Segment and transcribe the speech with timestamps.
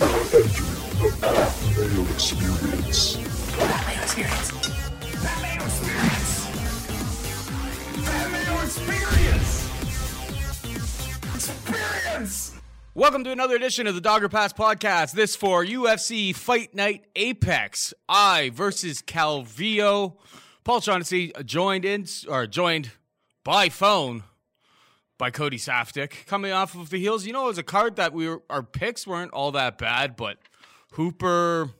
[0.00, 0.06] the
[2.14, 3.16] Experience.
[4.02, 4.50] Experience.
[5.60, 6.48] Experience.
[8.64, 9.68] Experience.
[11.34, 12.54] Experience.
[12.94, 15.12] Welcome to another edition of the Dogger Pass podcast.
[15.12, 17.92] This for UFC Fight Night Apex.
[18.08, 20.16] Eye versus Calvillo.
[20.64, 22.92] Paul Shaughnessy uh, joined in or joined
[23.44, 24.22] by phone
[25.20, 26.26] by Cody Saftic.
[26.26, 28.62] Coming off of the heels, you know, it was a card that we were our
[28.62, 30.38] picks weren't all that bad, but
[30.92, 31.70] Hooper.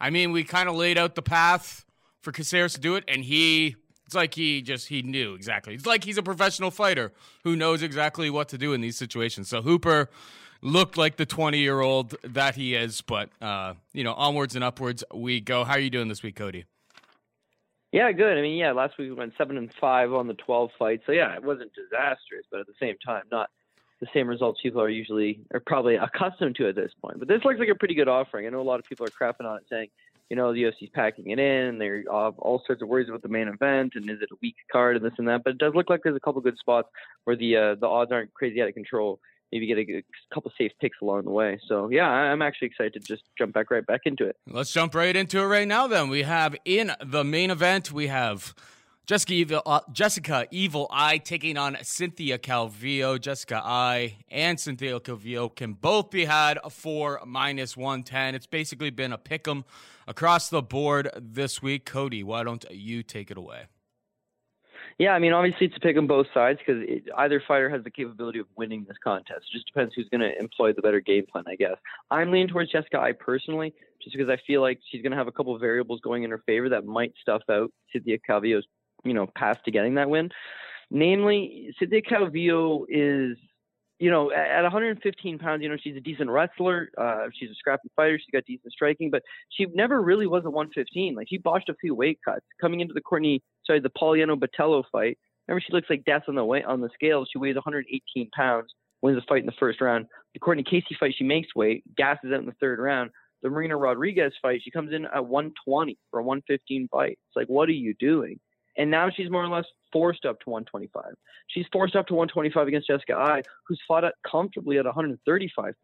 [0.00, 1.84] I mean, we kind of laid out the path
[2.22, 3.76] for Caceres to do it, and he.
[4.06, 5.74] It's like he just he knew exactly.
[5.74, 9.48] It's like he's a professional fighter who knows exactly what to do in these situations.
[9.48, 10.08] So Hooper
[10.62, 14.62] looked like the 20 year old that he is, but uh, you know, onwards and
[14.62, 15.64] upwards we go.
[15.64, 16.66] How are you doing this week, Cody?
[17.96, 18.36] Yeah, good.
[18.36, 21.04] I mean, yeah, last week we went seven and five on the twelve fights.
[21.06, 23.48] So yeah, it wasn't disastrous, but at the same time, not
[24.00, 27.18] the same results people are usually are probably accustomed to at this point.
[27.18, 28.46] But this looks like a pretty good offering.
[28.46, 29.88] I know a lot of people are crapping on it, saying,
[30.28, 31.78] you know, the UFC's packing it in.
[31.78, 34.56] They're all, all sorts of worries about the main event and is it a weak
[34.70, 35.42] card and this and that.
[35.42, 36.88] But it does look like there's a couple good spots
[37.24, 39.20] where the uh, the odds aren't crazy out of control.
[39.56, 40.02] Maybe get a, a
[40.34, 41.58] couple safe picks along the way.
[41.66, 44.36] So yeah, I'm actually excited to just jump back right back into it.
[44.46, 45.86] Let's jump right into it right now.
[45.86, 48.54] Then we have in the main event we have
[49.06, 53.18] Jessica Evil, uh, Jessica Evil Eye taking on Cynthia Calvillo.
[53.20, 58.34] Jessica Eye and Cynthia Calvillo can both be had for minus 110.
[58.34, 59.64] It's basically been a pick 'em
[60.06, 61.86] across the board this week.
[61.86, 63.66] Cody, why don't you take it away?
[64.98, 66.82] Yeah, I mean, obviously it's a pick on both sides because
[67.18, 69.44] either fighter has the capability of winning this contest.
[69.52, 71.76] It just depends who's going to employ the better game plan, I guess.
[72.10, 75.28] I'm leaning towards Jessica Eye personally, just because I feel like she's going to have
[75.28, 78.66] a couple variables going in her favor that might stuff out Cynthia Calvillo's,
[79.04, 80.30] you know, path to getting that win.
[80.90, 83.36] Namely, Cynthia Calvillo is
[83.98, 86.90] you know, at 115 pounds, you know, she's a decent wrestler.
[86.98, 88.18] Uh, she's a scrappy fighter.
[88.18, 91.14] She's got decent striking, but she never really was a 115.
[91.14, 94.84] Like she botched a few weight cuts coming into the Courtney, sorry, the Poliana Botelho
[94.92, 95.18] fight.
[95.48, 97.24] Remember, she looks like death on the weight on the scale.
[97.30, 100.06] She weighs 118 pounds, wins the fight in the first round.
[100.34, 103.10] The Courtney Casey fight, she makes weight, gasses out in the third round.
[103.42, 107.12] The Marina Rodriguez fight, she comes in at 120 for a 115 fight.
[107.12, 108.40] It's like, what are you doing?
[108.76, 111.14] And now she's more or less forced up to 125.
[111.48, 115.74] She's forced up to 125 against Jessica Eye, who's fought at comfortably at 135 pounds.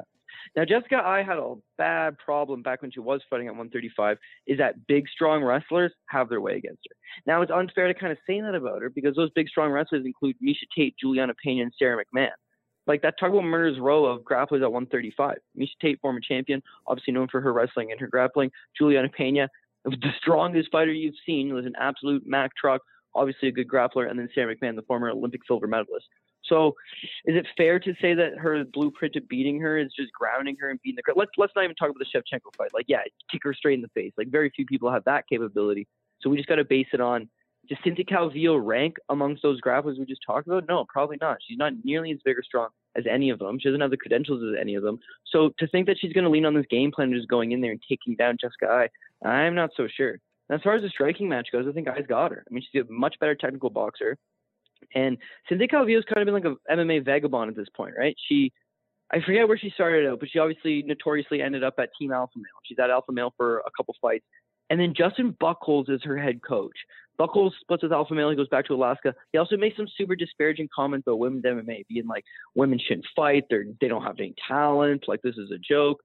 [0.56, 4.58] Now, Jessica Eye had a bad problem back when she was fighting at 135, is
[4.58, 6.96] that big, strong wrestlers have their way against her.
[7.26, 10.04] Now, it's unfair to kind of say that about her because those big, strong wrestlers
[10.04, 12.30] include Miesha Tate, Julianna Pena, and Sara McMann.
[12.86, 15.36] Like that about murder's row of grapplers at 135.
[15.58, 18.50] Miesha Tate, former champion, obviously known for her wrestling and her grappling.
[18.76, 19.48] Julianna Pena,
[19.84, 22.82] the strongest fighter you've seen, was an absolute Mack truck,
[23.14, 26.06] obviously a good grappler, and then Sara McMann, the former Olympic silver medalist.
[26.44, 26.74] So,
[27.24, 30.70] is it fair to say that her blueprint to beating her is just grounding her
[30.70, 31.14] and beating the?
[31.14, 32.70] Let's let's not even talk about the Shevchenko fight.
[32.74, 34.12] Like, yeah, kick her straight in the face.
[34.18, 35.86] Like, very few people have that capability.
[36.20, 37.28] So we just got to base it on.
[37.68, 40.64] Does Cynthia Calvillo rank amongst those grapplers we just talked about?
[40.68, 41.38] No, probably not.
[41.46, 43.58] She's not nearly as big or strong as any of them.
[43.60, 44.98] She doesn't have the credentials as any of them.
[45.26, 47.52] So to think that she's going to lean on this game plan and just going
[47.52, 48.88] in there and taking down Jessica Eye,
[49.24, 50.18] I'm not so sure.
[50.48, 52.44] And as far as the striking match goes, I think Eye's got her.
[52.48, 54.16] I mean, she's a much better technical boxer.
[54.94, 55.16] And
[55.48, 58.16] Cynthia Calvillo's kind of been like a MMA vagabond at this point, right?
[58.28, 58.52] She,
[59.12, 62.32] I forget where she started out, but she obviously notoriously ended up at Team Alpha
[62.36, 62.60] Male.
[62.64, 64.24] She's at Alpha Male for a couple fights.
[64.70, 66.76] And then Justin Buchholz is her head coach.
[67.20, 68.30] Buchholz splits with Alpha Male.
[68.30, 69.14] He goes back to Alaska.
[69.32, 73.44] He also makes some super disparaging comments about women's MMA, being like, women shouldn't fight.
[73.50, 75.04] They're, they don't have any talent.
[75.08, 76.00] Like, this is a joke.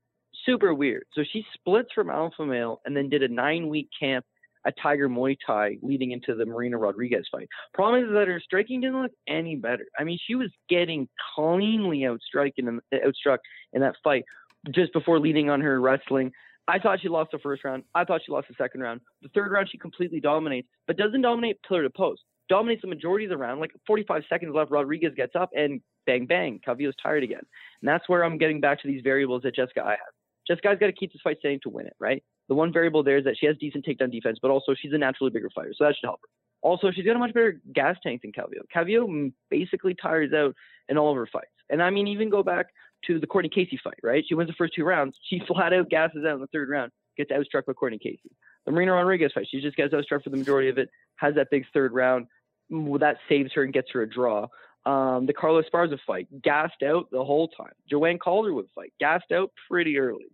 [0.46, 1.06] Super weird.
[1.14, 4.26] So she splits from Alpha Male and then did a nine week camp
[4.66, 7.48] at Tiger Muay Thai leading into the Marina Rodriguez fight.
[7.74, 9.86] Problem is that her striking didn't look any better.
[9.98, 13.40] I mean, she was getting cleanly outstruck in, outstruck
[13.74, 14.26] in that fight
[14.72, 16.32] just before leading on her wrestling.
[16.68, 17.84] I thought she lost the first round.
[17.96, 19.00] I thought she lost the second round.
[19.22, 22.22] The third round, she completely dominates, but doesn't dominate pillar to post.
[22.50, 23.62] Dominates the majority of the round.
[23.62, 26.60] Like 45 seconds left, Rodriguez gets up and bang, bang.
[26.66, 27.42] Calvillo's tired again.
[27.82, 30.17] And that's where I'm getting back to these variables that Jessica Eye have.
[30.48, 32.24] Jessica's got to keep this fight standing to win it, right?
[32.50, 34.98] The one variable there is that she has decent takedown defense, but also she's a
[34.98, 36.30] naturally bigger fighter, so that should help her.
[36.62, 38.64] Also, she's got a much better gas tank than Calvillo.
[38.76, 40.56] Calvillo basically tires out
[40.90, 41.52] in all of her fights.
[41.70, 42.68] And I mean, even go back
[43.06, 44.24] to the Courtney Casey fight, right?
[44.28, 45.16] She wins the first two rounds.
[45.30, 48.32] She flat out gasses out in the third round, gets outstruck by Courtney Casey.
[48.66, 51.48] The Marina Rodriguez fight, she just gets outstruck for the majority of it, has that
[51.52, 52.28] big third round.
[52.70, 54.48] That saves her and gets her a draw.
[54.86, 57.74] Um, the Carla Esparza fight, gassed out the whole time.
[57.90, 60.28] Joanne Calderwood fight, gassed out pretty early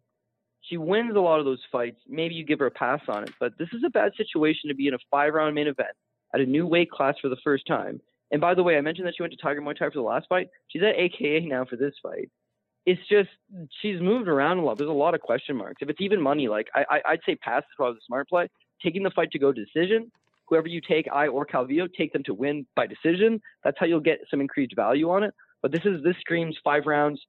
[0.70, 2.00] she wins a lot of those fights.
[2.08, 4.76] Maybe you give her a pass on it, but this is a bad situation to
[4.76, 5.90] be in a five round main event
[6.34, 8.02] at a new weight class for the first time.
[8.32, 10.02] And by the way, I mentioned that she went to Tiger Muay Thai for the
[10.02, 10.48] last fight.
[10.70, 12.30] She's at AKA now for this fight.
[12.86, 13.30] it's just
[13.82, 14.78] she's moved around a lot.
[14.78, 15.82] There's a lot of question marks.
[15.82, 18.48] If it's even money, like I, I I'd say pass is probably the smart play.
[18.82, 20.12] Taking the fight to go to decision.
[20.48, 23.40] Whoever you take, Eye or Calvillo, take them to win by decision.
[23.64, 25.34] That's how you'll get some increased value on it.
[25.62, 27.22] But this is this screams five rounds,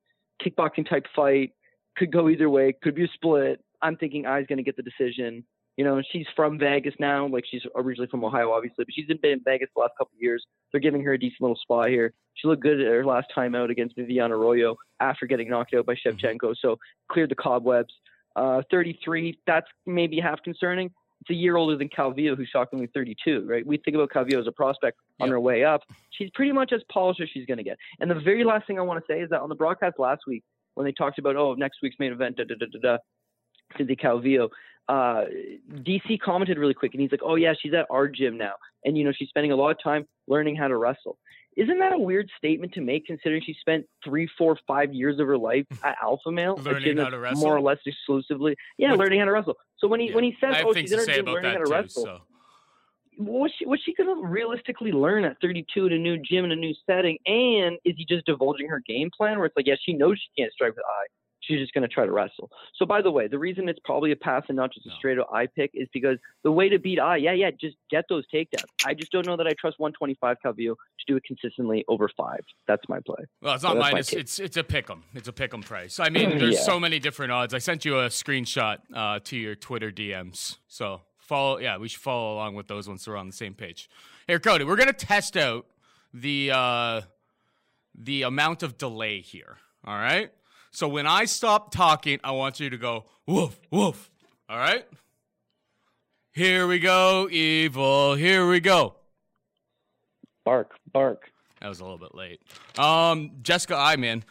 [0.45, 1.53] kickboxing type fight.
[1.97, 2.75] Could go either way.
[2.83, 3.61] Could be a split.
[3.83, 5.45] I'm thinking Eye's going to get the decision.
[5.77, 7.27] You know, she's from Vegas now.
[7.27, 10.23] Like she's originally from Ohio, obviously, but she's been in Vegas the last couple of
[10.23, 10.45] years.
[10.71, 12.13] They're giving her a decent little spot here.
[12.35, 15.87] She looked good at her last time out against Viviane Araújo after getting knocked out
[15.87, 16.55] by Shevchenko.
[16.61, 16.79] So
[17.11, 17.93] cleared the cobwebs.
[18.37, 20.91] Uh, 33, that's maybe half concerning.
[21.21, 23.67] It's a year older than Calvillo, who's shockingly 32, right?
[23.67, 25.33] We think about Calvillo as a prospect on Yep.
[25.33, 25.81] her way up.
[26.11, 27.79] She's pretty much as polished as she's going to get.
[28.01, 30.23] And the very last thing I want to say is that on the broadcast last
[30.27, 30.43] week,
[30.75, 32.99] when they talked about, oh, next week's main event, da da da da da,
[33.77, 34.49] Cynthia Calvillo,
[34.89, 35.25] uh,
[35.73, 38.53] DC commented really quick, and he's like, "Oh yeah, she's at our gym now,
[38.85, 41.19] and you know she's spending a lot of time learning how to wrestle."
[41.57, 45.27] Isn't that a weird statement to make, considering she spent three, four, five years of
[45.29, 47.41] her life at Alpha Male, Learning how to wrestle?
[47.41, 49.55] more or less exclusively, yeah, With- learning how to wrestle.
[49.79, 50.15] So when he Yeah.
[50.17, 51.71] when he says, "Oh, she's to in her gym learning how to too.
[51.73, 52.21] wrestle," So
[53.19, 56.53] what's she, what's she going to realistically learn at 32 in a new gym in
[56.53, 57.19] a new setting?
[57.27, 60.43] And is he just divulging her game plan where it's like, yeah, she knows she
[60.43, 61.07] can't strike with Eye.
[61.41, 62.51] She's just going to try to wrestle.
[62.77, 65.19] So, by the way, the reason it's probably a pass and not just a straight
[65.19, 68.25] up Eye pick is because the way to beat Eye, yeah, yeah, just get those
[68.35, 68.65] takedowns.
[68.83, 72.41] I just don't know that I trust 125 Calvillo to do it consistently over five.
[72.67, 73.25] That's my play.
[73.43, 74.07] Well, it's not So minus.
[74.07, 74.21] take.
[74.21, 75.05] It's it's a pick 'em.
[75.13, 76.01] It's a pick 'em price.
[76.01, 76.61] I mean, there's Yeah.
[76.63, 77.53] so many different odds.
[77.53, 80.57] I sent you a screenshot uh, to your Twitter DMs.
[80.67, 81.59] So follow.
[81.59, 83.89] Yeah, we should follow along with those ones so we're on the same page.
[84.27, 85.67] Here, Cody, we're gonna test out
[86.13, 87.01] the uh,
[87.95, 89.59] the amount of delay here.
[89.85, 90.33] All right.
[90.71, 94.11] So when I stop talking, I want you to go woof woof.
[94.49, 94.87] All right.
[96.33, 98.15] Here we go, evil.
[98.15, 98.97] Here we go.
[100.45, 101.31] Bark, bark.
[101.61, 102.43] That was a little bit late.
[102.77, 104.25] Um, Jessica Eye, man.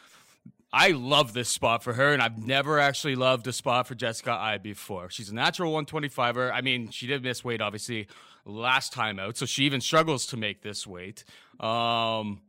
[0.76, 4.32] I love this spot for her, and I've never actually loved a spot for Jessica
[4.32, 5.12] Eye before.
[5.12, 6.52] She's a natural 125er.
[6.52, 8.08] I mean, she did miss weight, obviously,
[8.44, 11.26] last time out, so she even struggles to make this weight.
[11.60, 12.42] Um,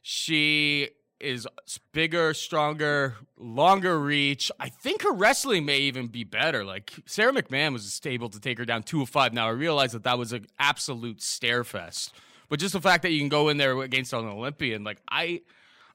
[0.00, 0.88] she
[1.20, 1.46] is
[1.92, 4.50] bigger, stronger, longer reach.
[4.58, 6.64] I think her wrestling may even be better.
[6.64, 9.34] Like Sara McMann was able to take her down 205.
[9.34, 12.14] Now I realize that that was an absolute stare fest.
[12.48, 15.42] But just the fact that you can go in there against an Olympian, like I,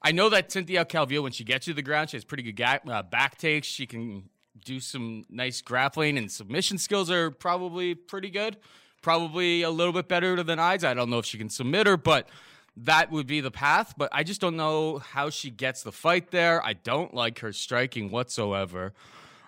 [0.04, 2.56] I know that Cynthia Calvillo, when she gets to the ground, she has pretty good
[2.56, 3.66] ga- uh, back takes.
[3.66, 4.28] She can
[4.62, 8.58] do some nice grappling and submission skills are probably pretty good.
[9.00, 10.84] Probably a little bit better than Eyes.
[10.84, 12.28] I don't know if she can submit her, but
[12.76, 13.94] that would be the path.
[13.96, 16.64] But I just don't know how she gets the fight there.
[16.64, 18.92] I don't like her striking whatsoever.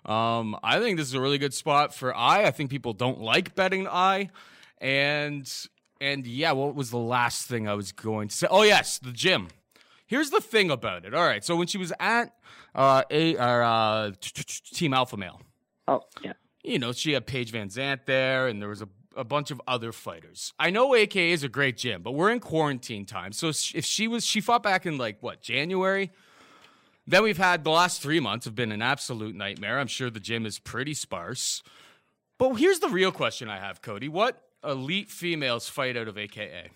[0.07, 2.45] Um, I think this is a really good spot for Eye.
[2.45, 4.31] I think people don't like betting Eye,
[4.79, 5.53] and
[6.01, 8.47] and yeah, what was the last thing I was going to say?
[8.51, 9.49] Oh yes, the gym.
[10.07, 11.15] Here's the thing about it.
[11.15, 12.33] All right, so when she was at
[12.75, 15.41] uh, a or, uh, Team Alpha Male,
[15.89, 16.33] Oh, yeah.
[16.65, 19.93] you know, she had Paige VanZant there, and there was a, a bunch of other
[19.93, 20.53] fighters.
[20.59, 23.33] I know AKA is a great gym, but we're in quarantine time.
[23.33, 26.11] So if she was, she fought back in like what January.
[27.09, 29.79] Then we've had the last three months have been an absolute nightmare.
[29.79, 31.63] I'm sure the gym is pretty sparse.
[32.39, 36.71] But here's the real question I have, Cody: What elite females fight out of AKA?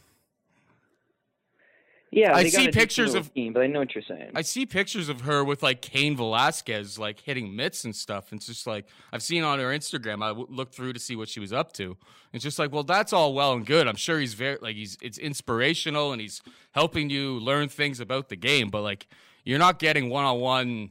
[2.12, 4.32] Yeah, I see pictures of- team, but I know what you're saying.
[4.34, 8.32] I see pictures of her with like Cain Velasquez, like hitting mitts and stuff.
[8.32, 10.22] And it's just like I've seen on her Instagram.
[10.22, 11.96] I w- looked through to see what she was up to.
[12.32, 13.86] It's just like, well, that's all well and good.
[13.86, 18.28] I'm sure he's very like he's it's inspirational and he's helping you learn things about
[18.28, 18.70] the game.
[18.70, 19.06] But like,
[19.44, 20.90] you're not getting one on one,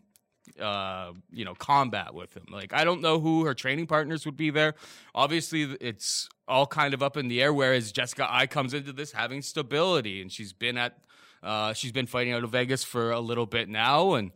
[0.58, 2.46] uh, you know, combat with him.
[2.50, 4.74] Like, I don't know who her training partners would be there.
[5.14, 7.54] Obviously, it's all kind of up in the air.
[7.54, 10.98] Whereas Jessica Eye comes into this having stability, and she's been at
[11.44, 14.32] uh, she's been fighting out of Vegas for a little bit now, and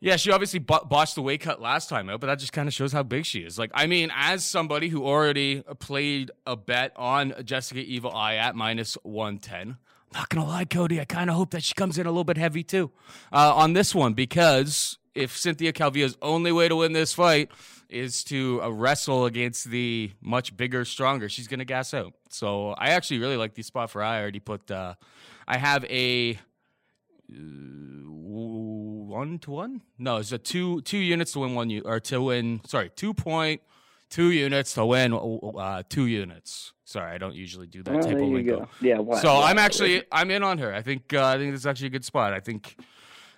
[0.00, 2.74] yeah, she obviously botched the weight cut last time out, but that just kind of
[2.74, 3.58] shows how big she is.
[3.58, 8.54] Like, I mean, as somebody who already played a bet on Jessica Evil Eye at
[8.54, 9.78] minus one ten,
[10.12, 12.24] I'm not gonna lie, Cody, I kind of hope that she comes in a little
[12.24, 12.90] bit heavy too
[13.32, 17.50] uh, on this one because if Cynthia Calvillo's only way to win this fight
[17.88, 22.12] is to uh, wrestle against the much bigger, stronger, she's gonna gas out.
[22.28, 24.70] So I actually really like the spot for I already put.
[24.70, 24.94] Uh,
[25.46, 26.38] I have a
[27.28, 29.80] one to one.
[29.98, 32.60] No, it's a two two units to win one or to win.
[32.66, 33.60] Sorry, two point
[34.10, 36.72] two units to win uh, two units.
[36.84, 38.58] Sorry, I don't usually do that Well, type of lingo.
[38.60, 38.68] go.
[38.80, 38.98] Yeah.
[38.98, 39.42] Wow, So wow.
[39.42, 40.72] I'm actually I'm in on her.
[40.74, 42.32] I think uh, I think this is actually a good spot.
[42.32, 42.76] I think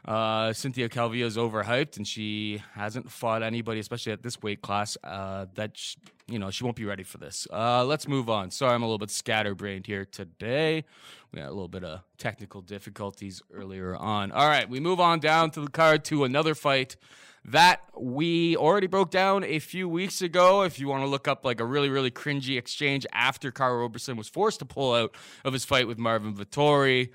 [0.06, 4.96] Uh, Cynthia Calvillo is overhyped, and she hasn't fought anybody, especially at this weight class.
[5.02, 5.96] Uh, that sh-
[6.28, 7.48] you know she won't be ready for this.
[7.52, 8.52] Uh, let's move on.
[8.52, 10.84] Sorry, I'm a little bit scatterbrained here today.
[11.32, 14.30] We had a little bit of technical difficulties earlier on.
[14.30, 16.96] All right, we move on down to the card to another fight
[17.44, 20.62] that we already broke down a few weeks ago.
[20.62, 24.16] If you want to look up like a really, really cringy exchange after Karl Roberson
[24.16, 27.10] was forced to pull out of his fight with Marvin Vettori,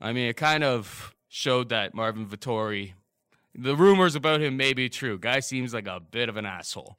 [0.00, 2.92] I mean, it kind of showed that Marvin Vettori,
[3.56, 5.18] the rumors about him may be true.
[5.18, 6.96] Guy seems like a bit of an asshole.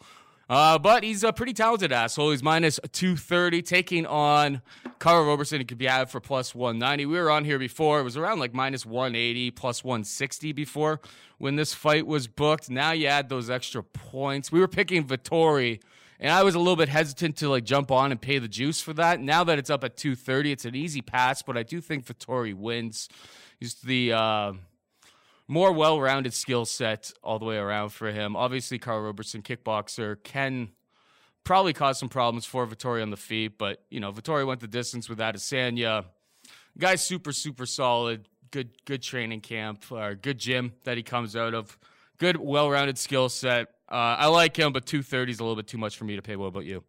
[0.49, 2.31] Uh, but he's a pretty talented asshole.
[2.31, 4.61] He's minus 230, taking on
[4.99, 5.59] Karl Roberson.
[5.59, 7.05] He could be out for plus 190.
[7.05, 8.01] We were on here before.
[8.01, 10.99] It was around like minus 180, plus 160 before
[11.37, 12.69] when this fight was booked.
[12.69, 14.51] Now you add those extra points.
[14.51, 15.81] We were picking Vettori,
[16.19, 18.81] and I was a little bit hesitant to like jump on and pay the juice
[18.81, 19.21] for that.
[19.21, 22.53] Now that it's up at 230, it's an easy pass, but I do think Vettori
[22.53, 23.07] wins.
[23.59, 24.13] He's the.
[24.13, 24.53] Uh,
[25.47, 28.35] more well-rounded skill set all the way around for him.
[28.35, 30.69] Obviously, Karl Roberson, kickboxer, can
[31.43, 34.67] probably cause some problems for Vettori on the feet, but you know, Vettori went the
[34.67, 36.05] distance with Adesanya.
[36.77, 38.27] Guy's super, super solid.
[38.51, 41.77] Good, good training camp or good gym that he comes out of.
[42.17, 43.67] Good, well-rounded skill set.
[43.89, 46.21] Uh, I like him, but 230 is a little bit too much for me to
[46.21, 46.35] pay.
[46.35, 46.83] What about you?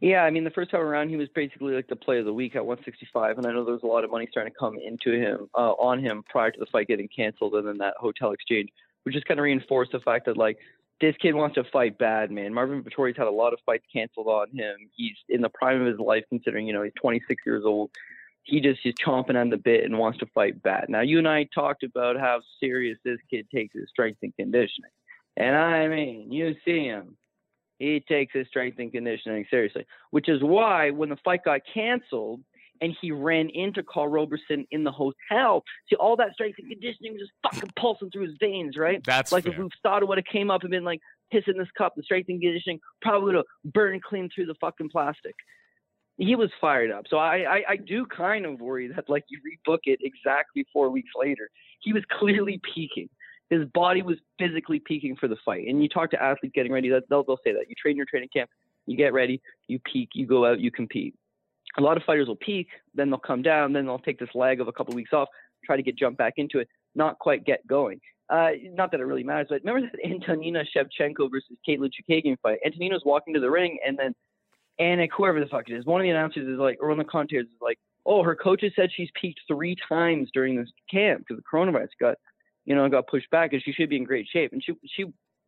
[0.00, 2.32] Yeah, I mean, the first time around, he was basically like the play of the
[2.32, 4.76] week at 165, and I know there was a lot of money starting to come
[4.78, 8.30] into him uh, on him prior to the fight getting canceled, and then that hotel
[8.30, 8.70] exchange,
[9.02, 10.58] which just kind of reinforced the fact that like
[11.00, 12.54] this kid wants to fight bad, man.
[12.54, 14.76] Marvin Vettori's had a lot of fights canceled on him.
[14.94, 17.90] He's in the prime of his life, considering you know he's 26 years old.
[18.44, 20.86] He just is chomping on the bit and wants to fight bad.
[20.88, 24.90] Now, you and I talked about how serious this kid takes his strength and conditioning,
[25.36, 27.16] and I mean, you see him
[27.78, 32.40] he takes his strength and conditioning seriously, which is why when the fight got canceled
[32.80, 37.12] and he ran into Karl Roberson in the hotel, see all that strength and conditioning
[37.12, 39.02] was just fucking pulsing through his veins, right?
[39.04, 39.52] That's like fair.
[39.52, 41.00] if USADA would have came up and been like
[41.32, 44.90] pissing this cup, the strength and conditioning probably would have burned clean through the fucking
[44.90, 45.34] plastic.
[46.16, 49.38] He was fired up, so I, I I do kind of worry that like you
[49.38, 51.48] rebook it exactly four weeks later.
[51.78, 53.08] He was clearly peaking
[53.50, 55.66] his body was physically peaking for the fight.
[55.66, 57.68] And you talk to athletes getting ready, they'll, they'll say that.
[57.68, 58.50] You train your training camp,
[58.86, 61.14] you get ready, you peak, you go out, you compete.
[61.76, 64.60] A lot of fighters will peak, then they'll come down, then they'll take this lag
[64.60, 65.28] of a couple of weeks off,
[65.64, 68.00] try to get jumped back into it, not quite get going.
[68.30, 72.58] Uh, not that it really matters, but remember that Antonina Shevchenko versus Katlyn Chookagian fight?
[72.64, 74.14] Antonina's walking to the ring, and then
[74.80, 77.06] Anik, whoever the fuck it is, one of the announcers is like, or one of
[77.06, 81.24] the commentators is like, oh, her coaches said she's peaked three times during this camp
[81.26, 82.16] because the coronavirus got
[82.68, 84.52] you know, got pushed back, and she should be in great shape.
[84.52, 85.06] And she, she,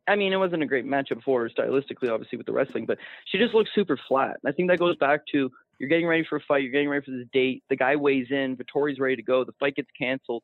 [0.09, 2.97] I mean, it wasn't a great matchup for her stylistically, obviously with the wrestling, but
[3.27, 4.39] she just looks super flat.
[4.43, 6.89] And I think that goes back to you're getting ready for a fight, you're getting
[6.89, 7.63] ready for this date.
[7.69, 9.45] The guy weighs in, Vettori's ready to go.
[9.45, 10.43] The fight gets canceled.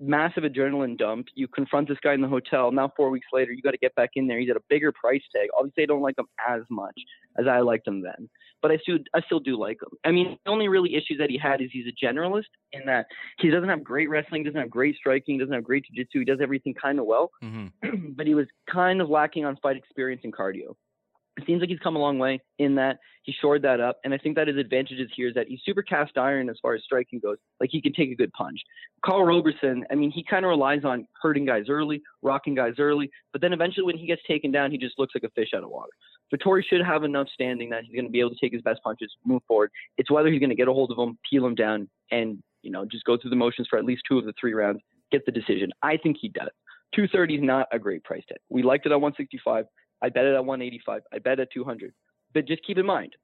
[0.00, 1.26] Massive adrenaline dump.
[1.34, 2.72] You confront this guy in the hotel.
[2.72, 4.38] Now four weeks later, you got to get back in there.
[4.38, 5.48] He's at a bigger price tag.
[5.58, 6.98] Obviously, I don't like him as much
[7.38, 8.28] as I liked him then
[8.62, 9.96] but I still I still do like him.
[10.04, 13.06] I mean, the only really issues that he had is he's a generalist in that
[13.38, 16.20] he doesn't have great wrestling, doesn't have great striking, doesn't have great jiu-jitsu.
[16.20, 18.12] He does everything kind of well, Mm-hmm.
[18.16, 20.74] but he was kind of lacking on fight experience and cardio.
[21.40, 24.12] It seems like he's come a long way in that he shored that up, and
[24.12, 26.82] I think that his advantages here is that he's super cast iron as far as
[26.84, 27.38] striking goes.
[27.60, 28.60] Like he can take a good punch.
[29.04, 33.10] Karl Roberson, I mean, he kind of relies on hurting guys early, rocking guys early,
[33.32, 35.64] but then eventually when he gets taken down, he just looks like a fish out
[35.64, 35.92] of water.
[36.34, 38.82] Vettori should have enough standing that he's going to be able to take his best
[38.82, 39.70] punches, move forward.
[39.96, 42.70] It's whether he's going to get a hold of him, peel him down, and you
[42.70, 44.80] know just go through the motions for at least two of the three rounds,
[45.10, 45.70] get the decision.
[45.82, 46.50] I think he does.
[46.94, 48.38] 230 is not a great price tag.
[48.48, 49.64] We liked it at 165.
[50.02, 51.02] I bet it at 185.
[51.12, 51.92] I bet at 200.
[52.32, 53.16] But just keep in mind,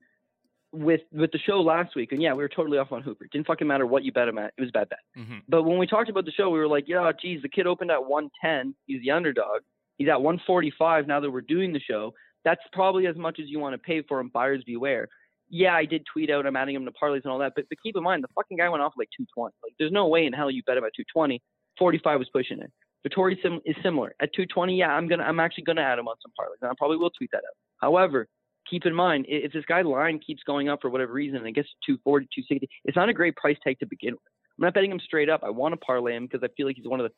[0.72, 3.24] with with the show last week, and yeah, we were totally off on Hooper.
[3.24, 4.52] It didn't fucking matter what you bet him at.
[4.58, 4.98] It was a bad bet.
[5.16, 5.38] Mm-hmm.
[5.48, 7.90] But when we talked about the show, we were like, yeah, geez, the kid opened
[7.90, 8.74] at 110.
[8.86, 9.62] He's the underdog.
[9.96, 12.12] He's at 145 now that we're doing the show.
[12.44, 14.30] That's probably as much as you want to pay for him.
[14.32, 15.08] Buyers beware.
[15.48, 17.78] Yeah, I did tweet out I'm adding him to parlays and all that, but, but
[17.80, 19.54] keep in mind the fucking guy went off like 220.
[19.62, 21.40] Like, there's no way in hell you bet him at 220.
[21.78, 22.72] 45 was pushing it.
[23.06, 24.76] Vettori sim- is similar at 220.
[24.76, 27.10] Yeah, I'm gonna I'm actually gonna add him on some parlays, and I probably will
[27.10, 27.56] tweet that out.
[27.78, 28.26] However,
[28.68, 31.52] keep in mind if this guy line keeps going up for whatever reason and it
[31.52, 34.22] gets to 240, 260, it's not a great price tag to begin with.
[34.58, 35.42] I'm not betting him straight up.
[35.44, 37.12] I want to parlay him because I feel like he's one of the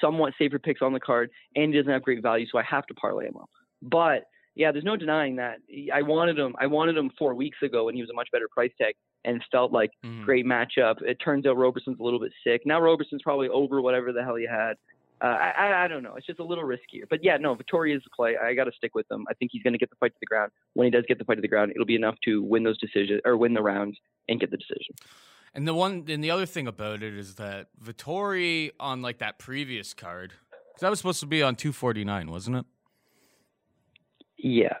[0.00, 2.86] somewhat safer picks on the card, and he doesn't have great value, so I have
[2.86, 3.48] to parlay him up.
[3.82, 4.24] But
[4.56, 5.58] yeah, there's no denying that.
[5.92, 6.54] I wanted him.
[6.58, 8.94] I wanted him four weeks ago when he was a much better price tag
[9.24, 10.24] and felt like Mhm.
[10.24, 11.00] great matchup.
[11.02, 12.66] It turns out Roberson's a little bit sick.
[12.66, 14.76] Now Roberson's probably over whatever the hell he had.
[15.22, 16.14] Uh, I, I don't know.
[16.16, 17.04] It's just a little riskier.
[17.08, 18.36] But yeah, no, Vettori is the play.
[18.42, 19.26] I got to stick with him.
[19.28, 20.50] I think he's going to get the fight to the ground.
[20.74, 22.78] When he does get the fight to the ground, it'll be enough to win those
[22.78, 23.98] decisions or win the rounds
[24.28, 24.94] and get the decision.
[25.52, 29.38] And the one, and the other thing about it is that Vettori on like that
[29.38, 32.64] previous card, 'cause that was supposed to be on 249, wasn't it?
[34.38, 34.76] Yeah.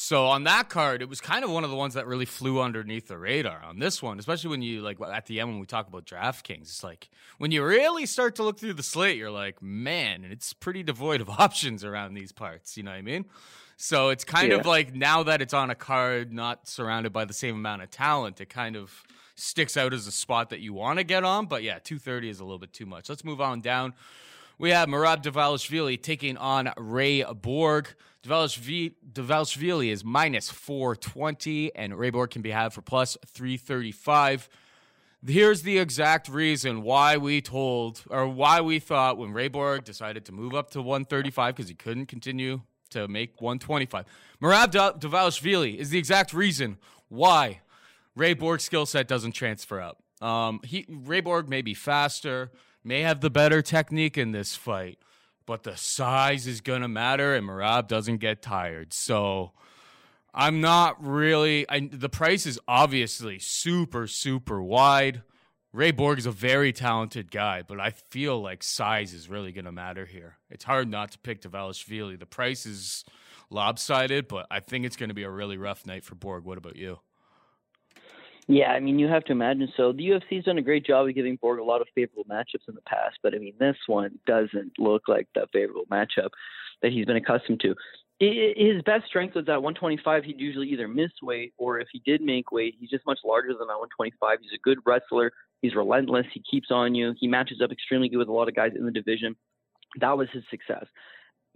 [0.00, 2.60] So on that card, it was kind of one of the ones that really flew
[2.60, 3.60] underneath the radar.
[3.64, 6.62] On this one, especially when you like at the end when we talk about DraftKings,
[6.62, 10.52] it's like when you really start to look through the slate, you're like, man, it's
[10.52, 12.76] pretty devoid of options around these parts.
[12.76, 13.24] You know what I mean?
[13.76, 17.34] So it's kind of like now that it's on a card not surrounded by the
[17.34, 19.02] same amount of talent, it kind of
[19.34, 21.46] sticks out as a spot that you want to get on.
[21.46, 23.08] But yeah, 230 is a little bit too much.
[23.08, 23.94] Let's move on down.
[24.58, 27.96] We have Merab Dvalishvili taking on Ray Borg.
[28.28, 34.48] Dvalishvili is minus 420, and Ray Borg can be had for plus 335.
[35.26, 40.24] Here's the exact reason why we told, or why we thought when Ray Borg decided
[40.26, 44.04] to move up to 135 because he couldn't continue to make 125.
[44.42, 47.60] Merab Da- Dvalishvili is the exact reason why
[48.14, 50.02] Ray Borg's skill set doesn't transfer up.
[50.20, 52.50] Um, he Ray Borg may be faster,
[52.84, 54.98] may have the better technique in this fight,
[55.48, 58.92] but the size is gonna matter, and Merab doesn't get tired.
[58.92, 59.52] So
[60.34, 61.66] I'm not really.
[61.70, 65.22] I, the price is obviously super super wide.
[65.72, 69.64] Ray Borg is a very talented guy, but I feel like size is really going
[69.64, 70.36] to matter here.
[70.50, 72.18] It's hard not to pick Dvalishvili.
[72.18, 73.04] The price is
[73.50, 76.44] lopsided, but I think it's going to be a really rough night for Borg.
[76.44, 77.00] What about you?
[78.50, 79.68] Yeah, I mean, you have to imagine.
[79.76, 82.66] So the UFC's done a great job of giving Borg a lot of favorable matchups
[82.66, 86.30] in the past, but I mean, this one doesn't look like that favorable matchup
[86.80, 87.74] that he's been accustomed to.
[88.20, 90.24] His best strength was at 125.
[90.24, 93.48] He'd usually either miss weight, or if he did make weight, he's just much larger
[93.48, 94.38] than that 125.
[94.40, 95.30] He's a good wrestler.
[95.60, 96.26] He's relentless.
[96.32, 97.14] He keeps on you.
[97.20, 99.36] He matches up extremely good with a lot of guys in the division.
[100.00, 100.86] That was his success.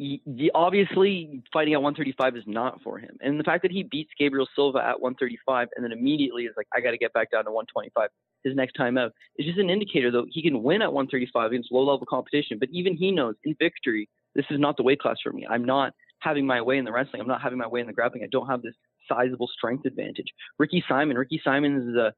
[0.03, 3.17] He, obviously, fighting at 135 is not for him.
[3.21, 6.67] And the fact that he beats Gabriel Silva at 135 and then immediately is like,
[6.75, 8.09] I got to get back down to 125
[8.45, 10.27] his next time out is just an indicator, though.
[10.29, 14.09] He can win at 135 against low level competition, but even he knows in victory,
[14.35, 15.47] this is not the weight class for me.
[15.49, 17.21] I'm not having my way in the wrestling.
[17.21, 18.23] I'm not having my way in the grappling.
[18.25, 18.75] I don't have this
[19.09, 20.29] sizable strength advantage.
[20.59, 22.13] Ricky Simon, Ricky Simon is a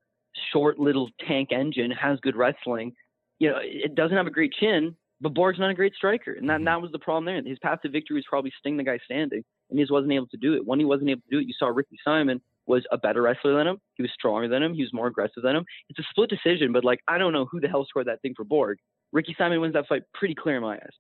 [0.53, 2.93] short little tank engine, has good wrestling.
[3.39, 6.51] You know, it doesn't have a great chin, but Borg's not a great striker, and
[6.51, 7.43] that, and that was the problem there.
[7.43, 10.27] His path to victory was probably sting the guy standing, and he just wasn't able
[10.27, 10.67] to do it.
[10.67, 13.57] When he wasn't able to do it, you saw Ricky Simon was a better wrestler
[13.57, 13.79] than him.
[13.95, 14.75] He was stronger than him.
[14.75, 15.65] He was more aggressive than him.
[15.89, 18.35] It's a split decision, but like I don't know who the hell scored that thing
[18.37, 18.77] for Borg.
[19.13, 20.93] Ricky Simon wins that fight pretty clear in my eyes.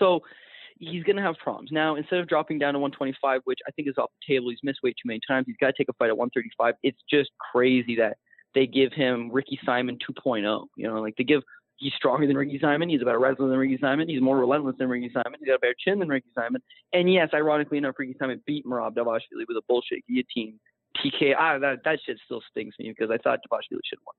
[0.00, 0.18] So
[0.78, 1.70] he's going to have problems.
[1.70, 4.58] Now, instead of dropping down to 125, which I think is off the table, he's
[4.64, 5.44] missed weight too many times.
[5.46, 6.74] He's got to take a fight at 135.
[6.82, 8.16] It's just crazy that
[8.54, 10.66] they give him Ricky Simon 2.0.
[10.76, 11.42] You know, like they give
[11.82, 12.88] he's stronger than Ricky Simon.
[12.88, 14.08] He's a better wrestler than Ricky Simon.
[14.08, 15.38] He's more relentless than Ricky Simon.
[15.40, 16.62] He's got a better chin than Ricky Simon.
[16.92, 20.58] And yes, ironically enough, Ricky Simon beat Merab Dvalishvili with a bullshit guillotine
[20.96, 21.34] TK.
[21.38, 24.14] Ah, that that shit still stings me because I thought Dvalishvili should have won.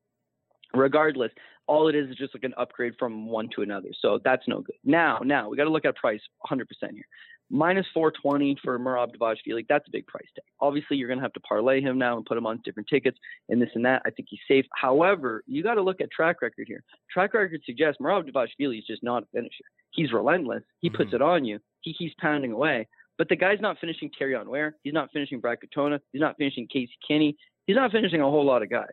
[0.75, 1.31] Regardless,
[1.67, 3.89] all it is is just like an upgrade from one to another.
[3.99, 4.75] So that's no good.
[4.83, 7.03] Now, now we got to look at price 100% here.
[7.49, 10.43] Minus 420 for Merab Dvalishvili, that's a big price tag.
[10.59, 13.17] Obviously, you're going to have to parlay him now and put him on different tickets
[13.49, 14.01] and this and that.
[14.05, 14.65] I think he's safe.
[14.75, 16.83] However, you got to look at track record here.
[17.11, 19.65] Track record suggests Dvalishvili is just not a finisher.
[19.91, 20.63] He's relentless.
[20.81, 21.15] He puts Mhm.
[21.15, 21.59] it on you.
[21.81, 22.87] He keeps pounding away.
[23.17, 24.75] But the guy's not finishing Terrion Ware.
[24.83, 25.99] He's not finishing Brad Katona.
[26.11, 27.37] He's not finishing Casey Kenney.
[27.67, 28.89] He's not finishing a whole lot of guys.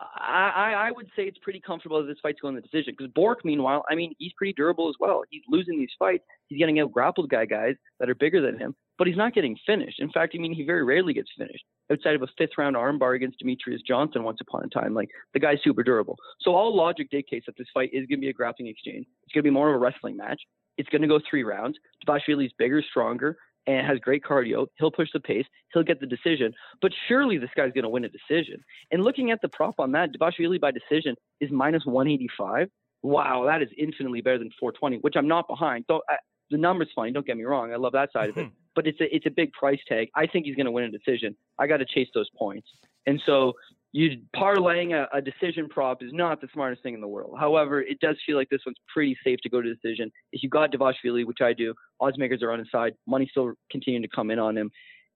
[0.00, 2.94] I, I, would say it's pretty comfortable that this fight's going to the decision.
[2.96, 5.22] Because Borg, meanwhile, I mean, he's pretty durable as well.
[5.30, 6.22] He's losing these fights.
[6.46, 9.56] He's getting out grappled guy guys that are bigger than him, but he's not getting
[9.66, 9.98] finished.
[9.98, 13.16] In fact, I mean, he very rarely gets finished outside of a fifth round armbar
[13.16, 14.94] against Demetrious Johnson once upon a time.
[14.94, 16.16] Like the guy's super durable.
[16.40, 19.06] So all logic dictates that this fight is going to be a grappling exchange.
[19.24, 20.40] It's going to be more of a wrestling match.
[20.76, 21.76] It's going to go three rounds.
[22.06, 23.36] Dvalishvili's bigger, stronger,
[23.68, 24.66] and has great cardio.
[24.78, 25.44] He'll push the pace.
[25.72, 26.52] He'll get the decision.
[26.80, 28.64] But surely this guy's going to win a decision.
[28.90, 32.68] And looking at the prop on that, Dvalishvili by decision is minus 185.
[33.02, 35.84] Wow, that is infinitely better than 420, which I'm not behind.
[35.86, 36.16] So uh,
[36.50, 37.12] the number's fine.
[37.12, 37.72] Don't get me wrong.
[37.72, 38.48] I love that side of it.
[38.74, 40.06] But it's a it's a big price tag.
[40.14, 41.34] I think he's going to win a decision.
[41.58, 42.68] I got to chase those points.
[43.06, 43.54] And so
[43.92, 47.36] you parlaying a, a decision prop is not the smartest thing in the world.
[47.38, 50.10] However, it does feel like this one's pretty safe to go to decision.
[50.32, 52.92] If you got Dvalishvili, which I do, odds makers are on his side.
[53.06, 54.70] Money still continuing to come in on him.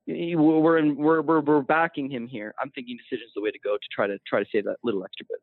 [0.06, 2.54] We're in, we're, we're we're backing him here.
[2.60, 5.04] I'm thinking decision's the way to go to try to try to save that little
[5.04, 5.38] extra bit.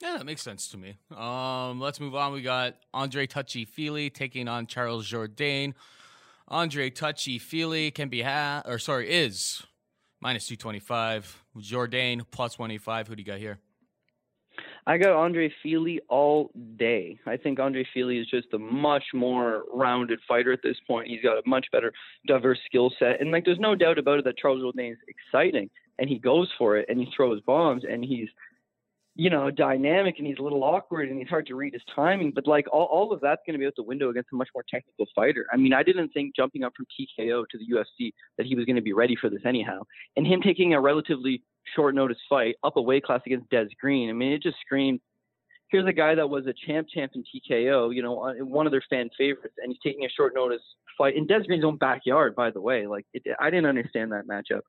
[0.00, 0.98] Yeah, that makes sense to me.
[1.16, 2.32] Um, let's move on.
[2.32, 5.74] We got Andre Touchy Fili taking on Charles Jourdain.
[6.46, 9.62] Andre Touchy Fili can be ha or sorry is
[10.20, 11.42] minus two twenty five.
[11.60, 13.08] Jourdain plus one eighty five.
[13.08, 13.58] Who do you got here?
[14.86, 17.18] I got Andre Fili all day.
[17.26, 21.08] I think Andre Fili is just a much more rounded fighter at this point.
[21.08, 21.92] He's got a much better
[22.26, 23.20] diverse skill set.
[23.20, 26.50] And like there's no doubt about it that Charles Jourdain is exciting and he goes
[26.56, 28.28] for it and he throws bombs and he's
[29.18, 32.32] you know, dynamic and he's a little awkward and he's hard to read his timing.
[32.34, 34.50] But like all, all of that's going to be out the window against a much
[34.54, 35.46] more technical fighter.
[35.50, 38.66] I mean, I didn't think jumping up from TKO to the UFC that he was
[38.66, 39.80] going to be ready for this anyhow.
[40.16, 41.42] And him taking a relatively
[41.74, 45.00] short notice fight up a weight class against Des Green, I mean, it just screamed.
[45.68, 48.70] Here's a guy that was a champ champ in TKO, you know, uh, one of
[48.70, 50.62] their fan favorites, and he's taking a short notice
[50.96, 52.86] fight in Des Green's own backyard, by the way.
[52.86, 54.60] Like, it, I didn't understand that matchup.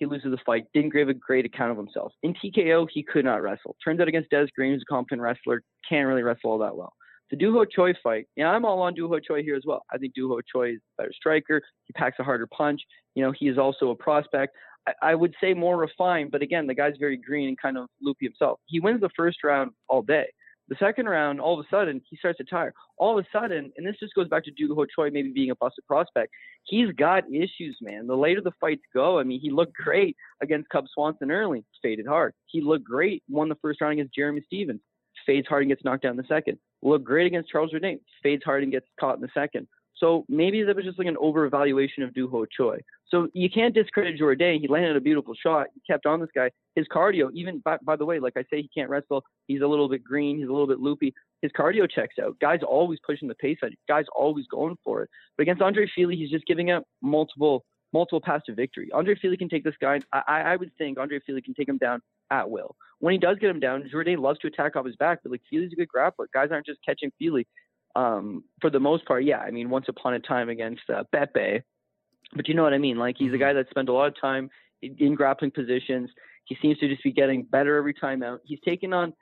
[0.00, 0.64] He loses the fight.
[0.72, 2.12] Didn't give a great account of himself.
[2.22, 3.76] In TKO, he could not wrestle.
[3.84, 6.92] Turns out against Des Green, who's a competent wrestler, can't really wrestle all that well.
[7.30, 9.84] The Doo Ho Choi fight, yeah, I'm all on Doo Ho Choi here as well.
[9.92, 11.62] I think Doo Ho Choi is a better striker.
[11.84, 12.80] He packs a harder punch.
[13.14, 14.56] You know, he is also a prospect.
[14.88, 17.86] I, I would say more refined, but again, the guy's very green and kind of
[18.00, 18.58] loopy himself.
[18.66, 20.26] He wins the first round all day.
[20.70, 22.72] The second round, all of a sudden, he starts to tire.
[22.96, 25.50] All of a sudden, and this just goes back to Doo Ho Choi maybe being
[25.50, 26.32] a busted prospect.
[26.62, 28.06] He's got issues, man.
[28.06, 32.06] The later the fights go, I mean, he looked great against Cub Swanson early, faded
[32.06, 32.34] hard.
[32.46, 34.80] He looked great, won the first round against Jeremy Stephens,
[35.26, 36.56] fades hard and gets knocked down in the second.
[36.82, 39.66] Looked great against Charles Jourdain, fades hard and gets caught in the second.
[40.00, 42.80] So maybe that was just like an over evaluation of Doo Ho Choi.
[43.08, 44.60] So you can't discredit Jourdain.
[44.60, 45.66] He landed a beautiful shot.
[45.74, 46.50] He kept on this guy.
[46.74, 49.22] His cardio, even by, by the way, like I say, he can't wrestle.
[49.46, 50.38] He's a little bit green.
[50.38, 51.12] He's a little bit loopy.
[51.42, 52.38] His cardio checks out.
[52.40, 53.58] Guys always pushing the pace
[53.88, 55.10] Guys always going for it.
[55.36, 58.88] But against Andre Fili, he's just giving up multiple multiple paths to victory.
[58.94, 59.98] Andre Fili can take this guy.
[60.12, 62.76] I, I would think Andre Fili can take him down at will.
[63.00, 65.40] When he does get him down, Jourdain loves to attack off his back, but like
[65.50, 66.26] Fili's a good grappler.
[66.32, 67.46] Guys aren't just catching Fili
[67.96, 69.38] um, for the most part, yeah.
[69.38, 71.62] I mean, once upon a time against uh, Pepey,
[72.34, 72.98] but you know what I mean.
[72.98, 73.40] Like he's a mm-hmm.
[73.40, 74.50] guy that spent a lot of time
[74.82, 76.10] in, in grappling positions.
[76.44, 78.40] He seems to just be getting better every time out.
[78.44, 79.12] He's taken on,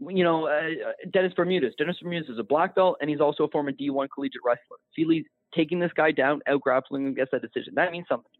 [0.00, 1.74] you know, uh, Dennis Bermudez.
[1.78, 4.76] Dennis Bermudez is a black belt, and he's also a former D1 collegiate wrestler.
[4.94, 7.74] Fili's taking this guy down, out grappling, and gets that decision.
[7.76, 8.30] That means something.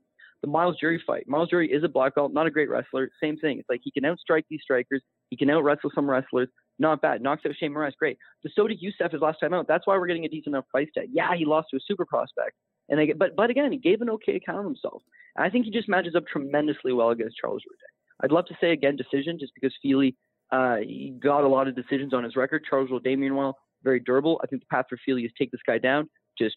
[0.42, 1.26] The Myles Jury fight.
[1.26, 3.08] Myles Jury is a black belt, not a great wrestler.
[3.22, 3.58] Same thing.
[3.58, 5.02] It's like he can outstrike these strikers.
[5.30, 7.22] He can out wrestle some wrestlers not bad.
[7.22, 8.18] Knocks out Shane Moraes, great.
[8.42, 9.66] But The Sodiq Yusuff his last time out.
[9.68, 11.08] That's why we're getting a decent enough price tag.
[11.12, 12.56] Yeah, he lost to a super prospect,
[12.88, 15.02] and they, but but again, he gave an okay account of himself.
[15.36, 18.24] And I think he just matches up tremendously well against Charles Jourdain.
[18.24, 20.16] I'd love to say again decision, just because Fili
[20.52, 22.64] uh, he got a lot of decisions on his record.
[22.68, 24.40] Charles Jourdain, meanwhile, very durable.
[24.42, 26.08] I think the path for Fili is take this guy down,
[26.38, 26.56] just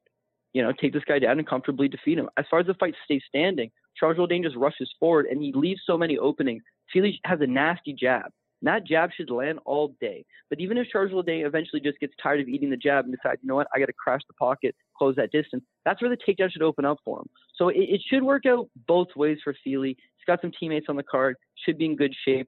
[0.54, 2.30] you know, take this guy down and comfortably defeat him.
[2.38, 5.82] As far as the fight stays standing, Charles Jourdain just rushes forward and he leaves
[5.86, 6.64] so many openings.
[6.92, 8.32] Fili has a nasty jab.
[8.62, 10.26] That jab should land all day.
[10.50, 13.40] But even if Charles Jourdain eventually just gets tired of eating the jab and decides,
[13.44, 16.18] you know what, I got to crash the pocket, close that distance, that's where the
[16.18, 17.30] takedown should open up for him.
[17.56, 19.90] So it, it should work out both ways for Fili.
[19.90, 22.48] He's got some teammates on the card, should be in good shape.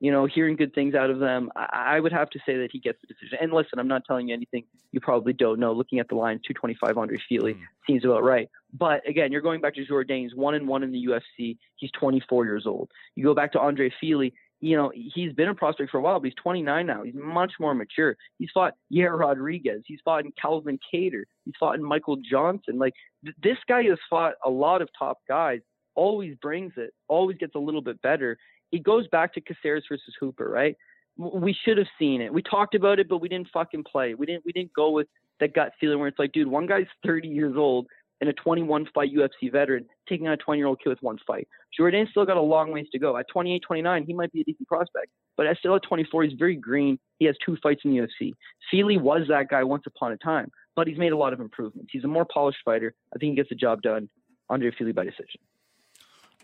[0.00, 2.70] You know, hearing good things out of them, I, I would have to say that
[2.72, 3.38] he gets the decision.
[3.40, 5.72] And listen, I'm not telling you anything you probably don't know.
[5.72, 7.60] Looking at the lines, 225 Andre Fili mm.
[7.86, 8.48] seems about right.
[8.76, 10.22] But again, you're going back to Jourdain.
[10.22, 11.56] He's one and one in the UFC.
[11.76, 12.90] He's 24 years old.
[13.14, 16.18] You go back to Andre Fili you know, he's been a prospect for a while,
[16.18, 17.02] but he's 29 now.
[17.02, 18.16] He's much more mature.
[18.38, 19.82] He's fought Yair Rodriguez.
[19.84, 21.24] He's fought in Calvin Kattar.
[21.44, 22.78] He's fought in Michael Johnson.
[22.78, 25.60] Like th- this guy has fought a lot of top guys.
[25.94, 26.94] Always brings it.
[27.08, 28.38] Always gets a little bit better.
[28.72, 30.74] It goes back to Caceres versus Hooper, right?
[31.18, 32.32] We should have seen it.
[32.32, 34.14] We talked about it, but we didn't fucking play.
[34.14, 34.46] We didn't.
[34.46, 35.08] We didn't go with
[35.40, 37.86] that gut feeling where it's like, dude, one guy's 30 years old
[38.20, 41.18] and a 21 fight UFC veteran taking on a 20 year old kid with one
[41.26, 41.48] fight.
[41.78, 43.16] Jourdain still got a long ways to go.
[43.16, 46.32] At 28, 29, he might be a decent prospect, but at still at 24, he's
[46.38, 46.98] very green.
[47.18, 48.32] He has two fights in the UFC.
[48.70, 51.90] Fili was that guy once upon a time, but he's made a lot of improvements.
[51.92, 52.94] He's a more polished fighter.
[53.14, 54.08] I think he gets the job done
[54.48, 55.40] under Fili by decision.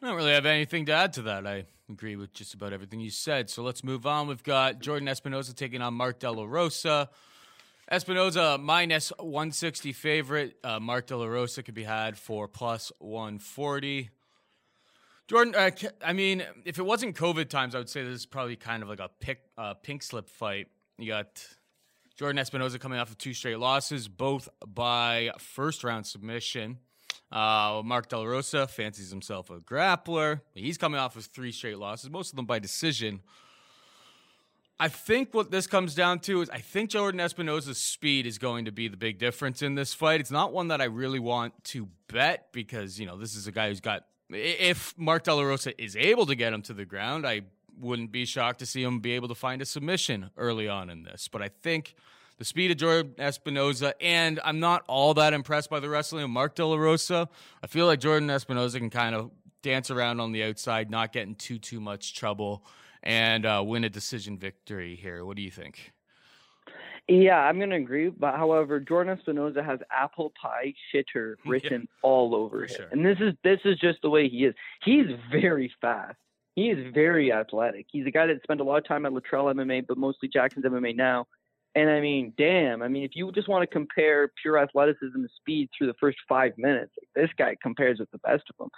[0.02, 1.46] I don't really have anything to add to that.
[1.46, 3.50] I agree with just about everything you said.
[3.50, 4.28] So let's move on.
[4.28, 7.11] We've got Jordan Espinosa taking on Mark De La Rosa.
[7.90, 10.57] Espinosa minus 160 favorite.
[10.62, 14.11] Uh, Mark De La Rosa could be had for plus 140.
[15.26, 15.70] Jordan, uh,
[16.05, 18.88] I mean, if it wasn't COVID times, I would say this is probably kind of
[18.88, 20.68] like a pick, uh, pink slip fight.
[20.98, 21.44] You got
[22.16, 26.79] Jordan Espinosa coming off of two straight losses, both by first round submission.
[27.33, 30.42] Uh, Mark De La Rosa fancies himself a grappler.
[30.55, 33.20] He's coming off of three straight losses, most of them by decision.
[34.82, 38.64] I think what this comes down to is I think Jordan Espinosa's speed is going
[38.64, 40.20] to be the big difference in this fight.
[40.20, 43.52] It's not one that I really want to bet because, you know, this is a
[43.52, 44.06] guy who's got.
[44.30, 47.42] If Mark De La Rosa is able to get him to the ground, I
[47.78, 51.02] wouldn't be shocked to see him be able to find a submission early on in
[51.02, 51.28] this.
[51.28, 51.94] But I think
[52.38, 56.30] the speed of Jordan Espinosa, and I'm not all that impressed by the wrestling of
[56.30, 57.28] Mark De La Rosa.
[57.62, 61.34] I feel like Jordan Espinosa can kind of dance around on the outside, not getting
[61.34, 62.64] too too much trouble
[63.02, 65.24] and uh, win a decision victory here.
[65.24, 65.92] What do you think?
[67.08, 68.08] Yeah, I'm going to agree.
[68.08, 72.88] But however, Jordan Espinosa has apple pie shitter written yeah, all over him, sure.
[72.92, 74.54] and this is this is just the way he is.
[74.84, 76.16] He's very fast.
[76.54, 77.86] he is very athletic.
[77.90, 80.64] He's a guy that spent a lot of time at Latrell MMA, but mostly Jackson's
[80.64, 81.26] MMA now.
[81.74, 85.30] And I mean, damn, I mean, if you just want to compare pure athleticism and
[85.36, 88.70] speed through the first five minutes, this guy compares with the best of them.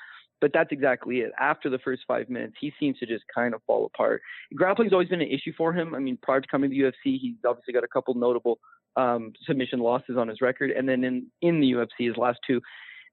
[0.43, 1.31] But that's exactly it.
[1.41, 4.21] After the first five minutes, he seems to just kind of fall apart.
[4.55, 5.95] Grappling's always been an issue for him.
[5.95, 8.59] I mean, prior to coming to the UFC, he's obviously got a couple notable
[8.97, 12.61] um, submission losses on his record, and then in in the UFC, his last two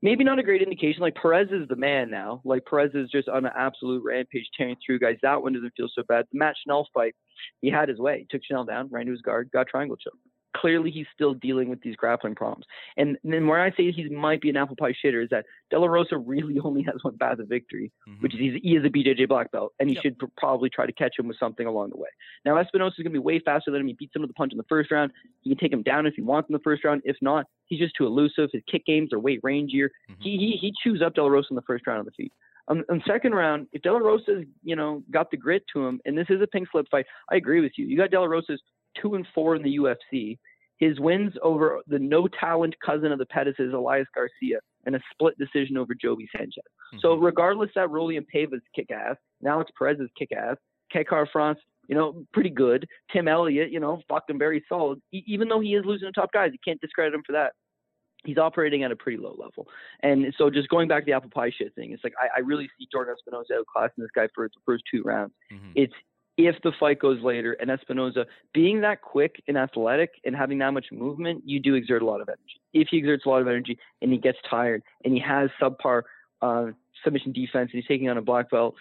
[0.01, 1.01] maybe not a great indication.
[1.01, 2.41] Like Perez is the man now.
[2.45, 5.17] Like Perez is just on an absolute rampage, tearing through guys.
[5.21, 6.25] That one doesn't feel so bad.
[6.31, 7.15] The Matt Schnell fight,
[7.61, 8.25] he had his way.
[8.29, 10.13] Took Schnell down, ran to his guard, got triangle choke
[10.55, 12.65] clearly he's still dealing with these grappling problems.
[12.97, 15.79] And then where I say he might be an apple pie shitter is that De
[15.79, 18.21] La Rosa really only has one path of victory, mm-hmm.
[18.21, 20.03] which is he's, he is a BJJ black belt, and he yep.
[20.03, 22.09] should pr- probably try to catch him with something along the way.
[22.45, 23.87] Now Espinosa is going to be way faster than him.
[23.87, 25.11] He beats him with a punch in the first round.
[25.41, 27.01] He can take him down if he wants in the first round.
[27.05, 28.49] If not, he's just too elusive.
[28.51, 29.89] His kick games are way rangier.
[30.09, 30.21] Mm-hmm.
[30.21, 32.33] He, he he chews up De La Rosa in the first round of the feet.
[32.69, 35.99] Um, on second round, if De La Rosa's, you know, got the grit to him,
[36.05, 37.85] and this is a pink slip fight, I agree with you.
[37.85, 38.61] You got De La Rosa's
[39.01, 40.37] two and four in the UFC.
[40.77, 45.37] His wins over the no talent cousin of the Pettis' Elias Garcia and a split
[45.37, 46.63] decision over Joby Sanchez.
[46.93, 46.99] Mm-hmm.
[47.01, 50.55] So regardless that Raulian Paiva's kick ass, and Alex Perez's kick ass,
[50.91, 52.87] Kai Kara-France, you know, pretty good.
[53.11, 55.01] Tim Elliott, you know, fucking very solid.
[55.11, 57.53] E- even though he is losing to top guys, you can't discredit him for that.
[58.25, 59.67] He's operating at a pretty low level.
[60.03, 62.39] And so just going back to the apple pie shit thing, it's like I, I
[62.41, 65.33] really see Jordan Espinosa outclassing this guy for the first two rounds.
[65.51, 65.71] Mm-hmm.
[65.75, 65.93] It's
[66.39, 70.71] if the fight goes later and Espinosa, being that quick and athletic and having that
[70.71, 72.61] much movement, you do exert a lot of energy.
[72.73, 76.03] If he exerts a lot of energy and he gets tired and he has subpar
[76.41, 76.67] uh,
[77.03, 78.75] submission defense and he's taking on a black belt,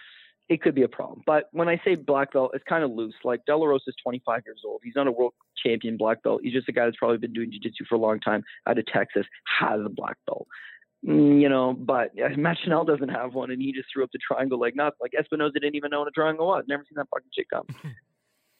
[0.47, 1.21] it could be a problem.
[1.25, 3.13] But when I say black belt, it's kind of loose.
[3.25, 4.79] Like De La Rosa is 25 years old.
[4.81, 6.39] He's not a world champion black belt.
[6.41, 8.85] He's just a guy that's probably been doing jiu-jitsu for a long time out of
[8.85, 9.25] Texas,
[9.59, 10.47] has a black belt.
[11.07, 12.11] Mm, you know, but
[12.63, 14.97] Schnell doesn't have one, and he just threw up the triangle like nothing.
[15.01, 16.65] Like Espinosa didn't even know what a triangle was.
[16.67, 17.65] Never seen that fucking shit come.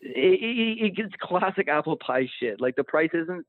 [0.02, 2.62] it, it, it, it's classic apple pie shit.
[2.62, 3.46] Like the price isn't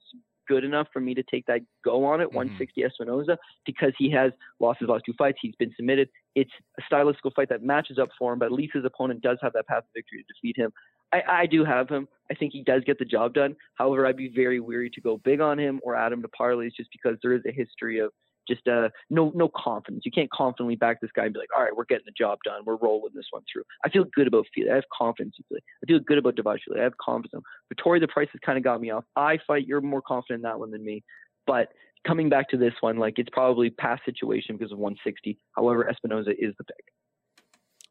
[0.49, 2.37] good enough for me to take that go on it, mm-hmm.
[2.37, 5.39] 160 Espinosa, because he has lost his last two fights.
[5.41, 6.09] He's been submitted.
[6.35, 9.39] It's a stylistical fight that matches up for him, but at least his opponent does
[9.43, 10.73] have that path of victory to defeat him.
[11.13, 12.09] I, I do have him.
[12.31, 13.55] I think he does get the job done.
[13.75, 16.73] However, I'd be very weary to go big on him or add him to parlays
[16.77, 18.11] just because there is a history of
[18.51, 20.03] just uh, no no confidence.
[20.05, 22.39] You can't confidently back this guy and be like, all right, we're getting the job
[22.45, 22.63] done.
[22.65, 23.63] We're rolling this one through.
[23.85, 24.71] I feel good about Fili.
[24.71, 25.63] I have confidence in Fili.
[25.83, 26.81] I feel good about Dvalishvili.
[26.81, 27.45] I have confidence.
[27.69, 29.05] But Tori, the price has kind of got me off.
[29.17, 29.67] I fight.
[29.67, 31.03] You're more confident in that one than me.
[31.47, 31.69] But
[32.07, 35.39] coming back to this one, like it's probably past situation because of 160.
[35.53, 36.85] However, Espinosa is the pick.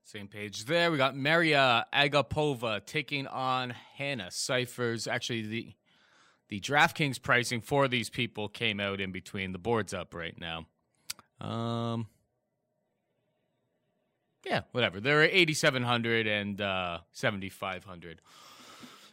[0.03, 0.91] Same page there.
[0.91, 5.07] We got Maria Agapova taking on Hannah Cifers.
[5.07, 5.73] Actually, the
[6.49, 9.51] the DraftKings pricing for these people came out in between.
[9.51, 10.65] The board's up right now.
[11.39, 12.07] Um,
[14.45, 14.99] yeah, whatever.
[14.99, 18.21] They're 8,700 and uh, 7,500.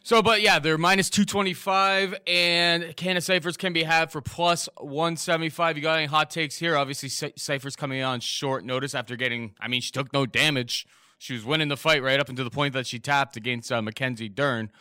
[0.03, 5.75] So, but yeah, they're minus 225, and Hannah Cifers can be had for plus 175.
[5.75, 6.77] You got any hot takes here?
[6.77, 10.87] Obviously, Cifers coming on short notice after getting, I mean, she took no damage.
[11.17, 13.81] She was winning the fight right up until the point that she tapped against uh,
[13.81, 14.71] Mackenzie Dern.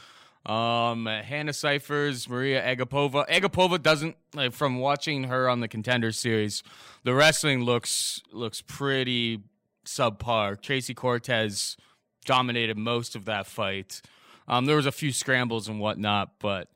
[0.47, 3.29] Um, Hannah Cifers, Maria Agapova.
[3.29, 6.63] Agapova doesn't like from watching her on the Contender Series.
[7.03, 9.41] The wrestling looks looks pretty
[9.85, 10.61] subpar.
[10.61, 11.77] Tracy Cortez
[12.25, 14.01] dominated most of that fight.
[14.47, 16.69] Um, there was a few scrambles and whatnot, but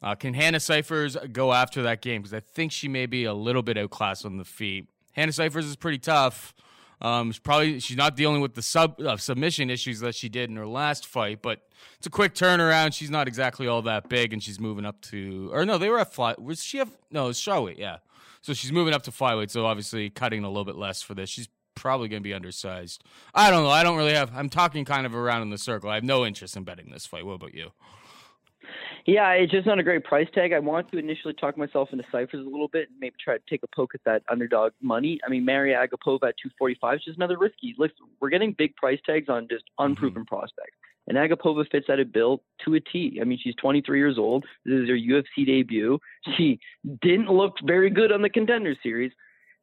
[0.00, 2.22] uh, can Hannah Cifers go after that game?
[2.22, 4.88] Because I think she may be a little bit outclassed on the feet.
[5.12, 6.54] Hannah Cifers is pretty tough.
[7.00, 10.50] Um, she's probably she's not dealing with the sub uh, submission issues that she did
[10.50, 12.92] in her last fight, but it's a quick turnaround.
[12.92, 16.00] She's not exactly all that big, and she's moving up to or no, they were
[16.00, 16.34] at fly.
[16.38, 17.32] Was she have no?
[17.32, 17.98] Charlotte, yeah.
[18.40, 21.28] So she's moving up to flyweight, so obviously cutting a little bit less for this.
[21.28, 23.04] She's probably going to be undersized.
[23.34, 23.70] I don't know.
[23.70, 24.30] I don't really have.
[24.34, 25.90] I'm talking kind of around in the circle.
[25.90, 27.24] I have no interest in betting this fight.
[27.24, 27.70] What about you?
[29.08, 30.52] Yeah, it's just not a great price tag.
[30.52, 33.42] I want to initially talk myself into Cifers a little bit and maybe try to
[33.48, 35.18] take a poke at that underdog money.
[35.26, 37.74] I mean, Maria Agapova at 245 is just another risky.
[37.78, 40.36] Listen, we're getting big price tags on just unproven mm-hmm.
[40.36, 40.76] prospects.
[41.06, 43.18] And Agapova fits that a bill to a T.
[43.18, 44.44] I mean, she's 23 years old.
[44.66, 45.98] This is her UFC debut.
[46.36, 46.60] She
[47.00, 49.12] didn't look very good on the contender series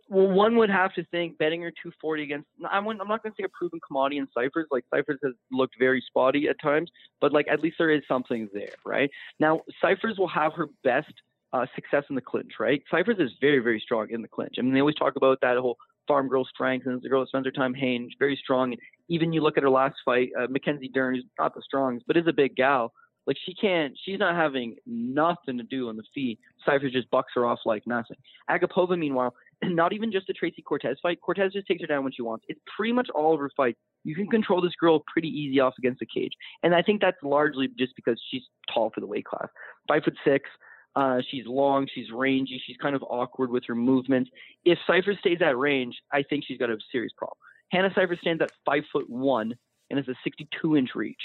[0.08, 2.48] well, one would have to think betting her 240 against.
[2.70, 4.68] I'm, I'm not going to say a proven commodity in Cifers.
[4.72, 6.92] Like Cifers has looked very spotty at times,
[7.22, 9.10] but like at least there is something there, right?
[9.40, 11.14] Now Cifers will have her best
[11.54, 12.84] uh, success in the clinch, right?
[12.92, 14.56] Cifers is very, very strong in the clinch.
[14.60, 17.30] I mean, they always talk about that whole farm girl strength, and the girl that
[17.30, 18.74] spends her time hanging, very strong.
[18.74, 22.06] And even you look at her last fight, uh, Mackenzie Dern, who's not the strongest,
[22.08, 22.92] but is a big gal.
[23.28, 26.40] Like she can't, she's not having nothing to do on the feet.
[26.66, 28.18] Cifers just bucks her off like nothing.
[28.50, 29.34] Agapova, meanwhile,
[29.70, 31.20] not even just the Tracy Cortez fight.
[31.22, 32.46] Cortez just takes her down when she wants.
[32.48, 33.80] It's pretty much all of her fights.
[34.04, 37.18] You can control this girl pretty easy off against the cage, and I think that's
[37.24, 39.48] largely just because she's tall for the weight class,
[39.88, 40.50] five foot six.
[40.96, 44.30] Uh, she's long, she's rangy, she's kind of awkward with her movements.
[44.64, 47.36] If Cipher stays at range, I think she's got a serious problem.
[47.72, 49.54] Hannah Cipher stands at five foot one
[49.90, 51.20] and has a 62 inch reach,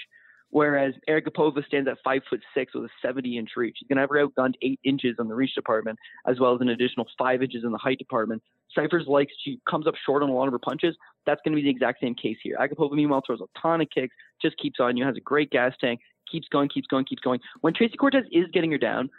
[0.50, 3.76] whereas Agapova stands at five foot six with a 70 inch reach.
[3.78, 6.68] She's gonna have her outgunned eight inches on the reach department, as well as an
[6.68, 8.42] additional five inches in the height department.
[8.74, 10.96] Cifers like she comes up short on a lot of her punches.
[11.26, 12.56] That's gonna be the exact same case here.
[12.60, 15.72] Agapova meanwhile throws a ton of kicks, just keeps on you, has a great gas
[15.80, 17.40] tank, keeps going, keeps going, keeps going.
[17.60, 19.10] When Tracy Cortez is getting her down,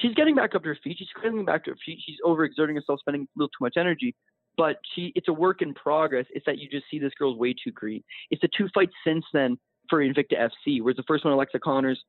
[0.00, 0.96] she's getting back up to her feet.
[0.98, 2.00] She's getting back to her feet.
[2.04, 4.14] She's overexerting herself, spending a little too much energy.
[4.56, 6.24] But she, it's a work in progress.
[6.30, 8.02] It's that you just see this girl's way too green.
[8.30, 9.58] It's the two fights since then
[9.88, 12.02] for Invicta FC, whereas the first one, Alexa Connors,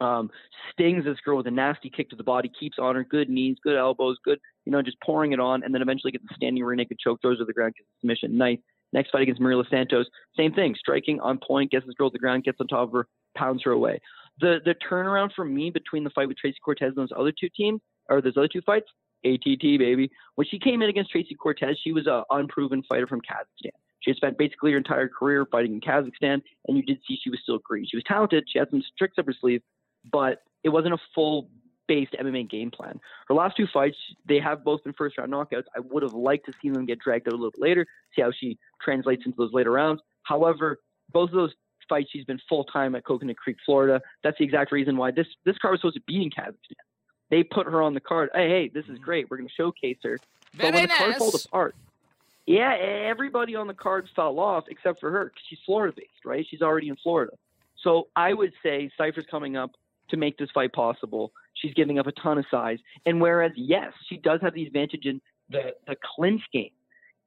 [0.00, 0.30] um,
[0.72, 3.56] stings this girl with a nasty kick to the body, keeps on her, good knees,
[3.62, 6.62] good elbows, good, you know, just pouring it on, and then eventually gets the standing
[6.64, 8.36] rear naked choke, throws her to the ground, gets the submission.
[8.36, 8.58] Nice.
[8.92, 12.18] Next fight against Marilla Santos, same thing, striking on point, gets this girl to the
[12.18, 14.00] ground, gets on top of her, pounds her away
[14.40, 17.48] the the turnaround for me between the fight with Tracy Cortez and those other two
[17.56, 18.86] teams or those other two fights,
[19.24, 20.10] ATT baby.
[20.34, 23.70] When she came in against Tracy Cortez, she was an unproven fighter from Kazakhstan.
[24.02, 27.30] She had spent basically her entire career fighting in Kazakhstan, and you did see she
[27.30, 27.86] was still green.
[27.88, 28.44] She was talented.
[28.48, 29.62] She had some tricks up her sleeve,
[30.10, 31.48] but it wasn't a full
[31.88, 33.00] based MMA game plan.
[33.28, 35.64] Her last two fights, they have both been first round knockouts.
[35.76, 38.22] I would have liked to see them get dragged out a little bit later, see
[38.22, 40.00] how she translates into those later rounds.
[40.24, 40.80] However,
[41.12, 41.52] both of those
[41.88, 44.00] fights, She's been full time at Coconut Creek, Florida.
[44.22, 46.76] That's the exact reason why this this card was supposed to be in Kazakhstan.
[47.30, 48.30] They put her on the card.
[48.34, 49.04] Hey, hey, this is mm-hmm.
[49.04, 49.30] great.
[49.30, 50.18] We're going to showcase her.
[50.54, 51.74] Very but when the card fell apart,
[52.46, 56.46] yeah, everybody on the card fell off except for her 'cause she's Florida based, right?
[56.48, 57.32] She's already in Florida.
[57.76, 59.72] So I would say Cifers coming up
[60.08, 61.32] to make this fight possible.
[61.54, 62.78] She's giving up a ton of size.
[63.06, 66.70] And whereas, yes, she does have the advantage in the, the clinch game,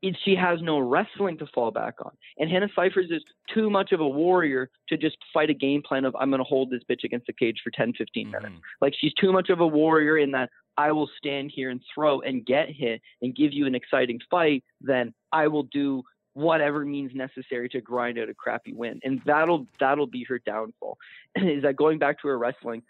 [0.06, 2.12] it, she has no wrestling to fall back on.
[2.38, 6.06] And Hannah Cifers is too much of a warrior to just fight a game plan
[6.06, 8.54] of, I'm going to hold this bitch against the cage for 10, 15 minutes.
[8.54, 8.62] Mhm.
[8.82, 12.22] Like, she's too much of a warrior in that I will stand here and throw
[12.22, 17.12] and get hit and give you an exciting fight, then I will do whatever means
[17.16, 19.00] necessary to grind out a crappy win.
[19.04, 20.98] And that'll that'll be her downfall.
[21.36, 22.84] is that going back to her wrestling,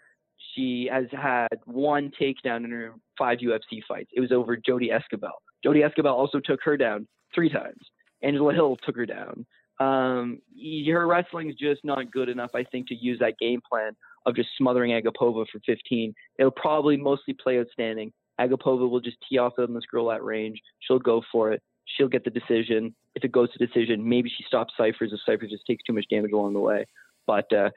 [0.54, 4.10] she has had one takedown in her five UFC fights.
[4.14, 5.30] It was over Jodie Esquibel.
[5.64, 7.80] Jodie Esquibel also took her down three times.
[8.22, 9.46] Angela Hill took her down.
[9.78, 10.40] Um,
[10.86, 13.92] her wrestling is just not good enough, I think, to use that game plan
[14.24, 16.14] of just smothering Agapova for 15.
[16.38, 18.12] It'll probably mostly play outstanding.
[18.40, 20.60] Agapova will just tee off on this girl at range.
[20.80, 21.62] She'll go for it.
[21.84, 22.94] She'll get the decision.
[23.14, 26.06] If it goes to decision, maybe she stops Cifers if Cifers just takes too much
[26.10, 26.84] damage along the way.
[27.26, 27.70] But uh,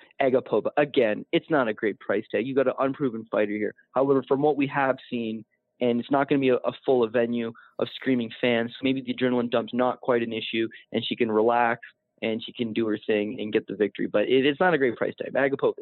[0.77, 2.45] again, it's not a great price tag.
[2.45, 3.73] You got an unproven fighter here.
[3.93, 5.43] However, from what we have seen,
[5.81, 9.13] and it's not going to be a, a full venue of screaming fans, maybe the
[9.13, 11.81] adrenaline dump's not quite an issue, and she can relax
[12.21, 14.07] and she can do her thing and get the victory.
[14.07, 15.33] But it, it's not a great price tag.
[15.33, 15.73] Agapova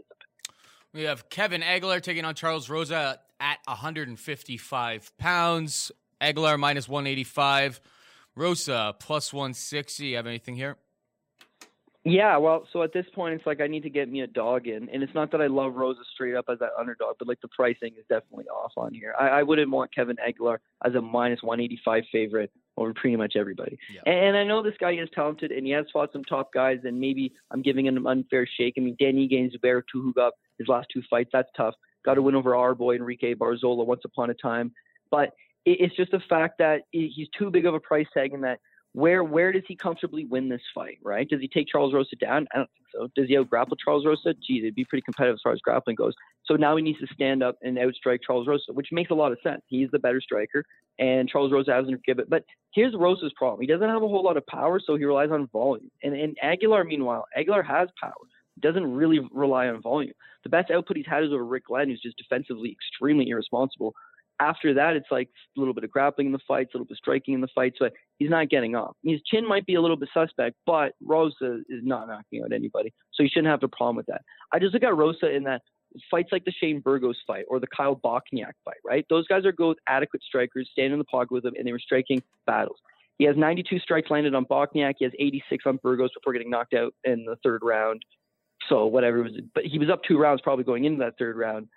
[0.93, 5.91] We have Kevin Aguilar taking on Charles Rosa at 155 pounds.
[6.21, 7.81] Aguilar minus 185.
[8.35, 10.07] Rosa plus 160.
[10.07, 10.77] You have anything here?
[12.09, 14.67] Yeah, well, so at this point, it's like I need to get me a dog
[14.67, 17.41] in, and it's not that I love Rosa straight up as that underdog, but like
[17.41, 19.13] the pricing is definitely off on here.
[19.19, 23.77] I, I wouldn't want Kevin Aguilar as a minus 185 favorite over pretty much everybody.
[23.93, 24.01] Yeah.
[24.05, 26.79] And, and I know this guy is talented, and he has fought some top guys,
[26.83, 28.75] and maybe I'm giving him an unfair shake.
[28.77, 31.75] I mean, Danny Gaines, Zubair Tukhugov, his last two fights, that's tough.
[32.05, 34.71] Got to win over our boy Enrique Barzola once upon a time,
[35.11, 35.33] but
[35.65, 38.59] it, it's just the fact that he's too big of a price tag, and that
[38.97, 41.29] where where does he comfortably win this fight, right?
[41.29, 42.47] Does he take Charles Rosa down?
[42.51, 43.07] I don't think so.
[43.15, 44.33] Does he outgrapple Charles Rosa?
[44.33, 46.15] Geez, it'd be pretty competitive as far as grappling goes.
[46.45, 49.31] So now he needs to stand up and outstrike Charles Rosa, which makes a lot
[49.31, 49.61] of sense.
[49.67, 50.63] He's the better striker,
[50.97, 52.29] and Charles Rosa hasn't given it.
[52.31, 55.29] But here's Rosa's problem: he doesn't have a whole lot of power, so he relies
[55.29, 55.91] on volume.
[56.01, 58.13] And and Aguilar, meanwhile, Aguilar has power.
[58.61, 60.13] Doesn't really rely on volume.
[60.41, 63.93] The best output he's had is over Rick Glenn, who's just defensively extremely irresponsible.
[64.39, 66.93] After that, it's like a little bit of grappling in the fights, a little bit
[66.93, 68.95] of striking in the fights, but he's not getting off.
[69.03, 72.93] His chin might be a little bit suspect, but Rosa is not knocking out anybody,
[73.13, 74.21] so you shouldn't have a problem with that.
[74.53, 75.61] I just look at Rosa in that
[76.11, 79.05] fights like the Shane Burgos fight or the Kyle Bochniak fight, right?
[79.09, 81.79] Those guys are good, adequate strikers, standing in the pocket with them, and they were
[81.79, 82.77] striking battles.
[83.17, 84.95] He has 92 strikes landed on Bochniak.
[84.99, 88.03] He has 86 on Burgos before getting knocked out in the third round.
[88.69, 91.37] So whatever it was, but he was up two rounds probably going into that third
[91.37, 91.67] round.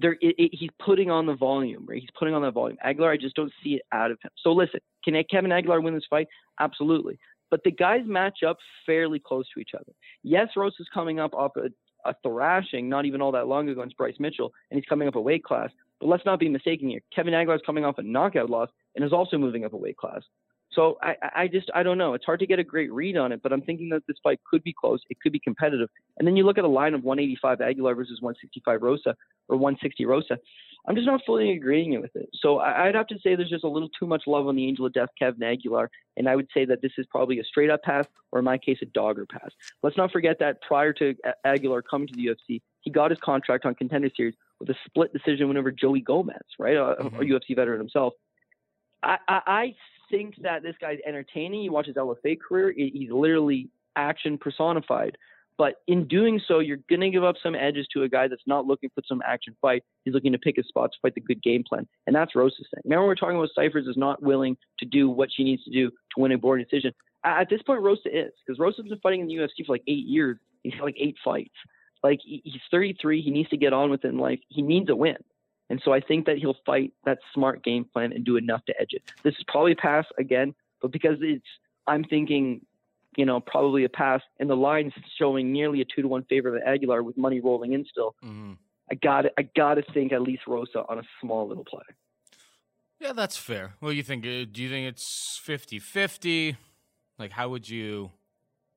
[0.00, 2.00] There, it, it, he's putting on the volume, right?
[2.00, 2.78] He's putting on that volume.
[2.82, 4.30] Aguilar, I just don't see it out of him.
[4.42, 6.28] So listen, can Kevin Aguilar win this fight?
[6.60, 7.18] Absolutely.
[7.50, 9.92] But the guys match up fairly close to each other.
[10.22, 11.70] Yes, Rose is coming up off a,
[12.08, 15.16] a thrashing not even all that long ago against Bryce Mitchell, and he's coming up
[15.16, 15.70] a weight class.
[16.00, 17.00] But let's not be mistaken here.
[17.14, 19.96] Kevin Aguilar is coming off a knockout loss and is also moving up a weight
[19.96, 20.22] class.
[20.72, 22.14] So I, I just I don't know.
[22.14, 24.40] It's hard to get a great read on it, but I'm thinking that this fight
[24.48, 25.00] could be close.
[25.08, 25.88] It could be competitive.
[26.18, 29.16] And then you look at a line of 185 Aguilar versus 165 Rosa
[29.48, 30.38] or 160 Rosa.
[30.86, 32.30] I'm just not fully agreeing with it.
[32.34, 34.86] So I'd have to say there's just a little too much love on the Angel
[34.86, 37.82] of Death, Kevin Aguilar, and I would say that this is probably a straight up
[37.82, 39.50] pass, or in my case, a dogger pass.
[39.82, 41.14] Let's not forget that prior to
[41.44, 45.12] Aguilar coming to the UFC, he got his contract on Contender Series with a split
[45.12, 47.16] decision win over Joey Gomez, right, a, mm-hmm.
[47.16, 48.14] a UFC veteran himself.
[49.02, 49.74] I, I, I
[50.10, 51.62] think that this guy's entertaining.
[51.62, 55.16] You watch his LFA career; he's literally action personified.
[55.58, 58.46] But in doing so, you're going to give up some edges to a guy that's
[58.46, 59.82] not looking for some action fight.
[60.04, 61.86] He's looking to pick his spots, fight the good game plan.
[62.06, 62.82] And that's Rosa's thing.
[62.84, 65.72] Remember, we are talking about Cifers is not willing to do what she needs to
[65.72, 66.92] do to win a board decision.
[67.24, 70.06] At this point, Rosa is, because Rosa's been fighting in the UFC for like eight
[70.06, 70.38] years.
[70.62, 71.54] He's had like eight fights.
[72.04, 73.20] Like, he's 33.
[73.20, 74.38] He needs to get on with it in life.
[74.48, 75.16] He needs a win.
[75.70, 78.80] And so I think that he'll fight that smart game plan and do enough to
[78.80, 79.02] edge it.
[79.22, 81.44] This is probably pass again, but because it's,
[81.86, 82.64] I'm thinking,
[83.16, 86.56] you know, probably a pass, and the line's showing nearly a two to one favor
[86.56, 88.14] of Aguilar with money rolling in still.
[88.24, 88.52] Mm-hmm.
[88.90, 91.82] I got I got to think at least Rosa on a small little play.
[93.00, 93.74] Yeah, that's fair.
[93.80, 94.24] What do you think?
[94.24, 96.56] Uh, do you think it's 50-50?
[97.18, 98.10] Like, how would you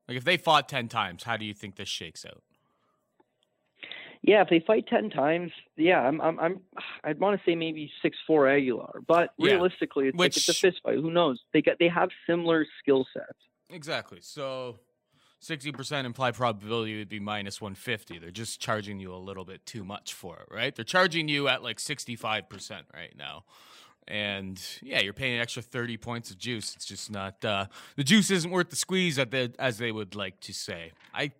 [0.07, 1.23] like if they fought ten times?
[1.23, 2.43] How do you think this shakes out?
[4.23, 6.59] Yeah, if they fight ten times, yeah, I'm, I'm, I'm
[7.03, 9.53] I'd want to say maybe six four Aguilar, but yeah.
[9.53, 10.95] realistically, it's Which, like it's a fist fight.
[10.95, 11.39] Who knows?
[11.53, 13.39] They got they have similar skill sets.
[13.69, 14.19] Exactly.
[14.21, 14.79] So.
[15.43, 18.19] 60% implied probability would be minus 150.
[18.19, 20.75] They're just charging you a little bit too much for it, right?
[20.75, 23.45] They're charging you at like 65% right now.
[24.07, 26.75] And yeah, you're paying an extra 30 points of juice.
[26.75, 27.65] It's just not, uh,
[27.95, 30.91] the juice isn't worth the squeeze, at the, as they would like to say.
[31.11, 31.31] I I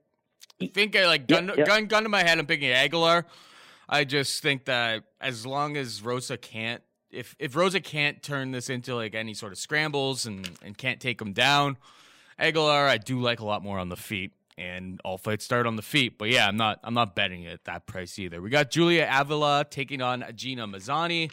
[0.67, 2.39] think I like gun, gun gun to my head.
[2.39, 3.25] I'm picking Aguilar.
[3.89, 6.81] I just think that as long as Rosa can't,
[7.11, 10.99] if if Rosa can't turn this into like any sort of scrambles and and can't
[10.99, 11.77] take him down,
[12.39, 14.31] Aguilar I do like a lot more on the feet.
[14.57, 16.79] And all fights start on the feet, but yeah, I'm not.
[16.83, 18.41] I'm not betting it at that price either.
[18.41, 21.31] We got Julia Avila taking on Gina Mazany.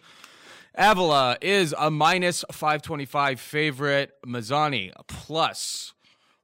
[0.75, 4.13] Avila is a minus 525 favorite.
[4.25, 5.93] Mazany plus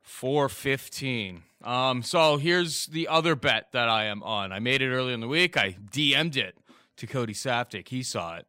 [0.02, 1.44] 415.
[1.64, 4.52] Um, so here's the other bet that I am on.
[4.52, 5.56] I made it earlier in the week.
[5.56, 6.56] I DM'd it
[6.98, 7.88] to Cody Saftic.
[7.88, 8.46] He saw it.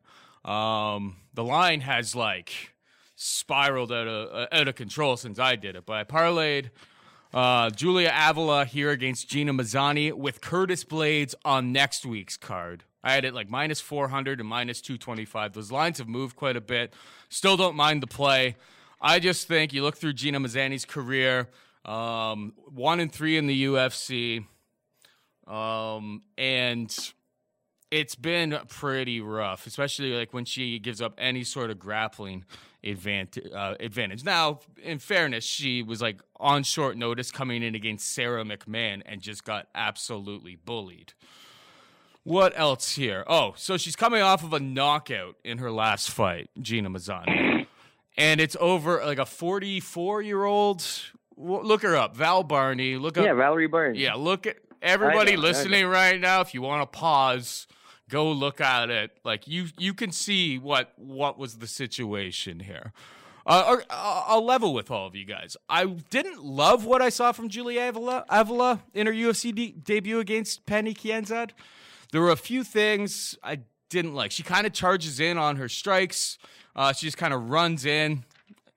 [0.50, 2.74] Um, the line has like
[3.16, 6.72] spiraled out of uh, out of control since I did it, but I parlayed
[7.34, 12.84] uh, Julia Avila here against Gina Mazany with Curtis Blaydes on next week's card.
[13.04, 15.54] I had it like minus 400 and minus 225.
[15.54, 16.94] Those lines have moved quite a bit.
[17.30, 18.56] Still don't mind the play.
[19.02, 21.50] I just think you look through Gina Mazany's career.
[21.86, 24.46] Um, one and three in the UFC.
[25.48, 26.96] Um, and
[27.92, 32.46] it's been pretty rough, especially like when she gives up any sort of grappling
[32.84, 33.52] advantage.
[33.54, 34.24] Uh, advantage.
[34.24, 39.22] Now, in fairness, she was like on short notice coming in against Sara McMann and
[39.22, 41.14] just got absolutely bullied.
[42.24, 43.24] What else here?
[43.28, 47.68] Oh, so she's coming off of a knockout in her last fight, Gina Mazany.
[48.18, 50.84] And it's over like a 44 year old
[51.38, 52.98] look her up, Val Barney.
[52.98, 54.00] Look up, yeah, Valerie Barney.
[54.00, 56.42] Yeah, look at everybody know, listening right now.
[56.42, 57.68] If you want to pause,
[58.10, 59.12] go look at it.
[59.24, 62.94] Like you, you can see what what was the situation here.
[63.48, 65.56] Uh, or, uh, I'll level with all of you guys.
[65.70, 70.20] I didn't love what I saw from Julia Avila, Avila in her UFC de- debut
[70.20, 71.52] against Pannie Kianzad.
[72.12, 73.60] There were a few things I
[73.90, 74.32] didn't like.
[74.32, 76.40] She kind of charges in on her strikes.
[76.76, 78.26] Uh, she just kind of runs in,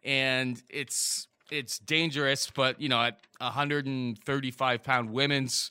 [0.04, 5.70] and it's it's dangerous, but you know, at 135 pound women's,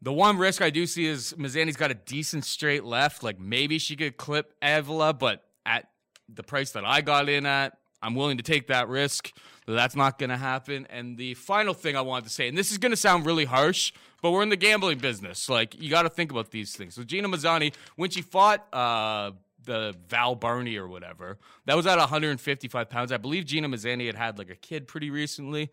[0.00, 3.22] the one risk I do see is Mazany's got a decent straight left.
[3.22, 5.88] Like maybe she could clip Avila, but at
[6.28, 9.32] the price that I got in at, I'm willing to take that risk.
[9.66, 10.86] That's not going to happen.
[10.88, 13.44] And the final thing I wanted to say, and this is going to sound really
[13.44, 13.92] harsh,
[14.22, 15.48] but we're in the gambling business.
[15.48, 16.94] Like you got to think about these things.
[16.94, 19.32] So Gina Mazany, when she fought uh,
[19.68, 21.38] the Val Barney or whatever.
[21.66, 23.12] That was at 155 pounds.
[23.12, 25.70] I believe Gina Mazany had had like a kid pretty recently.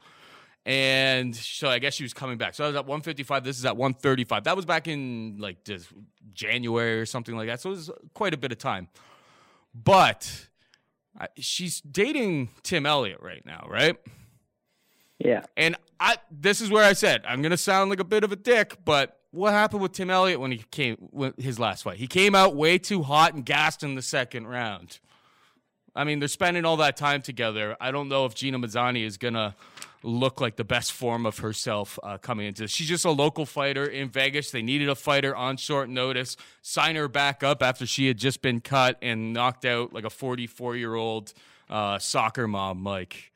[0.67, 2.55] And so I guess she was coming back.
[2.55, 3.43] So I was at 155.
[3.43, 4.43] This is at 135.
[4.43, 5.89] That was back in like just
[6.33, 7.61] January or something like that.
[7.61, 8.89] So it was quite a bit of time.
[9.73, 10.47] But
[11.37, 13.95] she's dating Tim Elliott right now, right?
[15.19, 15.43] Yeah.
[15.55, 18.31] And I this is where I said I'm going to sound like a bit of
[18.31, 21.97] a dick, but what happened with Tim Elliott when he came his last fight?
[21.97, 24.99] He came out way too hot and gassed in the second round.
[25.95, 27.77] I mean, they're spending all that time together.
[27.79, 29.55] I don't know if Gina Mazany is gonna
[30.03, 32.71] look like the best form of herself uh, coming into this.
[32.71, 34.51] She's just a local fighter in Vegas.
[34.51, 36.37] They needed a fighter on short notice.
[36.61, 40.09] Sign her back up after she had just been cut and knocked out like a
[40.09, 41.33] 44 year old
[41.69, 43.31] uh, soccer mom, Mike.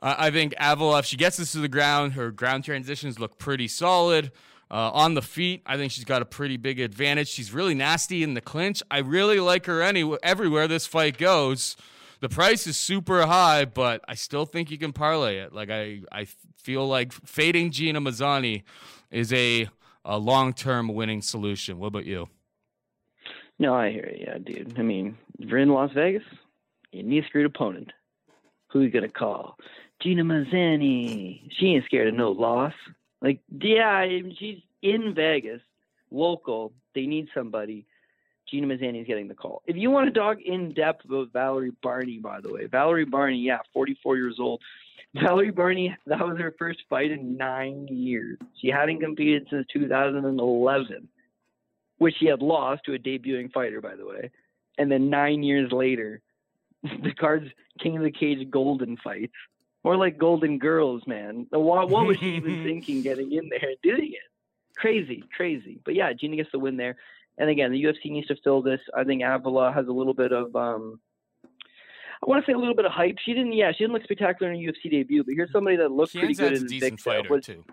[0.00, 3.38] I I think Avila, if she gets this to the ground, her ground transitions look
[3.38, 4.32] pretty solid.
[4.72, 7.28] Uh, on the feet, I think she's got a pretty big advantage.
[7.28, 8.82] She's really nasty in the clinch.
[8.90, 11.76] I really like her any everywhere this fight goes.
[12.20, 15.52] The price is super high, but I still think you can parlay it.
[15.52, 18.62] Like I, I feel like fading Gina Mazany
[19.10, 19.68] is a
[20.06, 21.78] a long term winning solution.
[21.78, 22.28] What about you?
[23.58, 24.78] No, I hear you, yeah, dude.
[24.78, 26.22] I mean, you're in Las Vegas,
[26.92, 27.92] you need a screwed opponent.
[28.70, 29.58] Who you gonna call?
[30.02, 31.42] Gina Mazany.
[31.58, 32.72] She ain't scared of no loss.
[33.22, 34.04] Like, yeah,
[34.38, 35.60] she's in Vegas,
[36.10, 36.72] local.
[36.94, 37.86] They need somebody.
[38.50, 39.62] Gina Mazany's getting the call.
[39.66, 43.38] If you want to talk in depth about Valerie Barney, by the way, Valerie Barney,
[43.38, 44.60] yeah, 44 years old.
[45.14, 48.38] Valerie Barney, that was her first fight in nine years.
[48.60, 51.08] She hadn't competed since 2011,
[51.98, 54.30] which she had lost to a debuting fighter, by the way.
[54.78, 56.20] And then nine years later,
[56.82, 57.46] the cards
[57.80, 59.32] King of the Cage Golden fights.
[59.84, 61.46] More like Golden Girls, man.
[61.50, 64.76] What, what was she even thinking getting in there and doing it?
[64.76, 65.80] Crazy, crazy.
[65.84, 66.96] But yeah, Gina gets the win there.
[67.38, 68.80] And again, the UFC needs to fill this.
[68.96, 71.00] I think Avila has a little bit of um
[72.22, 73.16] I want to say a little bit of hype.
[73.24, 75.90] She didn't, yeah, she didn't look spectacular in a UFC debut, but here's somebody that
[75.90, 77.64] looked pretty good in a decent fighter Was- too.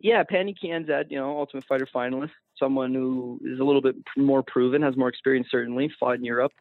[0.00, 4.42] yeah, Pannie Kianzad, you know, Ultimate Fighter finalist, someone who is a little bit more
[4.42, 6.52] proven, has more experience certainly, fought in Europe.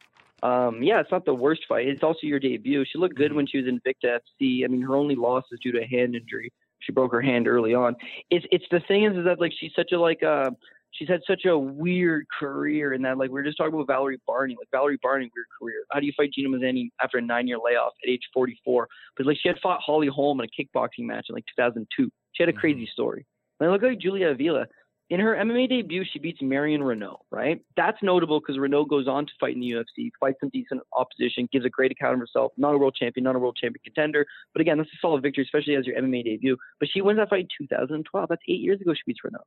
[0.43, 1.87] Um, yeah, it's not the worst fight.
[1.87, 2.83] It's also your debut.
[2.85, 3.35] She looked good Mhm.
[3.35, 4.65] when she was in Victa FC.
[4.65, 6.51] I mean, her only loss is due to a hand injury.
[6.79, 7.95] She broke her hand early on.
[8.29, 10.51] It's it's the thing is, is that like she's such a like uh
[10.91, 14.19] she's had such a weird career in that like we were just talking about Valerie
[14.27, 14.55] Barney.
[14.59, 15.85] Like Valerie Barney, weird career.
[15.91, 18.87] How do you fight Gina Mazany after a nine year layoff at age 44?
[19.15, 22.09] But like she had fought Holly Holm in a kickboxing match in like 2002.
[22.33, 23.25] She had a crazy story.
[23.61, 24.67] And look like Julia Avila.
[25.09, 27.61] In her MMA debut, she beats Marion Renault, right?
[27.75, 31.47] That's notable because Renault goes on to fight in the UFC, fights some decent opposition,
[31.51, 32.53] gives a great account of herself.
[32.57, 35.43] Not a world champion, not a world champion contender, but again, that's a solid victory,
[35.43, 36.57] especially as your MMA debut.
[36.79, 38.29] But she wins that fight in 2012.
[38.29, 38.93] That's eight years ago.
[38.93, 39.43] She beats Renault,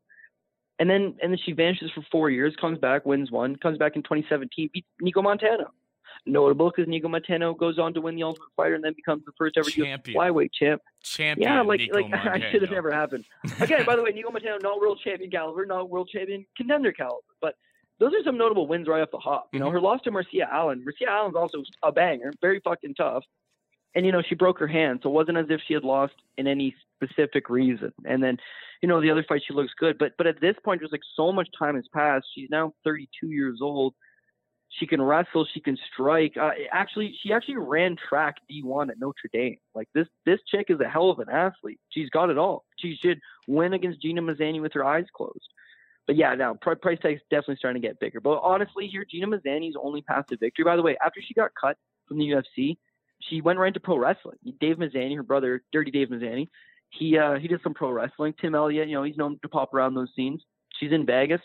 [0.79, 3.97] and then and then she vanishes for four years, comes back, wins one, comes back
[3.97, 5.71] in 2017, beats Nicco Montaño.
[6.27, 9.33] Notable because Nicco Montaño goes on to win the Ultimate Fighter and then becomes the
[9.39, 10.17] first ever Champion.
[10.19, 10.83] flyweight champ.
[11.03, 11.49] Champion.
[11.51, 13.25] Yeah, like Nico like I should have never happened.
[13.61, 17.23] Again, by the way, Nicco Montaño not world champion caliber, not world champion contender caliber,
[17.41, 17.55] but
[18.01, 19.49] those are some notable wins right off the hop.
[19.53, 19.73] You know, Mhm.
[19.73, 20.85] her loss to Marcia Allen.
[20.85, 23.25] Marcia Allen's also a banger, very fucking tough.
[23.95, 26.15] And you know, she broke her hand, so it wasn't as if she had lost
[26.37, 27.93] in any specific reason.
[28.05, 28.37] And then,
[28.83, 31.01] you know, the other fight she looks good, but but at this point, just like
[31.15, 32.27] so much time has passed.
[32.35, 33.95] She's now 32 years old.
[34.79, 35.47] She can wrestle.
[35.53, 36.37] She can strike.
[36.37, 39.57] Uh, actually, she actually ran track D1 at Notre Dame.
[39.75, 41.81] Like this, this chick is a hell of an athlete.
[41.91, 42.65] She's got it all.
[42.79, 43.19] She should
[43.49, 45.49] win against Gina Mazany with her eyes closed.
[46.07, 48.21] But yeah, now pri- price tag's definitely starting to get bigger.
[48.21, 50.65] But honestly, here Gina Mazany's only path to victory.
[50.65, 52.77] By the way, after she got cut from the UFC,
[53.21, 54.37] she went right into pro wrestling.
[54.61, 56.49] Dave Mazany, her brother, Dirty Dave Mazany,
[56.91, 58.35] he uh, he did some pro wrestling.
[58.41, 60.43] Tim Elliott, you know, he's known to pop around those scenes.
[60.79, 61.41] She's in Vegas.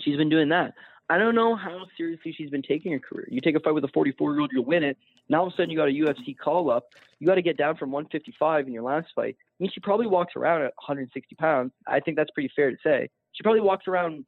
[0.00, 0.74] She's been doing that.
[1.10, 3.26] I don't know how seriously she's been taking her career.
[3.30, 4.98] You take a fight with a 44 year old, you'll win it.
[5.28, 6.88] Now all of a sudden you got a UFC call up.
[7.18, 9.36] You got to get down from 155 in your last fight.
[9.38, 11.72] I mean, she probably walks around at 160 pounds.
[11.86, 13.08] I think that's pretty fair to say.
[13.32, 14.24] She probably walks around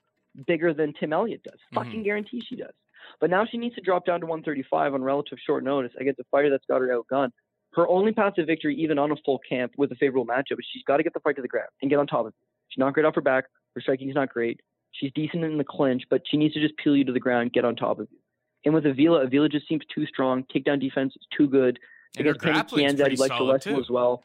[0.47, 1.55] bigger than Tim Elliott does.
[1.55, 1.77] Mm-hmm.
[1.77, 2.73] Fucking guarantee she does.
[3.21, 6.25] But now she needs to drop down to 135 on relative short notice against a
[6.31, 7.31] fighter that's got her outgunned.
[7.75, 10.67] Her only path to victory, even on a full camp with a favorable matchup, is
[10.73, 12.35] she's got to get the fight to the ground and get on top of it.
[12.69, 13.45] She's not great off her back.
[13.75, 14.61] Her striking is not great.
[14.93, 17.53] She's decent in the clinch, but she needs to just peel you to the ground,
[17.53, 18.19] get on top of you.
[18.65, 20.45] And with Avila, Avila just seems too strong.
[20.55, 21.79] Takedown defense is too good.
[22.17, 23.81] And her Against Pannie pretty he likes to wrestle too.
[23.81, 24.25] as well.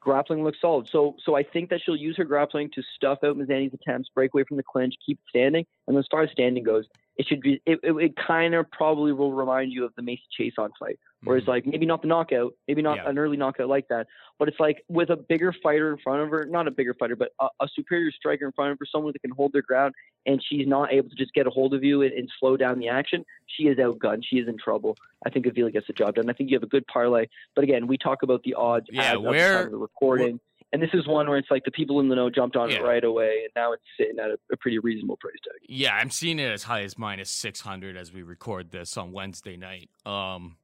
[0.00, 0.88] Grappling looks solid.
[0.90, 4.34] So so I think that she'll use her grappling to stuff out Mazany's attempts, break
[4.34, 5.64] away from the clinch, keep standing.
[5.86, 6.86] And as far as standing goes,
[7.16, 10.22] it should be it, it, it kind of probably will remind you of the Macy
[10.38, 10.98] Chiasson fight.
[11.24, 13.08] Where it's like maybe not the knockout, maybe not Yeah.
[13.08, 14.08] an early knockout like that,
[14.40, 17.14] but it's like with a bigger fighter in front of her, not a bigger fighter,
[17.14, 19.94] but a, a superior striker in front of her, someone that can hold their ground,
[20.26, 22.78] and she's not able to just get a hold of you and, and slow down
[22.80, 23.24] the action.
[23.46, 24.22] She is outgunned.
[24.28, 24.96] She is in trouble.
[25.24, 26.28] I think Avila gets the job done.
[26.28, 29.02] I think you have a good parlay, but again, we talk about the odds Yeah,
[29.10, 30.40] as of the where- time of the recording.
[30.74, 32.76] And this is one where it's like the people in the know jumped on Yeah.
[32.78, 35.60] it right away, and now it's sitting at a, a pretty reasonable price tag.
[35.68, 39.58] Yeah, I'm seeing it as high as minus 600 as we record this on Wednesday
[39.58, 39.90] night.
[40.06, 40.56] Um,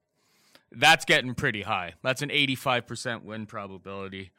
[0.73, 1.95] that's getting pretty high.
[2.03, 4.33] That's an 85% win probability.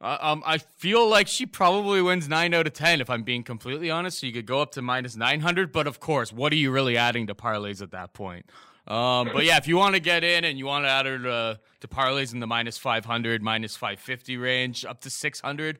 [0.00, 3.42] Uh, um, I feel like she probably wins 9 out of 10 if I'm being
[3.42, 4.20] completely honest.
[4.20, 6.96] So you could go up to minus 900, but of course, what are you really
[6.96, 8.46] adding to parlays at that point?
[8.86, 11.18] Um, but yeah, if you want to get in and you want to add her
[11.18, 15.78] to, to parlays in the minus 500, minus 550 range, up to 600,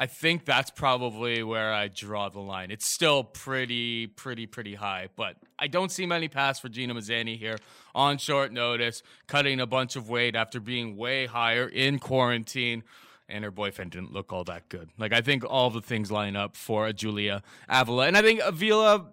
[0.00, 2.70] I think that's probably where I draw the line.
[2.70, 7.38] It's still pretty, pretty, pretty high, but I don't see many paths for Gina Mazany
[7.38, 7.58] here
[7.94, 12.82] on short notice, cutting a bunch of weight after being way higher in quarantine.
[13.28, 14.88] And her boyfriend didn't look all that good.
[14.96, 18.40] Like I think all the things line up for a Julia Avila, and I think
[18.42, 19.04] Avila.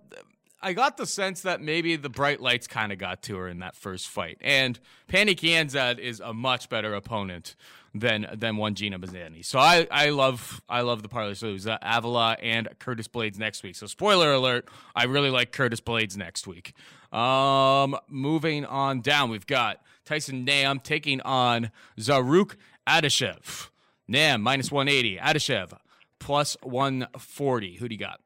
[0.61, 3.59] I got the sense that maybe the bright lights kind of got to her in
[3.59, 7.55] that first fight, and Pannie Kianzad is a much better opponent
[7.93, 9.45] than than one Gina Mazany.
[9.45, 11.35] So I, I love I love the parlay.
[11.35, 13.75] So it was uh, Avila and Curtis Blades next week.
[13.75, 16.73] So spoiler alert, I really like Curtis Blades next week.
[17.11, 22.55] Um, moving on down, we've got Tyson Nam taking on Zarrukh
[22.87, 23.69] Adashev.
[24.07, 25.77] Nam minus 180, Adashev
[26.19, 27.75] plus 140.
[27.77, 28.21] Who do you got?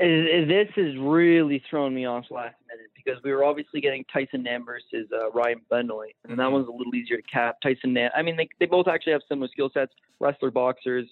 [0.00, 4.64] This is really throwing me off last minute because we were obviously getting Tyson Nam
[4.64, 6.40] versus uh, Ryan Benoit, and mm-hmm.
[6.40, 7.56] that one's a little easier to cap.
[7.62, 11.06] Tyson Nam, I mean, they, they both actually have similar skill sets, wrestler, boxers.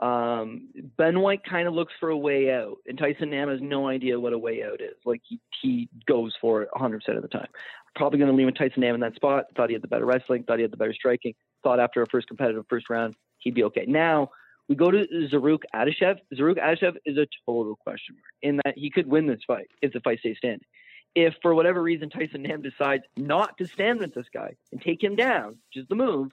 [0.00, 4.18] Um, Benoit kind of looks for a way out, and Tyson Nam has no idea
[4.18, 4.96] what a way out is.
[5.04, 7.48] Like he, he goes for it 100% of the time.
[7.94, 9.44] Probably going to leave with Tyson Nam in that spot.
[9.56, 10.42] Thought he had the better wrestling.
[10.42, 11.34] Thought he had the better striking.
[11.62, 13.84] Thought after a first competitive first round he'd be okay.
[13.86, 14.30] Now
[14.68, 16.18] we go to Zarrukh Adashev.
[16.34, 19.92] Zarrukh Adashev is a total question mark in that he could win this fight if
[19.92, 20.66] the fight stays standing.
[21.14, 25.02] If for whatever reason Tyson Nam decides not to stand with this guy and take
[25.02, 26.30] him down, which is the move,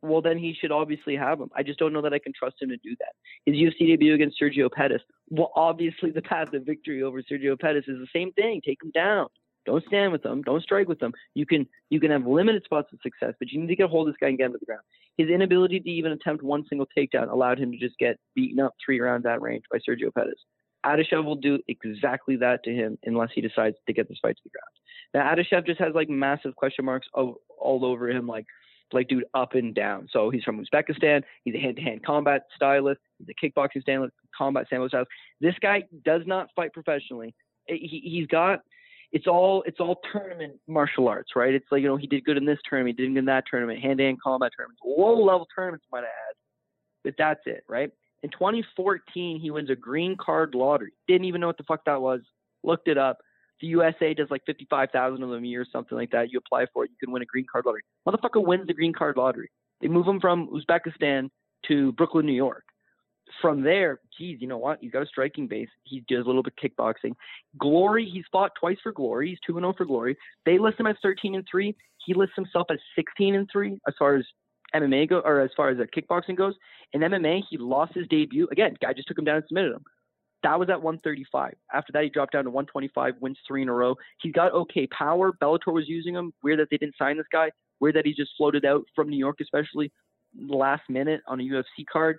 [0.00, 1.50] well then he should obviously have him.
[1.56, 3.14] I just don't know that I can trust him to do that.
[3.46, 7.88] His UFC debut against Sergio Pettis, well obviously the path to victory over Sergio Pettis
[7.88, 8.60] is the same thing.
[8.64, 9.26] Take him down.
[9.64, 10.42] Don't stand with them.
[10.42, 11.12] Don't strike with them.
[11.34, 13.88] You can you can have limited spots of success, but you need to get a
[13.88, 14.82] hold of this guy and get him to the ground.
[15.16, 18.74] His inability to even attempt one single takedown allowed him to just get beaten up
[18.84, 20.40] three rounds at range by Sergio Pettis.
[20.84, 24.42] Adashev will do exactly that to him unless he decides to get this fight to
[24.44, 24.72] the ground.
[25.14, 28.46] Now Adashev just has like massive question marks all, all over him, like
[28.92, 30.08] like dude up and down.
[30.12, 31.22] So he's from Uzbekistan.
[31.44, 33.00] He's a hand-to-hand combat stylist.
[33.18, 35.10] He's a kickboxing stylist, combat sambo stylist.
[35.40, 37.34] This guy does not fight professionally.
[37.66, 38.60] He, he's got
[39.12, 41.54] it's all it's all tournament martial arts, right?
[41.54, 43.44] It's like you know he did good in this tournament, he did good in that
[43.50, 46.34] tournament, hand-to-hand combat tournaments, low-level tournaments, might add.
[47.04, 47.90] But that's it, right?
[48.22, 50.92] In 2014, he wins a green card lottery.
[51.08, 52.20] Didn't even know what the fuck that was.
[52.62, 53.18] Looked it up.
[53.60, 56.30] The USA does like 55,000 of them a year, or something like that.
[56.30, 57.82] You apply for it, you can win a green card lottery.
[58.08, 59.50] Motherfucker wins the green card lottery.
[59.80, 61.28] They move him from Uzbekistan
[61.66, 62.64] to Brooklyn, New York
[63.40, 64.78] from there, geez, you know what?
[64.80, 65.68] He's got a striking base.
[65.84, 67.14] He does a little bit kickboxing.
[67.58, 69.30] Glory, he's fought twice for Glory.
[69.30, 70.16] He's two and zero oh for Glory.
[70.44, 71.74] They list him as thirteen and three.
[72.04, 74.24] He lists himself as sixteen and three as far as
[74.74, 76.54] MMA go or as far as kickboxing goes.
[76.92, 78.76] In MMA, he lost his debut again.
[78.80, 79.84] Guy just took him down and submitted him.
[80.42, 81.54] That was at 135.
[81.72, 83.94] After that, he dropped down to 125, wins three in a row.
[84.20, 85.32] He's got okay power.
[85.40, 86.32] Bellator was using him.
[86.42, 87.50] Weird that they didn't sign this guy.
[87.78, 89.92] Weird that he just floated out from New York, especially
[90.36, 92.18] last minute on a UFC card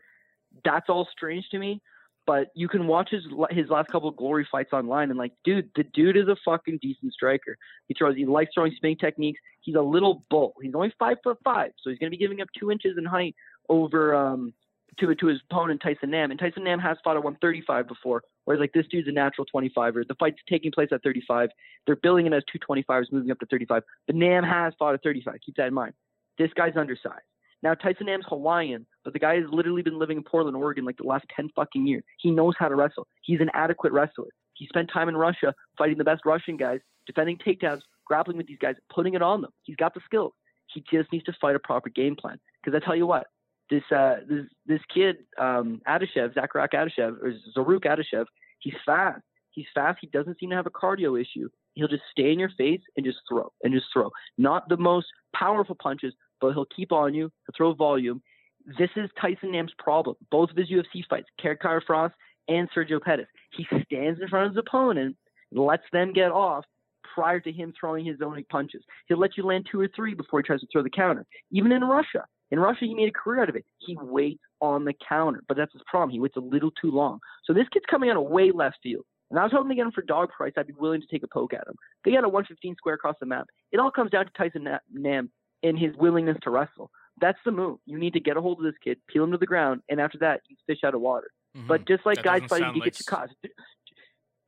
[0.64, 1.82] that's all strange to me.
[2.26, 5.70] But you can watch his his last couple of glory fights online, and like, dude,
[5.76, 7.58] the dude is a fucking decent striker.
[7.88, 9.42] He throws, he likes throwing spinning techniques.
[9.60, 10.54] He's a little bull.
[10.62, 13.04] He's only five foot five, so he's going to be giving up two inches in
[13.04, 13.36] height
[13.68, 14.54] over um
[15.00, 16.32] to to his opponent Tyson Nam.
[16.32, 20.08] And Tyson Nam has fought at 135 before, whereas like this dude's a natural 25er.
[20.08, 21.50] The fight's taking place at 35.
[21.86, 23.84] They're billing him as 225ers, moving up to 35.
[24.08, 25.36] But Nam has fought at 35.
[25.46, 25.94] Keep that in mind.
[26.38, 27.22] This guy's undersized.
[27.62, 30.98] Now Tyson Nam's Hawaiian, but the guy has literally been living in Portland, Oregon, like
[30.98, 32.04] the last ten fucking years.
[32.20, 33.08] He knows how to wrestle.
[33.22, 34.28] He's an adequate wrestler.
[34.54, 38.60] He spent time in Russia fighting the best Russian guys, defending takedowns, grappling with these
[38.60, 39.52] guys, putting it on them.
[39.64, 40.34] He's got the skills.
[40.74, 42.40] He just needs to fight a proper game plan.
[42.64, 43.28] Because I tell you what,
[43.70, 48.26] this uh, this this kid um, Adashev, Zakharak or Zarrukh Adashev,
[48.60, 49.22] he's fast.
[49.52, 50.00] He's fast.
[50.02, 51.48] He doesn't seem to have a cardio issue.
[51.76, 54.10] He'll just stay in your face and just throw and just throw.
[54.38, 57.32] Not the most powerful punches, but he'll keep on you.
[57.46, 58.22] He'll throw volume.
[58.66, 60.16] This is Tyson Nam's problem.
[60.32, 62.14] Both of his UFC fights, Kai Frost
[62.48, 63.28] and Sergio Pettis.
[63.52, 65.16] He stands in front of his opponent,
[65.52, 66.66] lets them get off
[67.14, 68.84] prior to him throwing his own punches.
[69.08, 71.26] He'll let you land two or three before he tries to throw the counter.
[71.52, 73.66] Even in Russia, in Russia, he made a career out of it.
[73.80, 76.12] He waits on the counter, but that's his problem.
[76.12, 77.20] He waits a little too long.
[77.46, 79.06] So this kid's coming out of way left field.
[79.30, 80.54] And I was hoping to get him for dog price.
[80.58, 81.76] I'd be willing to take a poke at him.
[82.06, 83.48] They got a 115 square across the map.
[83.72, 85.32] It all comes down to Tyson Nam
[85.64, 86.92] and his willingness to wrestle.
[87.22, 87.80] That's the move.
[87.86, 90.02] You need to get a hold of this kid, peel him to the ground, and
[90.02, 91.30] after that, you fish out of water.
[91.56, 91.68] Mm-hmm.
[91.68, 92.94] But just like that guys fighting to like...
[92.94, 93.30] get caught,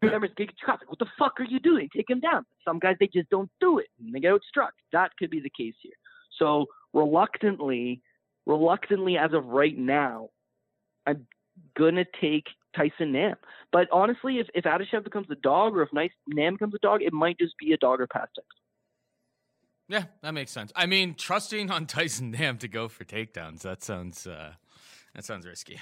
[0.02, 0.82] remember get caught.
[0.88, 1.90] What the fuck are you doing?
[1.96, 2.46] Take him down.
[2.68, 4.72] Some guys they just don't do it, and they get outstruck.
[4.92, 5.94] That could be the case here.
[6.40, 8.02] So reluctantly,
[8.46, 10.30] reluctantly, as of right now,
[11.06, 11.28] I'm
[11.78, 13.36] gonna take Tyson Nam.
[13.72, 17.04] But honestly, if if Adashev becomes a dog, or if nice Nam becomes a dog,
[17.04, 18.52] it might just be a dog or pass text.
[19.88, 20.72] Yeah, that makes sense.
[20.76, 24.54] I mean, trusting on Tyson Nam to go for takedowns, that sounds uh,
[25.14, 25.80] That sounds risky.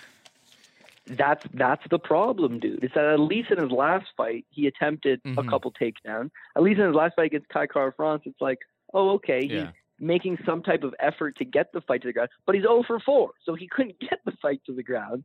[1.06, 2.84] That's that's the problem, dude.
[2.84, 5.50] It's that at least in his last fight he attempted a Mhm.
[5.50, 6.30] couple takedowns.
[6.56, 8.60] At least in his last fight against Kai Kara France, it's like,
[8.94, 9.66] oh okay, Yeah.
[9.66, 12.64] he's making some type of effort to get the fight to the ground, but he's
[12.64, 15.24] 0 for 4, so he couldn't get the fight to the ground.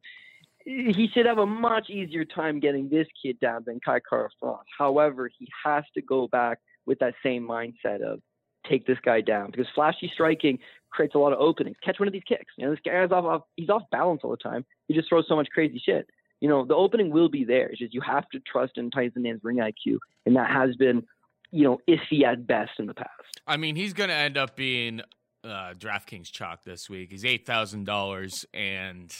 [0.64, 4.66] He should have a much easier time getting this kid down than Kai Kara France.
[4.76, 8.20] However, he has to go back with that same mindset of
[8.68, 10.58] take this guy down because flashy striking
[10.90, 11.76] creates a lot of openings.
[11.84, 12.52] Catch one of these kicks.
[12.56, 14.64] You know, this guy's off, off he's off balance all the time.
[14.86, 16.08] He just throws so much crazy shit.
[16.40, 17.68] You know, the opening will be there.
[17.68, 21.02] It's just you have to trust in Tyson Nam's ring IQ, and that has been,
[21.50, 23.10] you know, iffy at best in the past.
[23.46, 25.00] I mean, he's going to end up being
[25.42, 27.10] uh, DraftKings chalk this week.
[27.10, 29.14] He's eight thousand dollars, and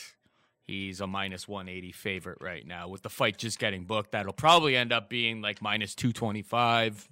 [0.67, 2.89] he's a minus one eighty favorite right now.
[2.89, 6.43] With the fight just getting booked, that'll probably end up being like minus two twenty
[6.43, 7.09] five,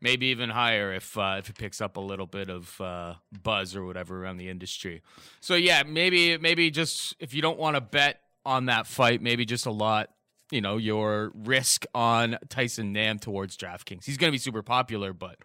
[0.00, 3.74] maybe even higher if uh, if it picks up a little bit of uh, buzz
[3.74, 5.02] or whatever around the industry.
[5.40, 9.44] So yeah, maybe maybe just if you don't want to bet on that fight, maybe
[9.44, 10.10] just a lot.
[10.50, 14.06] You know your risk on Tyson Nam towards DraftKings.
[14.06, 15.36] He's going to be super popular, but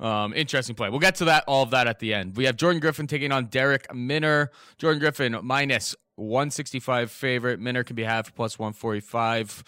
[0.00, 0.88] um, interesting play.
[0.88, 2.36] We'll get to that all of that at the end.
[2.36, 4.50] We have Jordan Griffin taking on Darrick Minner.
[4.76, 7.60] Jordan Griffin minus 165 favorite.
[7.60, 9.62] Minner can be half plus 145.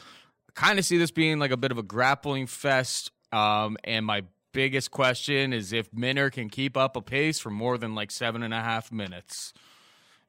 [0.54, 3.12] Kind of see this being like a bit of a grappling fest.
[3.33, 4.22] Um, and my
[4.53, 8.43] biggest question is if Minner can keep up a pace for more than like seven
[8.43, 9.53] and a half minutes.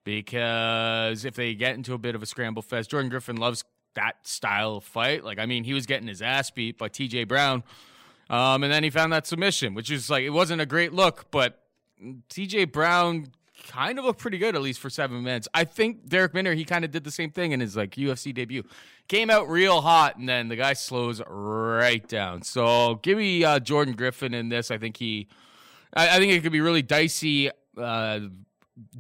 [0.03, 4.15] Because if they get into a bit of a scramble fest, Jordan Griffin loves that
[4.25, 5.23] style of fight.
[5.23, 7.63] Like, I mean, he was getting his ass beat by TJ Brown.
[8.29, 11.31] Um, and then he found that submission, which is like, it wasn't a great look,
[11.31, 11.63] but
[12.29, 13.31] TJ Brown
[13.67, 15.47] kind of looked pretty good, at least for seven minutes.
[15.53, 18.33] I think Darrick Minner, he kind of did the same thing in his like UFC
[18.33, 18.63] debut.
[19.07, 22.41] Came out real hot, and then the guy slows right down.
[22.41, 24.71] So give me uh, Jordan Griffin in this.
[24.71, 25.27] I think he,
[25.93, 28.19] I, I think it could be really dicey, uh,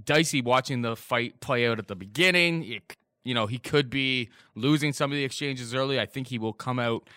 [0.03, 2.63] dicey watching the fight play out at the beginning.
[2.63, 5.99] It, you know, he could be losing some of the exchanges early.
[5.99, 7.09] I think he will come out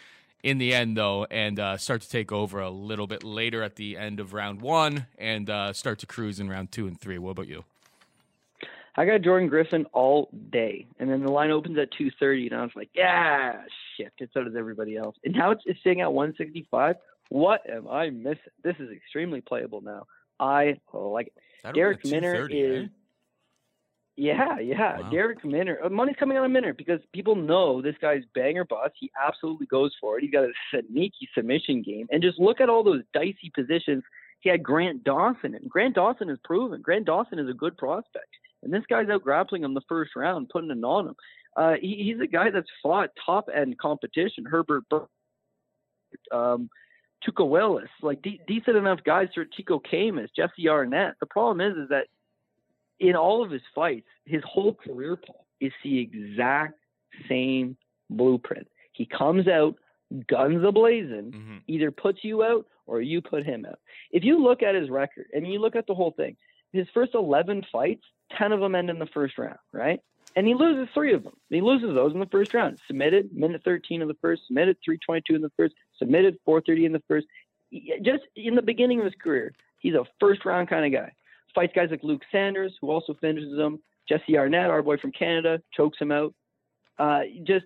[0.42, 3.76] in the end, though, and uh, start to take over a little bit later at
[3.76, 7.18] the end of round one and uh, start to cruise in round two and three.
[7.18, 7.64] What about you?
[8.96, 12.62] I got Jordan Griffin all day, and then the line opens at 2:30, and I
[12.62, 13.62] was like, yeah,
[13.96, 14.12] shit.
[14.18, 15.16] And so does everybody else.
[15.24, 16.96] And now it's, it's sitting at 165.
[17.28, 18.40] What am I missing?
[18.64, 20.06] This is extremely playable now.
[20.40, 21.34] I like it.
[21.62, 22.84] That'll Derek be Minner is.
[22.84, 22.88] eh?
[24.20, 25.00] Yeah, yeah.
[25.00, 25.10] Wow.
[25.10, 25.78] Darrick Minner.
[25.82, 28.90] Uh, money's coming on a Minner because people know this guy's banger boss.
[28.98, 30.22] He absolutely goes for it.
[30.22, 32.06] He's got a sneaky submission game.
[32.10, 34.02] And just look at all those dicey positions.
[34.40, 36.82] He had Grant Dawson and Grant Dawson is proven.
[36.82, 38.28] Grant Dawson is a good prospect.
[38.62, 41.14] And this guy's out grappling him the first round, putting it on him.
[41.56, 44.44] Uh, he, he's a guy that's fought top end competition.
[44.44, 45.08] Herbert Burns,
[46.30, 46.68] um,
[47.26, 51.14] Tuco Willis, like de- decent enough guys for Chico Camus, Jesse Arnett.
[51.20, 52.06] The problem is, is that
[53.00, 56.78] in all of his fights, his whole career, Paul, is the exact
[57.28, 57.76] same
[58.08, 58.68] blueprint.
[58.92, 59.76] He comes out,
[60.28, 61.62] guns a blazing, Mhm.
[61.66, 63.78] either puts you out or you put him out.
[64.10, 66.36] If you look at his record, and you look at the whole thing,
[66.72, 70.00] his first 11 fights, 10 of them end in the first round, right?
[70.36, 71.36] And he loses three of them.
[71.48, 72.78] He loses those in the first round.
[72.86, 77.02] Submitted, minute 13 in the first, submitted, 322 in the first, submitted, 430 in the
[77.08, 77.26] first.
[78.02, 81.12] Just in the beginning of his career, he's a first round kind of guy.
[81.54, 83.80] Fights guys like Luke Sanders, who also finishes him.
[84.08, 86.34] Jesse Arnett, our boy from Canada, chokes him out.
[86.98, 87.64] Uh, just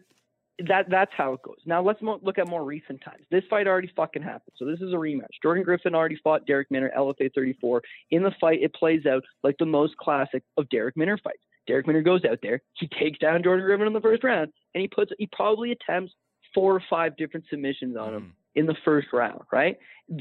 [0.68, 1.56] that that's how it goes.
[1.66, 3.24] Now let's mo- look at more recent times.
[3.30, 5.26] This fight already fucking happened, so this is a rematch.
[5.42, 7.82] Jordan Griffin already fought Darrick Minner, LFA 34.
[8.12, 11.42] In the fight, it plays out like the most classic of Darrick Minner fights.
[11.68, 14.82] Darrick Minner goes out there, he takes down Jordan Griffin in the first round, and
[14.82, 16.12] he puts he probably attempts
[16.54, 18.60] four or five different submissions on him Mm.
[18.60, 19.76] in the first round, right?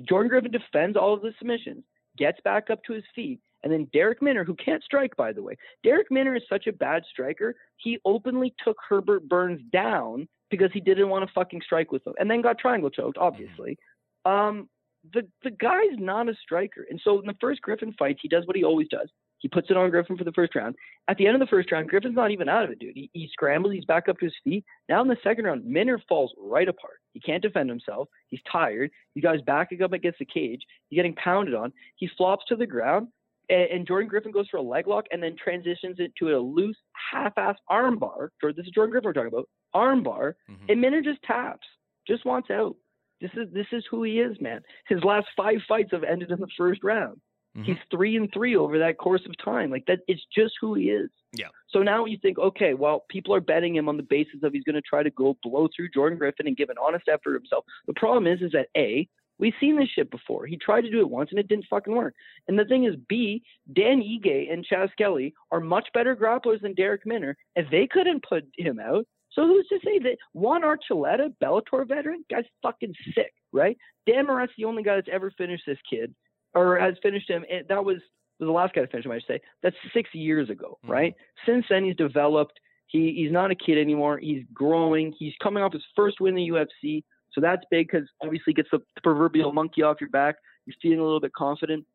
[0.10, 1.84] Jordan Griffin defends all of the submissions,
[2.18, 5.42] gets back up to his feet, and then Darrick Minner, who can't strike, by the
[5.42, 5.56] way,
[5.86, 10.80] Darrick Minner is such a bad striker, he openly took Herbert Burns down because he
[10.80, 13.78] didn't want to fucking strike with him, and then got triangle choked, obviously.
[14.26, 14.70] Um,
[15.14, 18.46] the the guy's not a striker, and so in the first Griffin fights, he does
[18.46, 19.10] what he always does.
[19.40, 20.74] He puts it on Griffin for the first round.
[21.10, 22.96] At the end of the first round, Griffin's not even out of it, dude.
[22.96, 24.64] He, he scrambles, he's back up to his feet.
[24.88, 27.00] Now in the second round, Minner falls right apart.
[27.12, 28.08] He can't defend himself.
[28.30, 28.90] He's tired.
[29.14, 30.62] He guys backing up against the cage.
[30.88, 31.74] He's getting pounded on.
[31.98, 33.10] He flops to the ground,
[33.50, 36.40] and, and Jordan Griffin goes for a leg lock and then transitions it to a
[36.40, 36.78] loose,
[37.12, 38.30] half-ass armbar.
[38.42, 39.50] This is Jordan Griffin we're talking about.
[39.76, 40.70] Armbar, Mhm.
[40.70, 41.68] and Minner just taps,
[42.08, 42.76] just wants out.
[43.22, 44.62] This is this is who he is, man.
[44.88, 47.22] His last five fights have ended in the first round.
[47.56, 47.64] Mhm.
[47.66, 49.70] He's three and three over that course of time.
[49.70, 51.10] Like that, it's just who he is.
[51.34, 51.48] Yeah.
[51.70, 54.64] So now you think, okay, well, people are betting him on the basis of he's
[54.64, 57.64] going to try to go blow through Jordan Griffin and give an honest effort himself.
[57.88, 59.08] The problem is, is that a
[59.40, 60.46] We've seen this shit before.
[60.46, 62.14] He tried to do it once and it didn't fucking work.
[62.48, 66.76] And the thing is, B, Dan Ige and Chaz Skelly are much better grapplers than
[66.76, 69.06] Darrick Minner, and they couldn't put him out.
[69.32, 73.76] So who's to say that Juan Archuleta, Bellator veteran, guy's fucking sick, right?
[74.08, 76.14] Dan Moret's the only guy that's ever finished this kid,
[76.54, 77.44] or has finished him.
[77.52, 77.98] And that was
[78.40, 79.42] was the last guy to finish him, I should say.
[79.62, 80.90] That's six years ago, Mhm.
[80.90, 81.16] right?
[81.46, 82.60] Since then, he's developed.
[82.88, 84.18] He he's not a kid anymore.
[84.18, 85.12] He's growing.
[85.14, 87.04] He's coming off his first win in the UFC,
[87.34, 90.36] so that's big because obviously gets the, the proverbial monkey off your back.
[90.66, 91.86] You're feeling a little bit confident.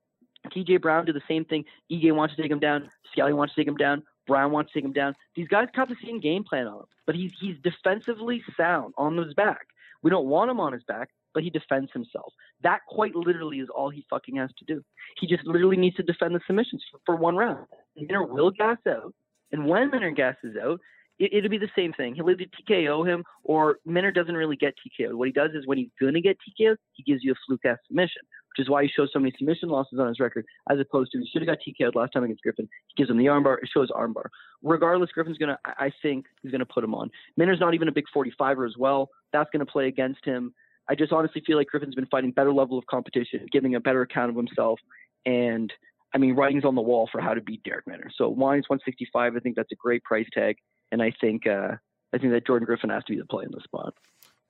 [0.46, 1.64] TJ Brown did the same thing.
[1.90, 2.88] Ige wants to take him down.
[3.12, 4.02] Skelly wants to take him down.
[4.26, 5.14] Brown wants to take him down.
[5.34, 9.16] These guys got the same game plan on him, but he's he's defensively sound on
[9.16, 9.66] his back.
[10.02, 12.32] We don't want him on his back, but he defends himself.
[12.62, 14.82] That quite literally is all he fucking has to do.
[15.18, 17.66] He just literally needs to defend the submissions for, for one round.
[17.96, 19.14] Minner will gas out,
[19.50, 20.78] and when Minner gasses out,
[21.18, 22.14] it, it'll be the same thing.
[22.14, 25.14] He'll either TKO him, or Minner doesn't really get TKO.
[25.14, 27.78] What he does is when he's gonna get TKO, he gives you a fluke ass
[27.86, 31.12] submission, which is why he shows so many submission losses on his record, as opposed
[31.12, 32.68] to he should have got TKO'd last time against Griffin.
[32.88, 34.26] He gives him the armbar, it shows armbar.
[34.62, 37.10] Regardless, Griffin's gonna, I I think, he's gonna put him on.
[37.36, 39.10] Minner's not even a big 45er as well.
[39.32, 40.54] That's gonna play against him.
[40.90, 44.02] I just honestly feel like Griffin's been fighting better level of competition, giving a better
[44.02, 44.80] account of himself,
[45.26, 45.72] and
[46.14, 48.10] I mean, writing's on the wall for how to beat Darrick Minner.
[48.16, 50.56] So Wines 165, I think that's a great price tag,
[50.92, 51.76] and I think uh,
[52.12, 53.94] I think that Jordan Griffin has to be the play in this spot.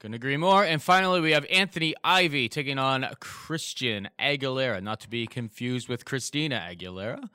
[0.01, 0.65] Couldn't agree more.
[0.65, 6.05] And finally, we have Anthony Ivy taking on Christian Aguilera, not to be confused with
[6.05, 7.29] Christina Aguilera.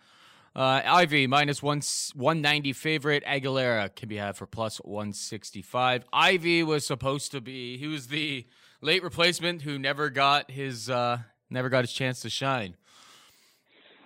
[0.55, 1.81] Uh, Ivy minus one,
[2.13, 3.25] 190 favorite.
[3.25, 6.05] Aguilera can be had for plus 165.
[6.13, 8.45] Ivy was supposed to be, he was the
[8.79, 11.17] late replacement who never got his, uh,
[11.49, 12.77] never got his chance to shine.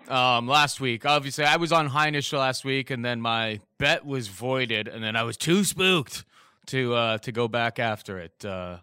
[0.10, 4.28] Um, last week, obviously, I was on Heinisch last week, and then my bet was
[4.28, 6.24] voided, and then I was too spooked
[6.68, 8.46] to uh, to go back after it.
[8.46, 8.78] Uh,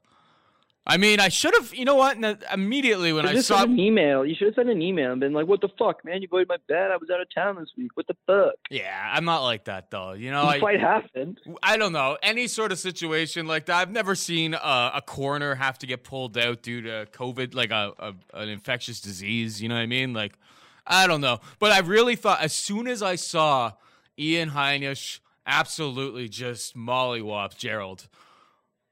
[0.86, 1.74] I mean, I should have.
[1.74, 2.22] You know what?
[2.22, 4.26] Uh, Immediately when I saw, an email.
[4.26, 6.20] You should have sent an email and been like, "What the fuck, man?
[6.20, 6.90] You voided my bet.
[6.90, 7.92] I was out of town this week.
[7.94, 10.12] What the fuck?" yeah, I'm not like that though.
[10.12, 11.40] You know, The I, fight happened.
[11.62, 13.76] I don't know any sort of situation like that.
[13.76, 17.70] I've never seen a, a corner have to get pulled out due to COVID, like
[17.70, 19.62] a, a an infectious disease.
[19.62, 20.12] You know what I mean?
[20.12, 20.38] Like,
[20.86, 23.72] I don't know, but I really thought as soon as I saw
[24.18, 28.08] Ian Heinisch absolutely just mollywop Gerald,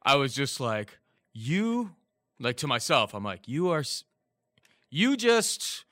[0.03, 0.99] I was just like,
[1.33, 1.93] you,
[2.41, 3.85] like to myself, I'm like, you are,
[4.91, 5.85] you just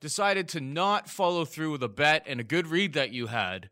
[0.00, 3.70] decided to not follow through with a bet and a good read that you had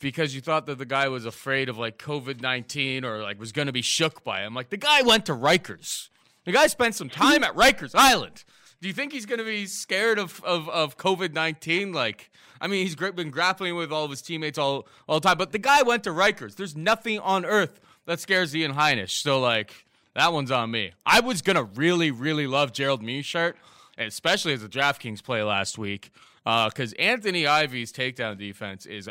[0.00, 3.52] because you thought that the guy was afraid of like COVID 19 or like was
[3.52, 4.54] going to be shook by him.
[4.54, 6.08] Like the guy went to Rikers.
[6.44, 8.44] The guy spent some time at Rikers Island.
[8.80, 11.92] Do you think he's going to be scared of, of, of COVID 19?
[11.92, 15.38] Like, I mean, he's been grappling with all of his teammates all, all the time,
[15.38, 16.54] but the guy went to Rikers.
[16.56, 19.20] There's nothing on earth that scares Ian Heinisch.
[19.22, 20.92] So, like, that one's on me.
[21.04, 23.54] I was to really, really love Gerald Meerschaert,
[23.98, 26.10] especially as a DraftKings play last week,
[26.46, 29.08] uh, because Anthony Ivy's takedown defense is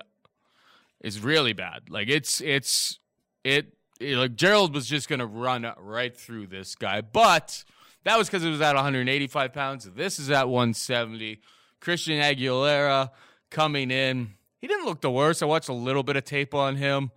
[1.02, 1.90] is really bad.
[1.90, 3.00] Like it's it's
[3.44, 7.64] it, it- like Gerald was just gonna run right through this guy, but
[8.08, 9.84] that was because it was at 185 pounds.
[9.94, 11.42] This is at 170.
[11.82, 13.10] Christian Aguilera
[13.50, 14.30] coming in.
[14.60, 15.44] He didn't look the worst.
[15.44, 17.12] I watched a little bit of tape on him.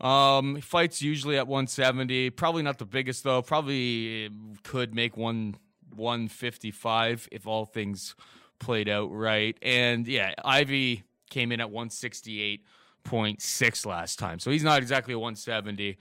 [0.00, 2.30] Um, he fights usually at 170.
[2.30, 3.42] Probably not the biggest though.
[3.42, 4.30] Probably
[4.62, 5.56] could make one
[5.94, 8.14] 155 if all things
[8.58, 9.58] played out right.
[9.60, 14.38] And yeah, Ivy came in at 168.6 last time.
[14.38, 15.98] So he's not exactly a 170.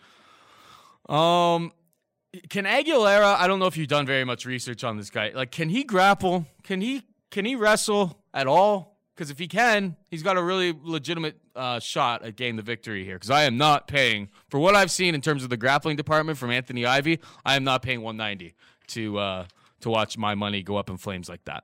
[1.09, 1.73] Um
[2.49, 5.31] can Aguilera, I don't know if you've done very much research on this guy.
[5.33, 6.45] Like can he grapple?
[6.63, 8.97] Can he can he wrestle at all?
[9.15, 13.03] Cuz if he can, he's got a really legitimate uh, shot at getting the victory
[13.03, 15.97] here cuz I am not paying for what I've seen in terms of the grappling
[15.97, 17.19] department from Anthony Ivy.
[17.45, 18.53] I am not paying 190
[18.87, 19.45] to uh
[19.81, 21.63] to watch my money go up in flames like that.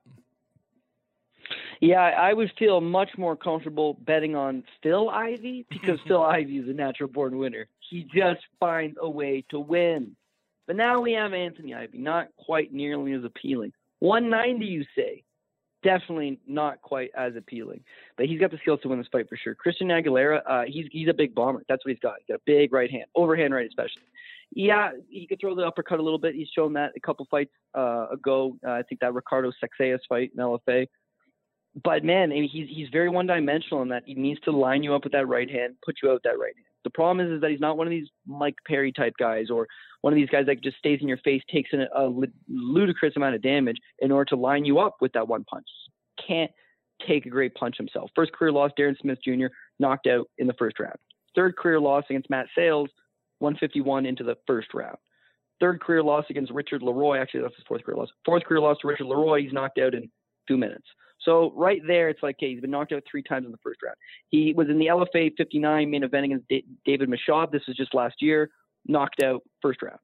[1.84, 6.57] Yeah, I I would feel much more comfortable betting on Phil Ivy because Phil Ivy
[6.57, 7.68] is a natural born winner.
[7.89, 10.16] He just finds a way to win.
[10.68, 13.74] But now we have Anthony Ivy, not quite nearly as appealing.
[13.99, 15.24] 190, you say?
[15.84, 17.82] Definitely not quite as appealing.
[18.16, 19.55] But he's got the skills to win this fight for sure.
[19.55, 21.64] Christian Aguilera, uh, he's he's a big bomber.
[21.68, 22.16] That's what he's got.
[22.20, 24.03] He's got a big right hand, overhand right especially.
[24.55, 26.36] Yeah, he could throw the uppercut a little bit.
[26.36, 28.55] He's shown that a couple fights uh, ago.
[28.66, 30.88] Uh, I think that Ricardo Sexeas fight in LFA
[31.82, 35.03] but man, he's he's very one dimensional in that he needs to line you up
[35.03, 36.68] with that right hand, put you out with that right hand.
[36.84, 39.67] The problem is, is that he's not one of these Mike Perry type guys or
[40.01, 42.09] one of these guys that just stays in your face, takes a
[42.49, 45.65] ludicrous amount of damage in order to line you up with that one punch.
[46.27, 46.51] Can't
[47.07, 48.11] take a great punch himself.
[48.15, 49.47] First career loss, Darren Smith Jr.
[49.79, 50.97] knocked out in the first round.
[51.36, 52.89] Third career loss against Matt Sales,
[53.39, 54.97] 151 into the first round.
[55.59, 57.17] third career loss against Richard Leroy.
[57.17, 58.09] Actually, that's his fourth career loss.
[58.25, 59.41] Fourth career loss to Richard Leroy.
[59.41, 60.09] He's knocked out in
[60.47, 60.86] two minutes.
[61.24, 63.82] So right there, it's like, okay, he's been knocked out three times in the first
[63.84, 63.95] round.
[64.30, 67.51] He was in the LFA 59 main event against D- David Mashab.
[67.51, 68.49] This was just last year,
[68.88, 69.99] knocked out first round.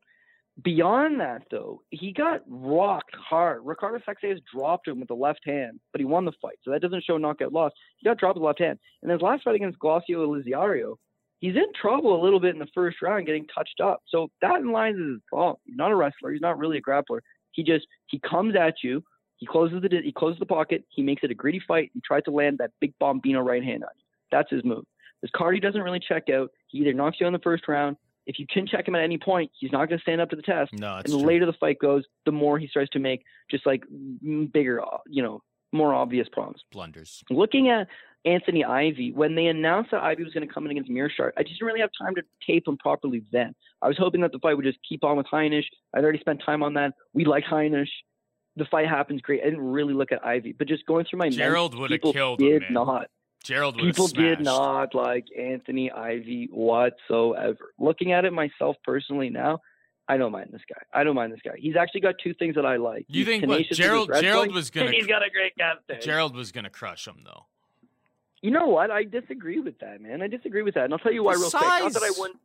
[0.63, 3.61] Beyond that, though, he got rocked hard.
[3.63, 6.57] Ricardo Saxeas dropped him with the left hand, but he won the fight.
[6.63, 7.72] So that doesn't show knockout loss.
[7.97, 8.78] He got dropped with the left hand.
[9.01, 10.95] And his last fight against Glossio Elizario,
[11.39, 14.01] he's in trouble a little bit in the first round, getting touched up.
[14.09, 15.55] So that in line is wrong.
[15.65, 16.32] He's not a wrestler.
[16.32, 17.20] He's not really a grappler.
[17.51, 19.03] He just he comes at you.
[19.39, 20.83] He closes the he closes the pocket.
[20.89, 21.91] He makes it a gritty fight.
[21.93, 24.03] He tries to land that big bombino right hand on you.
[24.31, 24.85] That's his move.
[25.21, 26.51] His cardio doesn't really check out.
[26.67, 27.97] He either knocks you in the first round.
[28.25, 30.35] If you can check him at any point, he's not going to stand up to
[30.35, 30.71] the test.
[30.73, 31.25] No, and the true.
[31.25, 33.83] later the fight goes, the more he starts to make just like
[34.53, 36.63] bigger, you know, more obvious problems.
[36.71, 37.23] blunders.
[37.29, 37.87] Looking at
[38.25, 41.43] Anthony Ivy, when they announced that Ivy was going to come in against Meerschaert, I
[41.43, 43.55] just didn't really have time to tape him properly then.
[43.81, 45.65] I was hoping that the fight would just keep on with Heinisch.
[45.95, 46.93] I'd already spent time on that.
[47.13, 47.89] We like Heinisch.
[48.60, 49.41] The fight happens great.
[49.41, 52.12] I didn't really look at Ivy, but just going through my Gerald would have people
[52.14, 52.74] killed him, did man.
[52.74, 53.07] not.
[53.41, 57.74] Gerald would have People did not like Anthony Ivy whatsoever.
[57.80, 59.62] Looking at it myself personally now,
[60.10, 60.82] I don't mind this guy.
[60.93, 61.53] I don't mind this guy.
[61.57, 63.05] He's actually got two things that I like.
[63.07, 65.55] You He's think what, tenacious with his Gerald- Gerald was gonna he's got a great
[65.57, 65.99] captain.
[66.01, 67.45] Gerald was gonna crush him though.
[68.41, 68.91] You know what?
[68.91, 70.22] I disagree with that, man.
[70.22, 71.62] I disagree with that, and I'll tell you why The real quick.
[71.62, 72.39] Not that I wouldn't.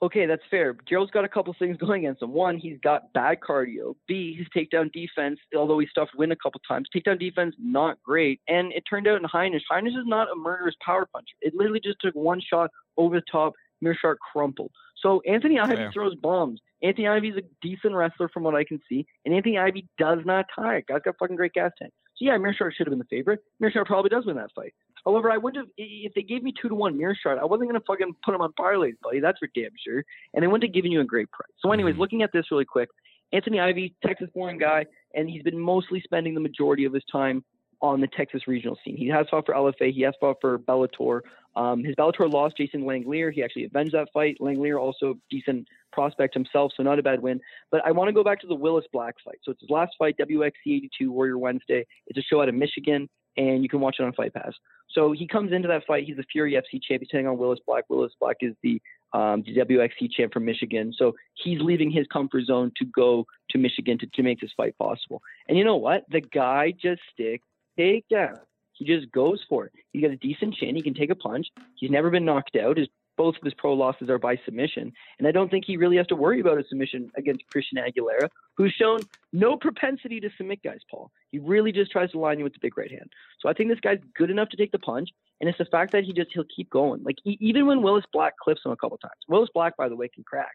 [0.00, 0.76] Okay, that's fair.
[0.88, 2.32] Gerald's got a couple things going against him.
[2.32, 3.94] One, he's got bad cardio.
[4.06, 8.40] B, his takedown defense, although he stuffed win a couple times, takedown defense not great.
[8.48, 11.34] And it turned out in Heinisch, Heinisch is not a murderous power puncher.
[11.40, 13.54] It literally just took one shot over the top.
[13.82, 14.72] Meerschaert crumpled.
[15.00, 15.92] So Anthony Ivy Fair.
[15.92, 16.60] throws bombs.
[16.82, 20.46] Anthony Ivy's a decent wrestler from what I can see, and Anthony Ivy does not
[20.54, 20.82] tire.
[20.86, 21.92] Guy's got fucking great gas tank.
[22.18, 23.40] So yeah, Meerschaert should have been the favorite.
[23.62, 24.74] Meerschaert probably does win that fight.
[25.04, 27.38] However, I wouldn't have if they gave me two to one Meerschaert.
[27.38, 29.20] I wasn't gonna fucking put him on parlays, buddy.
[29.20, 30.04] That's for damn sure.
[30.34, 31.52] And they wouldn't have given you a great price.
[31.60, 31.98] So, anyways, Mhm.
[31.98, 32.88] looking at this really quick,
[33.32, 37.44] Anthony Ivy, Texas-born guy, and he's been mostly spending the majority of his time
[37.80, 38.96] on the Texas regional scene.
[38.96, 39.92] He has fought for LFA.
[39.92, 41.20] He has fought for Bellator.
[41.56, 43.32] Um, his Bellator lost Jason Langellier.
[43.32, 44.36] He actually avenged that fight.
[44.40, 47.40] Langellier also decent prospect himself, so not a bad win.
[47.70, 49.38] But I want to go back to the Willis Black fight.
[49.42, 51.86] So it's his last fight, WXC 82 Warrior Wednesday.
[52.06, 54.52] It's a show out of Michigan, and you can watch it on Fight Pass.
[54.90, 56.04] So he comes into that fight.
[56.04, 57.84] He's the Fury FC champion, taking on Willis Black.
[57.88, 58.80] Willis Black is the
[59.14, 60.92] um, the WXC champ from Michigan.
[60.96, 64.76] So he's leaving his comfort zone to go to Michigan to, to make this fight
[64.76, 65.22] possible.
[65.48, 66.04] And you know what?
[66.10, 67.46] The guy just sticks
[67.78, 68.34] takedown.
[68.34, 68.40] Uh,
[68.72, 69.72] he just goes for it.
[69.92, 70.76] He's got a decent chin.
[70.76, 71.48] He can take a punch.
[71.76, 72.76] He's never been knocked out.
[72.76, 75.96] His both of his pro losses are by submission, and I don't think he really
[75.96, 79.00] has to worry about a submission against Christian Aguilera, who's shown
[79.32, 80.78] no propensity to submit guys.
[80.88, 83.12] Paul, he really just tries to line you with the big right hand.
[83.40, 85.08] So I think this guy's good enough to take the punch,
[85.40, 87.02] and it's the fact that he just he'll keep going.
[87.02, 89.96] Like e- even when Willis Black clips him a couple times, Willis Black, by the
[89.96, 90.54] way, can crack.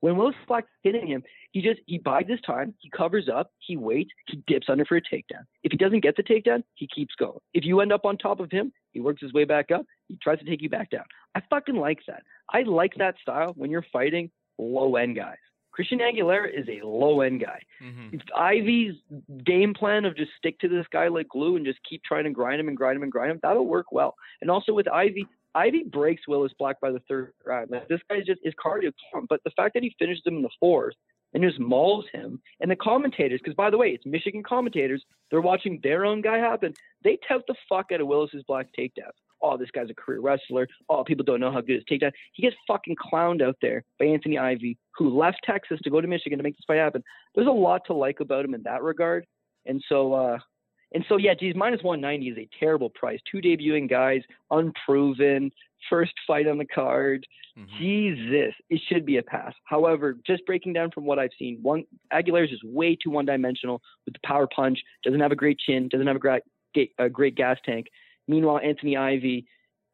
[0.00, 1.22] When Willis Black's hitting him,
[1.52, 4.96] he just he bides his time, he covers up, he waits, he dips under for
[4.96, 5.44] a takedown.
[5.62, 7.38] If he doesn't get the takedown, he keeps going.
[7.54, 10.18] If you end up on top of him, he works his way back up, he
[10.22, 11.04] tries to take you back down.
[11.34, 12.22] I fucking like that.
[12.52, 15.36] I like that style when you're fighting low end guys.
[15.72, 17.60] Christian Aguilera is a low end guy.
[17.80, 18.14] Mhm.
[18.14, 18.96] If Ivy's
[19.44, 22.30] game plan of just stick to this guy like glue and just keep trying to
[22.30, 24.16] grind him and grind him and grind him, that'll work well.
[24.40, 27.70] And also with Ivy, Ivy breaks Willis Black by the third round.
[27.88, 29.26] This guy's just his cardio count.
[29.28, 30.94] But the fact that he finishes him in the fourth
[31.32, 35.40] and just mauls him, and the commentators, because by the way, it's Michigan commentators, they're
[35.40, 36.74] watching their own guy happen.
[37.04, 39.12] They tout the fuck out of Willis's Black takedowns.
[39.42, 40.68] Oh, this guy's a career wrestler.
[40.88, 42.12] Oh, people don't know how good his takedown.
[42.32, 46.08] He gets fucking clowned out there by Anthony Ivy, who left Texas to go to
[46.08, 47.02] Michigan to make this fight happen.
[47.34, 49.24] There's a lot to like about him in that regard.
[49.66, 50.38] And so, uh,
[50.92, 53.20] and so, yeah, geez, minus 190 is a terrible price.
[53.30, 55.50] Two debuting guys, unproven,
[55.88, 57.26] first fight on the card.
[57.56, 57.78] Mhm.
[57.78, 59.54] Jesus, it should be a pass.
[59.64, 64.14] However, just breaking down from what I've seen, one Aguilera's just way too one-dimensional with
[64.14, 64.80] the power punch.
[65.02, 65.88] Doesn't have a great chin.
[65.88, 66.42] Doesn't have a great
[66.98, 67.88] a great gas tank.
[68.28, 69.46] Meanwhile, Anthony Ivy,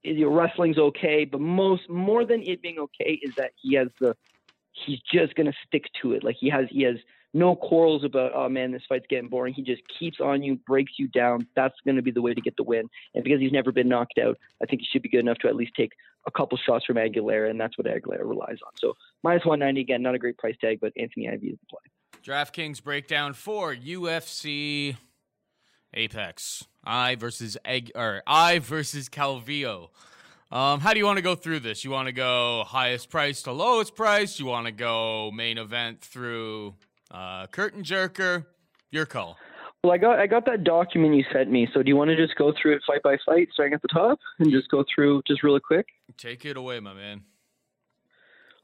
[0.03, 3.89] you know, wrestling's okay, but most more than it being okay is that he has
[4.01, 4.17] the
[4.73, 6.23] he's just gonna stick to it.
[6.23, 6.97] Like he has he has
[7.35, 9.55] no quarrels about oh man this fight's getting boring.
[9.55, 11.47] He just keeps on you, breaks you down.
[11.55, 12.89] That's gonna be the way to get the win.
[13.15, 15.49] And because he's never been knocked out, I think he should be good enough to
[15.49, 15.93] at least take
[16.27, 18.73] a couple shots from Aguilera, and that's what Aguilera relies on.
[18.81, 21.81] So minus 190 again, not a great price tag, but Anthony Ivy is the play.
[22.25, 24.97] DraftKings breakdown for UFC
[25.95, 26.65] Apex.
[26.85, 29.89] Eye versus Egg or Eye versus Calvillo.
[30.51, 31.85] Um, how do you want to go through this?
[31.85, 34.39] You want to go highest price to lowest price?
[34.39, 36.75] You want to go main event through
[37.11, 38.47] uh, curtain jerker?
[38.91, 39.37] Your call.
[39.83, 41.69] Well, I got I got that document you sent me.
[41.73, 43.89] So do you want to just go through it fight by fight, starting at the
[43.89, 45.87] top, and just go through just really quick?
[46.17, 47.23] Take it away, my man.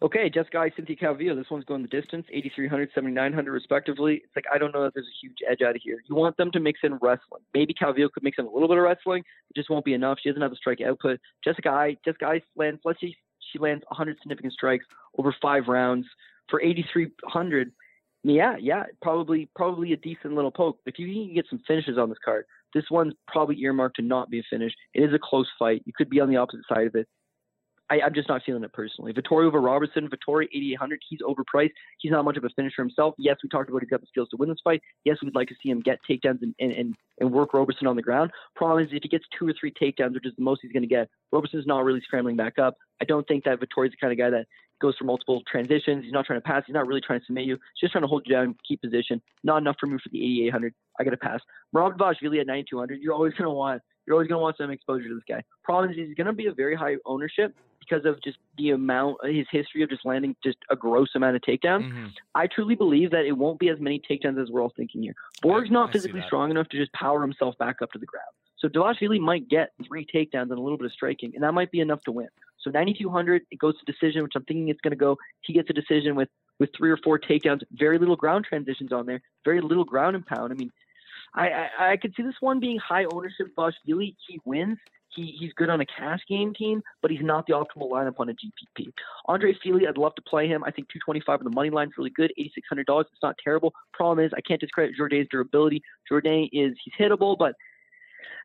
[0.03, 1.37] Okay, Jessica Eye, Cynthia Calvillo.
[1.37, 4.15] This one's going the distance, 8,300, 7,900 respectively.
[4.25, 6.03] It's like, I don't know if there's a huge edge out of here.
[6.09, 7.43] You want them to mix in wrestling.
[7.55, 9.23] Maybe Calvillo could mix in a little bit of wrestling.
[9.49, 10.19] It just won't be enough.
[10.21, 11.21] She doesn't have the strike output.
[11.45, 13.15] Jessica Eye, Jessica Eye lands, let's say
[13.53, 14.87] she lands 100 significant strikes
[15.19, 16.07] over five rounds
[16.51, 17.71] for 8,300.
[18.25, 20.79] Yeah, yeah, probably probably a decent little poke.
[20.87, 24.31] If you can get some finishes on this card, this one's probably earmarked to not
[24.31, 24.73] be a finish.
[24.95, 25.83] It is a close fight.
[25.87, 27.09] You could be on the opposite side of it.
[27.93, 29.13] I, am just not feeling it personally.
[29.13, 30.09] Vettori over Roberson.
[30.09, 31.01] Vettori 8,800.
[31.09, 31.73] He's overpriced.
[31.99, 33.15] He's not much of a finisher himself.
[33.19, 34.81] Yes, we talked about he's got the skills to win this fight.
[35.05, 37.97] Yes, we'd like to see him get takedowns and, and, and, and work Roberson on
[37.97, 38.31] the ground.
[38.57, 40.83] Problem is, if he gets two or three takedowns, which is the most he's going
[40.83, 42.77] to get, Roberson's not really scrambling back up.
[43.01, 44.47] I don't think that Vettori's the kind of guy that
[44.81, 46.05] goes for multiple transitions.
[46.05, 46.65] He's not trying to pass.
[46.67, 47.55] He's not really trying to submit you.
[47.75, 49.21] He's just trying to hold you down, keep position.
[49.45, 50.75] Not enough for me for the 8,800.
[50.99, 51.41] I got to pass.
[51.73, 53.01] Rob Dvalishvili at 9,200.
[53.01, 55.43] You're always going to want you're always going to want some exposure to this guy.
[55.63, 59.19] Problem is, he's going to be a very high ownership because of just the amount,
[59.25, 61.85] his history of just landing just a gross amount of takedowns.
[61.85, 62.07] Mm-hmm.
[62.35, 65.15] I truly believe that it won't be as many takedowns as we're all thinking here.
[65.43, 68.31] Borg's not I physically strong enough to just power himself back up to the ground.
[68.59, 71.73] So Dvalishvili might get three takedowns and a little bit of striking, and that might
[71.73, 72.29] be enough to win.
[72.61, 75.19] So 9,200, it goes to decision, which I'm thinking it's going to go.
[75.41, 76.29] He gets a decision with
[76.61, 80.25] with three or four takedowns, very little ground transitions on there, very little ground and
[80.25, 80.53] pound.
[80.53, 80.71] I mean,
[81.35, 83.49] I I, I could see this one being high ownership.
[83.57, 84.79] Dvalishvili, he wins.
[85.15, 88.31] He, he's good on a cash game team, but he's not the optimal lineup on
[88.31, 88.91] a GPP.
[89.27, 90.65] Andre Fili, I'd love to play him.
[90.65, 92.33] I think 225 on the money line is really good.
[92.39, 93.75] $8,600, it's not terrible.
[93.93, 95.83] Problem is, I can't discredit Jourdain's durability.
[96.11, 97.55] Jourdain is he's hittable, but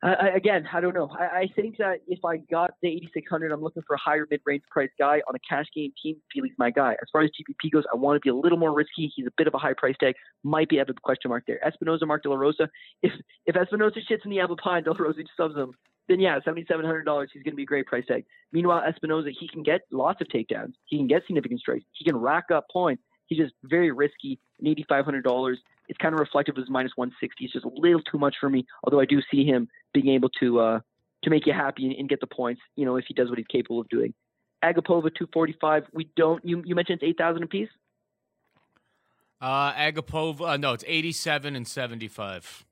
[0.03, 1.09] I- again, I don't know.
[1.17, 4.63] I, I think that if I got the 8600, I'm looking for a higher mid-range
[4.69, 6.17] price guy on a cash game team.
[6.33, 6.93] Fili's my guy.
[6.93, 9.11] As far as GPP goes, I want to be a little more risky.
[9.15, 10.15] He's a bit of a high price tag.
[10.43, 11.65] Might be of the question mark there.
[11.65, 12.69] Espinosa, Mark De La Rosa.
[13.01, 13.11] If
[13.45, 15.73] if Espinosa shits in the apple pie and De La Rosa just subs him,
[16.07, 17.27] then yeah, $7,700.
[17.33, 18.23] He's going to be a great price tag.
[18.51, 20.73] Meanwhile, Espinosa, he can get lots of takedowns.
[20.85, 21.85] He can get significant strikes.
[21.93, 23.03] He can rack up points.
[23.27, 24.39] He's just very risky.
[24.59, 25.55] And $8,500.
[25.89, 27.45] It's kind of reflective of his minus 160.
[27.45, 28.65] It's just a little too much for me.
[28.83, 30.79] Although I do see him being able to uh,
[31.23, 32.61] to make you happy and, and get the points.
[32.75, 34.13] You know, if he does what he's capable of doing.
[34.63, 35.83] Agapova 245.
[35.93, 36.43] We don't.
[36.43, 37.69] You you mentioned it's 8,000 apiece.
[39.39, 42.65] Uh, Agapova, uh, no, it's 87 and 75.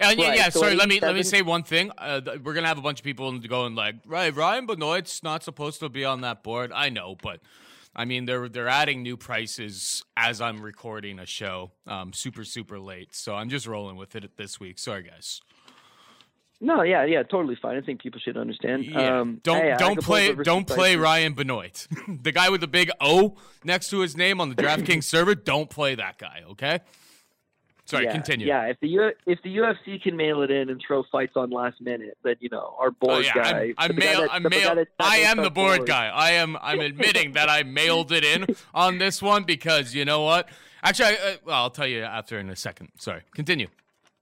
[0.00, 0.48] Uh, yeah, Right, yeah.
[0.50, 1.90] so sorry, let me let me say one thing.
[1.96, 5.42] Uh, th- we're gonna have a bunch of people going like, right, Ryan Benoit's not
[5.42, 6.70] supposed to be on that board.
[6.74, 7.40] I know, but
[7.98, 12.78] I mean, they're they're adding new prices as I'm recording a show, um, super super
[12.78, 13.14] late.
[13.14, 14.78] So I'm just rolling with it this week.
[14.78, 15.40] Sorry, guys.
[16.60, 17.76] No, yeah, yeah, totally fine.
[17.76, 18.84] I think people should understand.
[18.84, 19.20] Yeah.
[19.20, 21.02] Um, don't hey, don't play don't play Cifers.
[21.02, 21.86] Ryan Benoit,
[22.22, 25.34] the guy with the big O next to his name on the DraftKings server.
[25.34, 26.80] Don't play that guy, okay?
[27.86, 28.46] Sorry, yeah, continue.
[28.48, 31.50] Yeah, if the U- if the UFC can mail it in and throw fights on
[31.50, 33.74] last minute, then you know our board Oh yeah, guy.
[33.78, 36.08] I'm, I'm the guy mail, that- I'm mail, that- I am the board guy.
[36.08, 36.56] I am.
[36.60, 40.48] I'm admitting that I mailed it in on this one because you know what?
[40.82, 42.90] Actually, I, uh, well, I'll tell you after in a second.
[42.98, 43.68] Sorry, continue.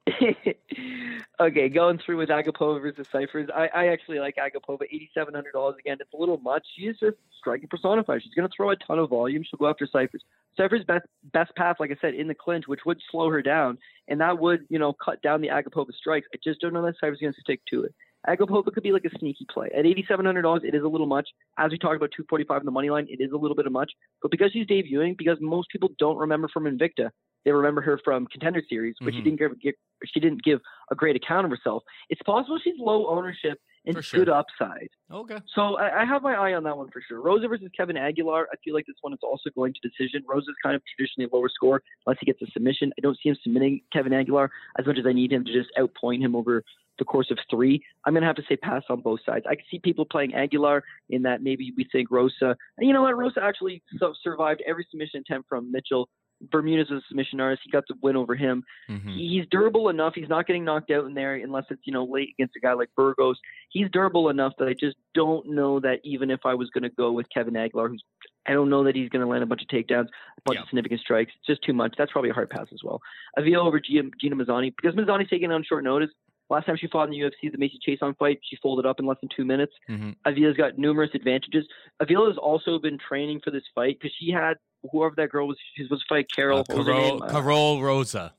[1.40, 3.48] okay, going through with Agapova versus Cifers.
[3.54, 4.82] I, I actually like Agapova.
[4.82, 5.96] Eighty-seven hundred dollars again.
[6.00, 6.66] It's a little much.
[6.76, 8.22] She is just striking personified.
[8.22, 9.42] She's going to throw a ton of volume.
[9.42, 10.22] She'll go after Cifers.
[10.58, 13.78] Cifers' best best path, like I said, in the clinch, which would slow her down,
[14.06, 16.28] and that would you know cut down the Agapova strikes.
[16.34, 17.94] I just don't know that Cifers going to stick to it.
[18.28, 19.68] Agapova could be like a sneaky play.
[19.76, 21.28] At eighty-seven hundred dollars, it is a little much.
[21.58, 23.66] As we talked about, two forty-five in the money line, it is a little bit
[23.66, 23.92] of much.
[24.22, 27.10] But because she's debuting, because most people don't remember from Invicta,
[27.44, 29.24] they remember her from Contender Series, but she Mhm.
[29.24, 29.74] didn't give, give
[30.06, 30.60] she didn't give
[30.90, 31.82] a great account of herself.
[32.08, 34.20] It's possible she's low ownership and sure.
[34.20, 34.88] good upside.
[35.12, 35.38] Okay.
[35.54, 37.20] So I, I have my eye on that one for sure.
[37.20, 38.48] Rosa versus Kevin Aguilar.
[38.52, 40.22] I feel like this one is also going to decision.
[40.28, 42.92] Rosa's kind of traditionally a lower score unless he gets a submission.
[42.98, 45.70] I don't see him submitting Kevin Aguilar as much as I need him to just
[45.78, 46.62] outpoint him over
[46.98, 47.82] the course of three.
[48.04, 49.44] I'm gonna have to say pass on both sides.
[49.48, 52.56] I can see people playing Aguilar in that maybe we think Rosa.
[52.78, 53.16] And you know what?
[53.16, 53.82] Rosa actually
[54.22, 56.08] survived every submission attempt from Mitchell.
[56.50, 57.62] Bermudez is a submission artist.
[57.64, 59.16] He got the win over him Mhm.
[59.16, 60.14] he's durable enough.
[60.14, 62.72] He's not getting knocked out in there unless it's you know late against a guy
[62.74, 63.38] like Burgos.
[63.70, 66.90] He's durable enough that I just don't know that even if I was going to
[66.90, 68.02] go with Kevin Aguilar, who's
[68.46, 70.62] I don't know that he's going to land a bunch of takedowns, a bunch Yeah.
[70.62, 71.32] of significant strikes.
[71.34, 71.94] It's just too much.
[71.96, 73.00] That's probably a hard pass as well.
[73.38, 76.10] Avila over Gina, Gina Mazany because Mazany's taking on short notice.
[76.50, 79.06] Last time she fought in the UFC, the Macy Chiasson fight, she folded up in
[79.06, 79.72] less than two minutes.
[79.88, 80.14] Mhm.
[80.26, 81.66] Avila's got numerous advantages.
[82.00, 84.58] Avila has also been training for this fight because she had
[84.92, 85.56] whoever that girl was.
[85.74, 86.58] She was supposed to fight Karol.
[86.58, 87.22] Uh, what was her Karol.
[87.22, 88.34] Uh, Karol Rosa.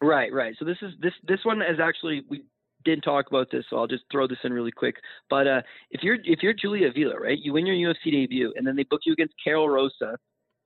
[0.00, 0.54] Right, right.
[0.58, 2.42] So this is this this one is actually we
[2.84, 4.96] didn't talk about this, so I'll just throw this in really quick.
[5.30, 8.66] But uh, if you're if you're Julia Avila, right, you win your UFC debut, and
[8.66, 10.18] then they book you against Karol Rosa.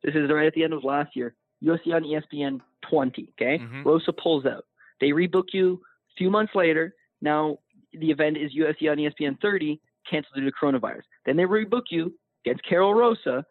[0.02, 1.34] This is right at the end of last year.
[1.62, 2.60] UFC on ESPN
[2.90, 3.28] 20.
[3.40, 3.84] Okay, Mhm.
[3.84, 4.64] Rosa pulls out.
[5.00, 5.80] They rebook you
[6.20, 6.94] few months later.
[7.22, 7.58] Now
[7.92, 11.02] the event is UFC on ESPN 30, canceled due to coronavirus.
[11.24, 12.12] Then they rebook you
[12.44, 13.44] against Karol Rosa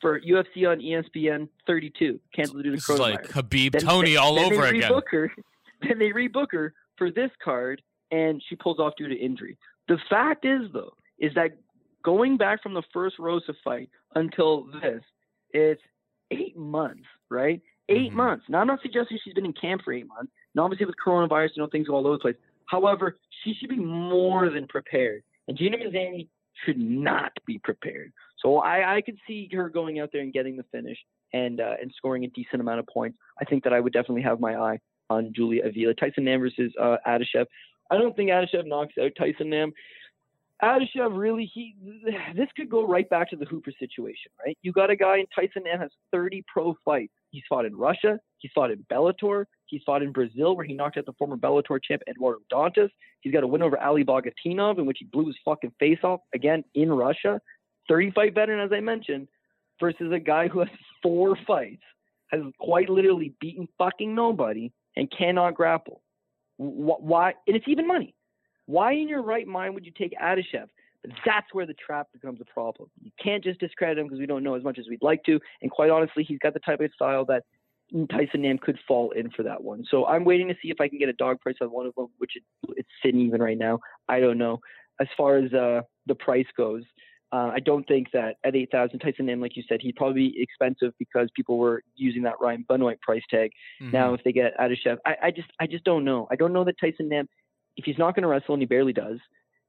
[0.00, 3.00] for UFC on ESPN 32, canceled due to This is coronavirus.
[3.00, 4.90] like Khabib Then- Tony then- all then over they again.
[4.92, 5.32] rebook Her,
[5.82, 7.80] then they rebook her for this card,
[8.10, 9.56] and she pulls off due to injury.
[9.88, 11.56] The fact is, though, is that
[12.02, 15.02] going back from the first Rosa fight until this,
[15.52, 15.82] it's
[16.30, 17.60] eight months, right?
[17.88, 18.14] 8 Mhm.
[18.14, 18.44] months.
[18.48, 20.32] Now, I'm not suggesting she's been in camp for eight months.
[20.56, 22.36] Now, obviously, with coronavirus, you know, things go all over the place.
[22.64, 25.22] However, she should be more than prepared.
[25.46, 26.28] And Gina Mazany
[26.64, 28.12] should not be prepared.
[28.42, 30.98] So I, I could see her going out there and getting the finish
[31.32, 33.18] and uh, and scoring a decent amount of points.
[33.40, 34.78] I think that I would definitely have my eye
[35.10, 35.94] on Julia Avila.
[35.94, 37.46] Tyson Nam versus uh, Adashev.
[37.90, 39.72] I don't think Adashev knocks out Tyson Nam.
[40.62, 41.76] Adashev really he
[42.34, 44.56] this could go right back to the Hooper situation, right?
[44.62, 47.12] You got a guy in Tyson Nam has 30 pro fights.
[47.36, 50.96] He's fought in Russia, he's fought in Bellator, he's fought in Brazil where he knocked
[50.96, 52.88] out the former Bellator champ Eduardo Dantas.
[53.20, 56.20] He's got a win over Ali Bagautinov in which he blew his fucking face off
[56.34, 57.38] again in Russia.
[57.90, 59.28] 30 fight veteran as I mentioned
[59.78, 60.70] versus a guy who has
[61.02, 61.82] four fights,
[62.28, 66.00] has quite literally beaten fucking nobody and cannot grapple.
[66.56, 67.34] Why?
[67.46, 68.14] And it's even money.
[68.64, 70.68] Why in your right mind would you take Adashev?
[71.24, 72.88] That's where the trap becomes a problem.
[73.02, 75.38] You can't just discredit him because we don't know as much as we'd like to.
[75.62, 77.44] And quite honestly, he's got the type of style that
[78.10, 79.84] Tyson Nam could fall in for that one.
[79.90, 81.94] So I'm waiting to see if I can get a dog price on one of
[81.94, 82.42] them, which it,
[82.76, 83.78] it's sitting even right now.
[84.08, 84.60] I don't know.
[85.00, 86.82] As far as uh, the price goes,
[87.32, 90.42] uh, I don't think that at 8,000, Tyson Nam, like you said, he'd probably be
[90.42, 93.50] expensive because people were using that Ryan Benoit price tag.
[93.80, 93.92] Mhm.
[93.92, 96.28] Now, if they get Adashev, I, I just, I just don't know.
[96.30, 97.28] I don't know that Tyson Nam,
[97.76, 99.18] if he's not going to wrestle and he barely does,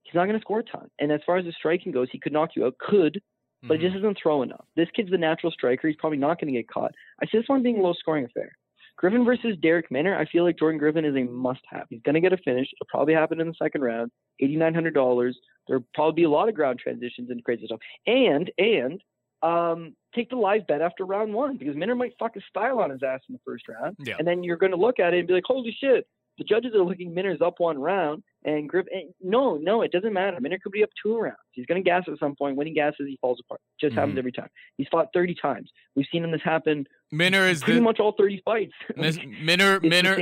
[0.07, 0.89] he's not going to score a ton.
[0.99, 3.21] And as far as the striking goes, he could knock you out, could,
[3.63, 3.79] but Mhm.
[3.79, 4.65] it just doesn't throw enough.
[4.75, 5.87] This kid's the natural striker.
[5.87, 6.93] He's probably not going to get caught.
[7.21, 8.51] I see this one being a low scoring affair.
[8.97, 11.85] Griffin versus Darrick Minner, I feel like Jordan Griffin is a must have.
[11.89, 12.67] He's going to get a finish.
[12.73, 14.09] It'll probably happen in the second round.
[14.41, 15.35] $8,900.
[15.67, 17.79] There'll probably be a lot of ground transitions and crazy stuff.
[18.07, 19.01] And, and,
[19.43, 22.89] um, take the live bet after round one because Minner might fuck his style on
[22.89, 23.95] his ass in the first round.
[23.99, 24.15] Yeah.
[24.17, 26.07] And then you're going to look at it and be like, holy shit,
[26.37, 28.91] the judges are looking Minner's up one round and Griffin.
[28.93, 30.39] and No, no, it doesn't matter.
[30.39, 31.37] Minner could be up two rounds.
[31.51, 32.55] He's going to gas at some point.
[32.55, 33.59] When he gasses, he falls apart.
[33.81, 34.19] Just happens Mhm.
[34.19, 34.49] every time.
[34.77, 35.71] He's fought 30 times.
[35.95, 38.73] We've seen him this happen Minner is pretty the much all 30 fights.
[38.95, 40.17] Minner Minner.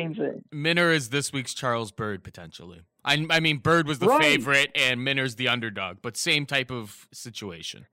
[0.52, 2.82] Minner is this week's Charles Byrd potentially.
[3.04, 4.22] I I mean Byrd was the Right.
[4.24, 7.86] favorite and Minner's the underdog, but same type of situation.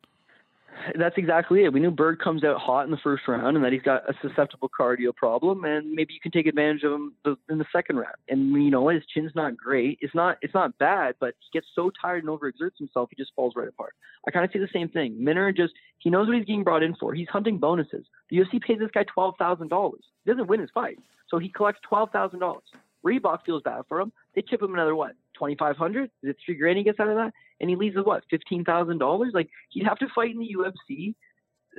[0.99, 1.73] That's exactly it.
[1.73, 4.15] We knew Byrd comes out hot in the first round and that he's got a
[4.21, 7.15] susceptible cardio problem, and maybe you can take advantage of him
[7.49, 8.17] in the second round.
[8.29, 9.99] And you know his chin's not great.
[10.01, 13.33] It's not it's not bad, but he gets so tired and overexerts himself, he just
[13.35, 13.95] falls right apart.
[14.27, 15.23] I kind of see the same thing.
[15.23, 17.15] Minner just he knows what he's getting brought in for.
[17.15, 18.05] He's hunting bonuses.
[18.31, 20.03] The UFC pays this guy twelve thousand dollars.
[20.25, 20.99] He doesn't win his fight,
[21.29, 22.65] so he collects twelve thousand dollars.
[23.05, 24.13] Reebok feels bad for him.
[24.35, 26.11] They chip him another what twenty five hundred?
[26.23, 27.33] Is it three grand he gets out of that?
[27.61, 29.33] And he leaves with what fifteen thousand dollars?
[29.35, 31.15] Like he'd have to fight in the UFC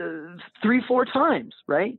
[0.02, 1.98] uh, three four times, right?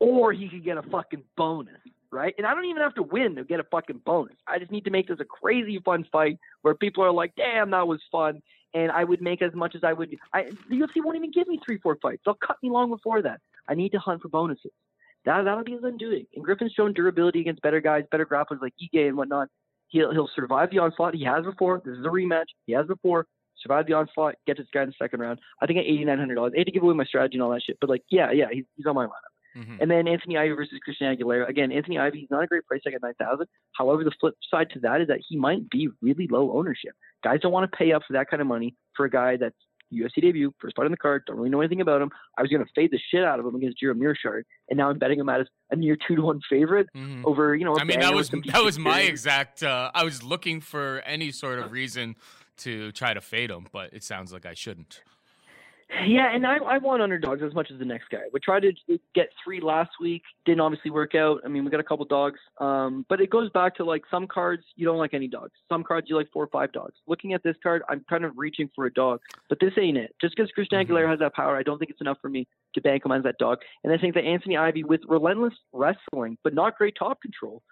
[0.00, 1.80] Or he could get a fucking bonus,
[2.12, 2.34] right?
[2.38, 4.36] And I don't even have to win to get a fucking bonus.
[4.46, 7.70] I just need to make this a crazy fun fight where people are like, "Damn,
[7.70, 8.40] that was fun."
[8.74, 10.14] And I would make as much as I would.
[10.34, 12.20] I, the UFC won't even give me three, four fights.
[12.24, 13.40] They'll cut me long before that.
[13.66, 14.72] I need to hunt for bonuses.
[15.24, 16.26] That that'll be his undoing.
[16.34, 19.48] And Griffin's shown durability against better guys, better grapplers like Ige and whatnot.
[19.88, 21.14] He'll he'll survive the onslaught.
[21.14, 21.82] He has before.
[21.84, 22.46] This is a rematch.
[22.66, 23.26] He has before.
[23.62, 24.36] Survive the onslaught.
[24.46, 25.40] Get this guy in the second round.
[25.60, 26.52] I think at eighty nine hundred dollars.
[26.54, 28.46] I hate to give away my strategy and all that shit, but like, yeah, yeah,
[28.52, 29.32] he's, he's on my lineup.
[29.56, 29.78] Mhm.
[29.80, 31.48] And then Anthony Ivy versus Christian Aguilera.
[31.48, 34.70] Again, Anthony Ivy, he's not a great price tag at 9000 However, the flip side
[34.70, 36.92] to that is that he might be really low ownership.
[37.24, 39.56] Guys don't want to pay up for that kind of money for a guy that's
[39.92, 42.10] UFC debut, first fight on the card, don't really know anything about him.
[42.36, 44.90] I was going to fade the shit out of him against Jiro Meerschaert, and now
[44.90, 47.24] I'm betting him as a near two to one favorite Mhm.
[47.24, 50.60] over, you know, I mean that was that was my exact uh, I was looking
[50.60, 52.16] for any sort of reason
[52.58, 55.02] to try to fade him, but it sounds like I shouldn't.
[56.04, 58.20] Yeah, and I, I want underdogs as much as the next guy.
[58.30, 58.72] We tried to
[59.14, 61.40] get three last week, didn't obviously work out.
[61.44, 64.26] I mean, we got a couple dogs, um, but it goes back to like some
[64.26, 65.52] cards you don't like any dogs.
[65.70, 66.92] Some cards you like four or five dogs.
[67.06, 70.14] Looking at this card, I'm kind of reaching for a dog, but this ain't it.
[70.20, 70.88] Just because Christian Mhm.
[70.90, 73.22] Aguilera has that power, I don't think it's enough for me to bank him as
[73.22, 73.58] that dog.
[73.82, 77.62] And I think that Anthony Ivy, with relentless wrestling but not great top control,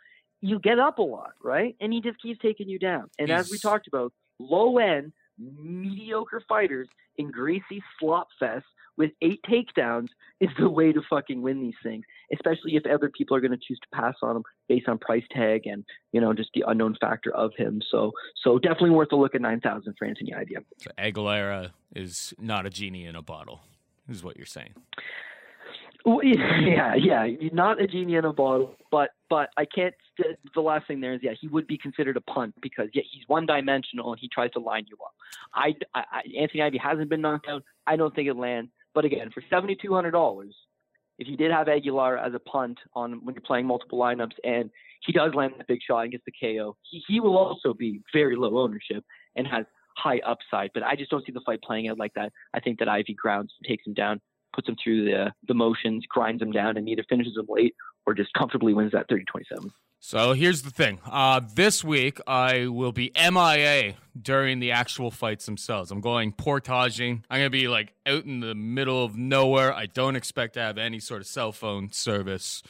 [0.40, 1.76] you get up a lot, right?
[1.80, 3.10] And he just keeps taking you down.
[3.18, 6.88] And as we talked about, low end, mediocre fighters
[7.18, 8.64] in greasy slop fest
[8.96, 10.08] with eight takedowns
[10.40, 13.58] is the way to fucking win these things, especially if other people are going to
[13.58, 16.96] choose to pass on him based on price tag and you know just the unknown
[17.00, 17.82] factor of him.
[17.90, 20.56] So so definitely worth a look at nine thousand for Anthony Ivy.
[20.78, 23.60] So Aguilera is not a genie in a bottle,
[24.08, 24.74] is what you're saying.
[26.26, 30.86] Yeah, yeah, not a genie in a bottle, but but I can't the, the last
[30.86, 34.12] thing there is, yeah, he would be considered a punt because yeah, he's one dimensional
[34.12, 35.12] and he tries to line you up.
[35.54, 37.64] I, I, Anthony Ivy hasn't been knocked out.
[37.86, 38.70] I don't think it lands.
[38.94, 40.54] But again, for seventy two hundred dollars,
[41.18, 44.70] if you did have Aguilar as a punt on when you're playing multiple lineups and
[45.04, 48.00] he does land that big shot and gets the KO, he, he will also be
[48.12, 49.04] very low ownership
[49.34, 49.64] and has
[49.96, 50.70] high upside.
[50.72, 52.32] But I just don't see the fight playing out like that.
[52.54, 54.20] I think that Ivy grounds and takes him down,
[54.56, 57.74] puts them through the the motions, grinds them down, and either finishes them late
[58.06, 59.70] or just comfortably wins that 30-27.
[59.98, 61.00] So here's the thing.
[61.04, 65.90] Uh, this week, I will be MIA during the actual fights themselves.
[65.90, 67.24] I'm going portaging.
[67.28, 69.72] I'm going to be like out in the middle of nowhere.
[69.72, 72.62] I don't expect to have any sort of cell phone service.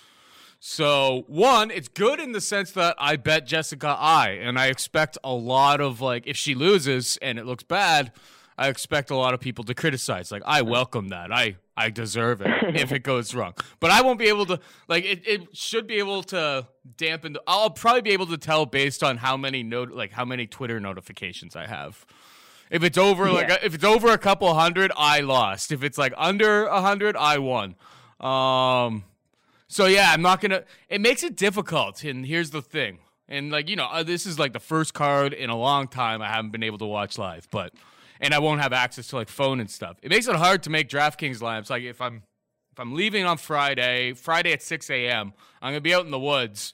[0.59, 5.19] So, one, it's good in the sense that I bet Jessica Eye, and I expect
[5.23, 8.13] a lot of, like, if she loses and it looks bad,
[8.59, 10.33] I expect a lot of people to criticize.
[10.33, 11.33] Like, I welcome that.
[11.33, 13.55] I I deserve it if it goes wrong.
[13.81, 16.67] But I won't be able to like it, it should be able to
[16.97, 20.25] dampen the I'll probably be able to tell based on how many note like how
[20.25, 22.07] many Twitter notifications I have.
[22.71, 25.71] If it's over like if it's over a couple hundred, I lost.
[25.71, 27.77] If it's like under a hundred, I won.
[28.21, 29.05] Um
[29.69, 32.99] so yeah, I'm not gonna it makes it difficult, and here's the thing.
[33.29, 36.23] And like, you know, uh, this is like the first card in a long time
[36.23, 37.73] I haven't been able to watch live, but
[38.21, 39.99] and I won't have access to like phone and stuff.
[40.03, 41.71] It makes it hard to make DraftKings lineups.
[41.71, 42.23] Like if I'm
[42.73, 45.33] if I'm leaving on Friday, Friday at 6 a.m.,
[45.63, 46.73] I'm gonna be out in the woods.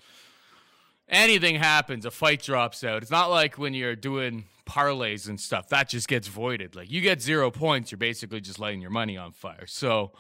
[1.09, 3.03] Anything happens, a fight drops out.
[3.03, 6.75] It's not like when you're doing parlays and stuff that just gets voided.
[6.75, 9.67] Like you get zero points, you're basically just lighting your money on fire.
[9.67, 10.13] So,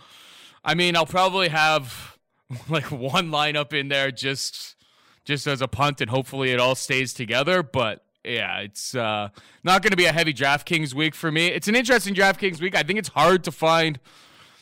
[0.64, 2.18] I mean, I'll probably have
[2.68, 4.76] like one lineup in there just
[5.24, 7.62] just as a punt, and hopefully it all stays together.
[7.62, 9.28] But yeah, it's uh,
[9.64, 11.48] not going to be a heavy DraftKings week for me.
[11.48, 12.74] It's an interesting DraftKings week.
[12.74, 13.98] I think it's hard to find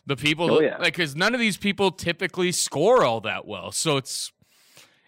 [0.07, 0.77] the people Oh, yeah.
[0.79, 3.71] like because none of these people typically score all that well.
[3.71, 4.33] So it's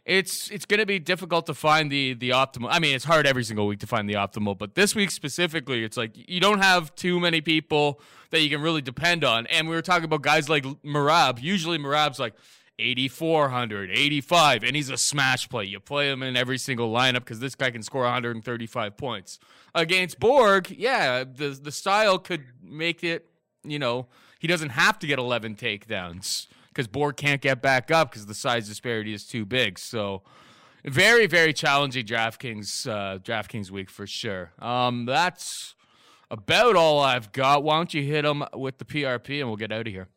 [0.04, 2.68] it's it's going to be difficult to find the the optimal.
[2.70, 5.82] I mean, it's hard every single week to find the optimal, but this week specifically,
[5.84, 8.00] it's like you don't have too many people
[8.30, 9.46] that you can really depend on.
[9.46, 11.40] And we were talking about guys like Merab.
[11.40, 12.34] Usually, Merab's like
[12.78, 15.64] 8400, 85, and he's a smash play.
[15.64, 19.38] You play him in every single lineup because this guy can score 135 points
[19.74, 20.70] against Borg.
[20.70, 23.26] Yeah, the the style could make it.
[23.64, 24.08] You know,
[24.38, 28.34] he doesn't have to get 11 takedowns because Borg can't get back up because the
[28.34, 29.78] size disparity is too big.
[29.78, 30.22] So,
[30.84, 34.52] very, very challenging DraftKings uh, DraftKings week for sure.
[34.58, 35.74] Um, that's
[36.30, 37.62] about all I've got.
[37.62, 40.08] Why don't you hit him with the PRP and we'll get out of here.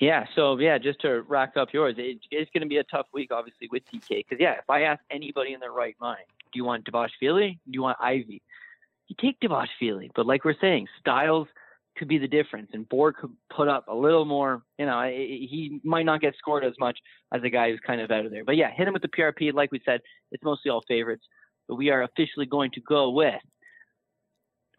[0.00, 3.06] Yeah, so yeah, just to rack up yours, it, it's going to be a tough
[3.14, 4.08] week, obviously, with TK.
[4.08, 7.52] Because yeah, if I ask anybody in their right mind, do you want Dvalishvili?
[7.52, 8.42] Do you want Ivy?
[9.08, 11.48] You take Dvalishvili, but like we're saying, styles
[11.96, 14.62] could be the difference, and Borg could put up a little more.
[14.78, 16.98] You know, he might not get scored as much
[17.32, 18.44] as a guy who's kind of out of there.
[18.44, 19.54] But yeah, hit him with the PRP.
[19.54, 20.00] Like we said,
[20.30, 21.24] it's mostly all favorites.
[21.68, 23.40] But we are officially going to go with.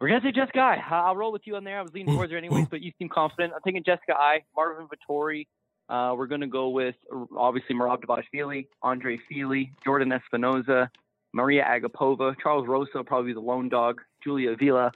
[0.00, 0.82] We're gonna say Jessica Eye.
[0.90, 1.78] I'll roll with you on there.
[1.78, 3.52] I was leaning towards her anyways, but you seem confident.
[3.54, 5.46] I'm taking Jessica Eye, Marvin Vettori.
[5.88, 6.94] Uh, we're gonna go with
[7.36, 10.90] obviously Merab Dvalishvili, Andre Fili, Jordan Espinosa,
[11.32, 14.92] Mariya Agapova, Charles Rosa probably the lone dog, Julia Vila.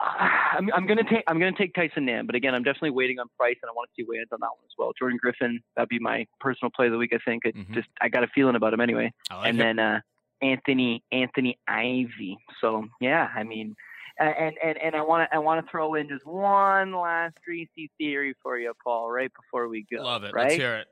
[0.00, 0.04] Uh,
[0.52, 3.26] I'm, I'm gonna take I'm gonna take Tyson Nam, but again, I'm definitely waiting on
[3.36, 4.92] price, and I want to see weigh-ins on that one as well.
[4.96, 7.12] Jordan Griffin, that'd be my personal play of the week.
[7.12, 7.44] I think.
[7.44, 7.74] It Mhm.
[7.74, 9.62] just I got a feeling about him anyway like and it.
[9.62, 10.00] then uh,
[10.42, 12.38] Anthony Anthony Ivy.
[12.60, 13.74] So yeah, I mean,
[14.18, 17.90] and and and I want to I want to throw in just one last greasy
[17.98, 20.02] theory for you, Paul, right before we go.
[20.02, 20.32] Love it.
[20.34, 20.88] Right, Let's hear it.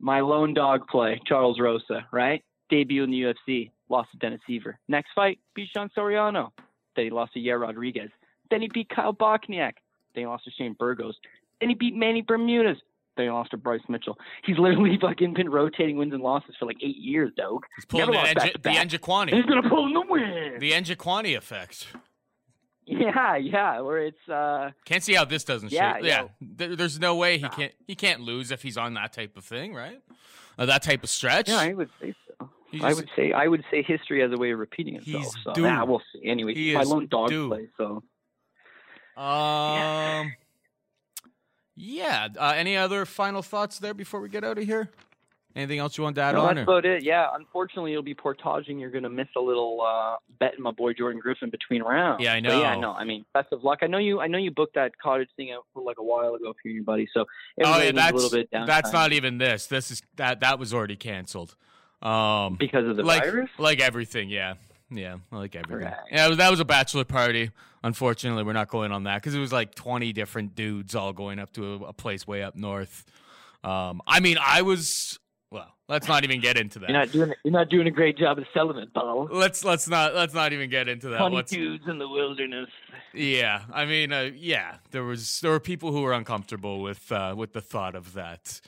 [0.00, 2.42] my lone dog play, Charles Rosa, right?
[2.70, 4.74] Debut in the UFC, lost to Dennis Siver.
[4.88, 6.50] Next fight, beat Sean Soriano.
[6.96, 8.10] Then he lost to Yair Rodriguez.
[8.50, 9.72] Then he beat Kyle Bochniak.
[10.14, 11.16] Then he lost to Shane Burgos.
[11.60, 12.76] Then he beat Manny Bermudez.
[13.18, 14.16] Then he lost to Bryce Mitchell.
[14.44, 17.66] He's literally fucking been rotating wins and losses for like eight years, dog.
[17.76, 18.70] He's pulling Never the, lost the
[19.34, 20.56] he's gonna pull the win.
[20.60, 21.88] The Enjaquani effect.
[22.86, 23.80] Yeah, yeah.
[23.80, 26.04] Where it's uh Can't see how this doesn't Yeah, shape.
[26.04, 26.22] yeah.
[26.22, 29.36] Yeah, There, there's no way he can't he can't lose if he's on that type
[29.36, 30.00] of thing, right?
[30.58, 31.48] Uh, that type of stretch.
[31.50, 32.48] yeah, I would say so.
[32.70, 35.22] He's I would say I would say history as a way of repeating itself.
[35.22, 35.64] He's so due.
[35.64, 36.24] yeah, we'll see.
[36.24, 37.48] Anyway, He my lone dog due.
[37.48, 37.68] play.
[37.76, 38.02] So
[39.16, 39.24] Um.
[39.76, 40.24] Yeah.
[41.80, 44.90] Uh, any other final thoughts there before we get out of here?
[45.56, 46.54] Anything else you want to add no, on?
[46.54, 47.02] that's or- about it.
[47.02, 48.78] Yeah, unfortunately, you'll be portaging.
[48.78, 52.22] You're gonna miss a little uh, bet in my boy Jordan Griffin between rounds.
[52.22, 52.80] Yeah, I But yeah, know.
[52.80, 52.92] no.
[52.92, 53.78] I mean, best of luck.
[53.82, 54.20] I know you.
[54.20, 56.84] I know you booked that cottage thing out for like a while ago for your
[56.84, 57.08] buddy.
[57.12, 57.24] So
[57.64, 59.66] Oh yeah, that's a little bit downtime that's not even this.
[59.66, 61.56] This is that that was already canceled.
[62.02, 63.50] Um, because of the like virus.
[63.58, 64.54] like everything, yeah,
[64.90, 65.84] yeah, like everything.
[65.86, 65.94] Right.
[66.10, 67.50] Yeah, was- that was a bachelor party.
[67.84, 71.38] Unfortunately, we're not going on that because it was like twenty different dudes all going
[71.38, 73.04] up to a, a place way up north.
[73.64, 75.18] Um, I mean, I was
[75.50, 76.88] well, let's not even get into that.
[76.90, 79.28] You're not doing you're not doing a great job of selling it, Paul.
[79.30, 81.18] let's let's not let's not even get into that.
[81.18, 82.68] Funny Let's- dudes in the wilderness.
[83.14, 87.34] yeah, I mean, uh, yeah, there was there were people who were uncomfortable with uh,
[87.36, 88.60] with the thought of that.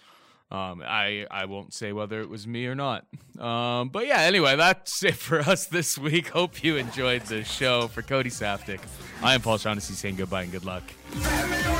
[0.50, 3.06] Um, I I won't say whether it was me or not.
[3.38, 6.28] Um, but yeah, anyway, that's it for us this week.
[6.28, 7.88] Hope you enjoyed the show.
[7.88, 8.80] For Cody Saftic,
[9.22, 10.82] I am Paul Shaughnessy saying goodbye and good luck.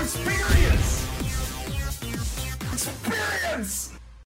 [0.01, 1.07] Experience!
[2.73, 4.00] Experience!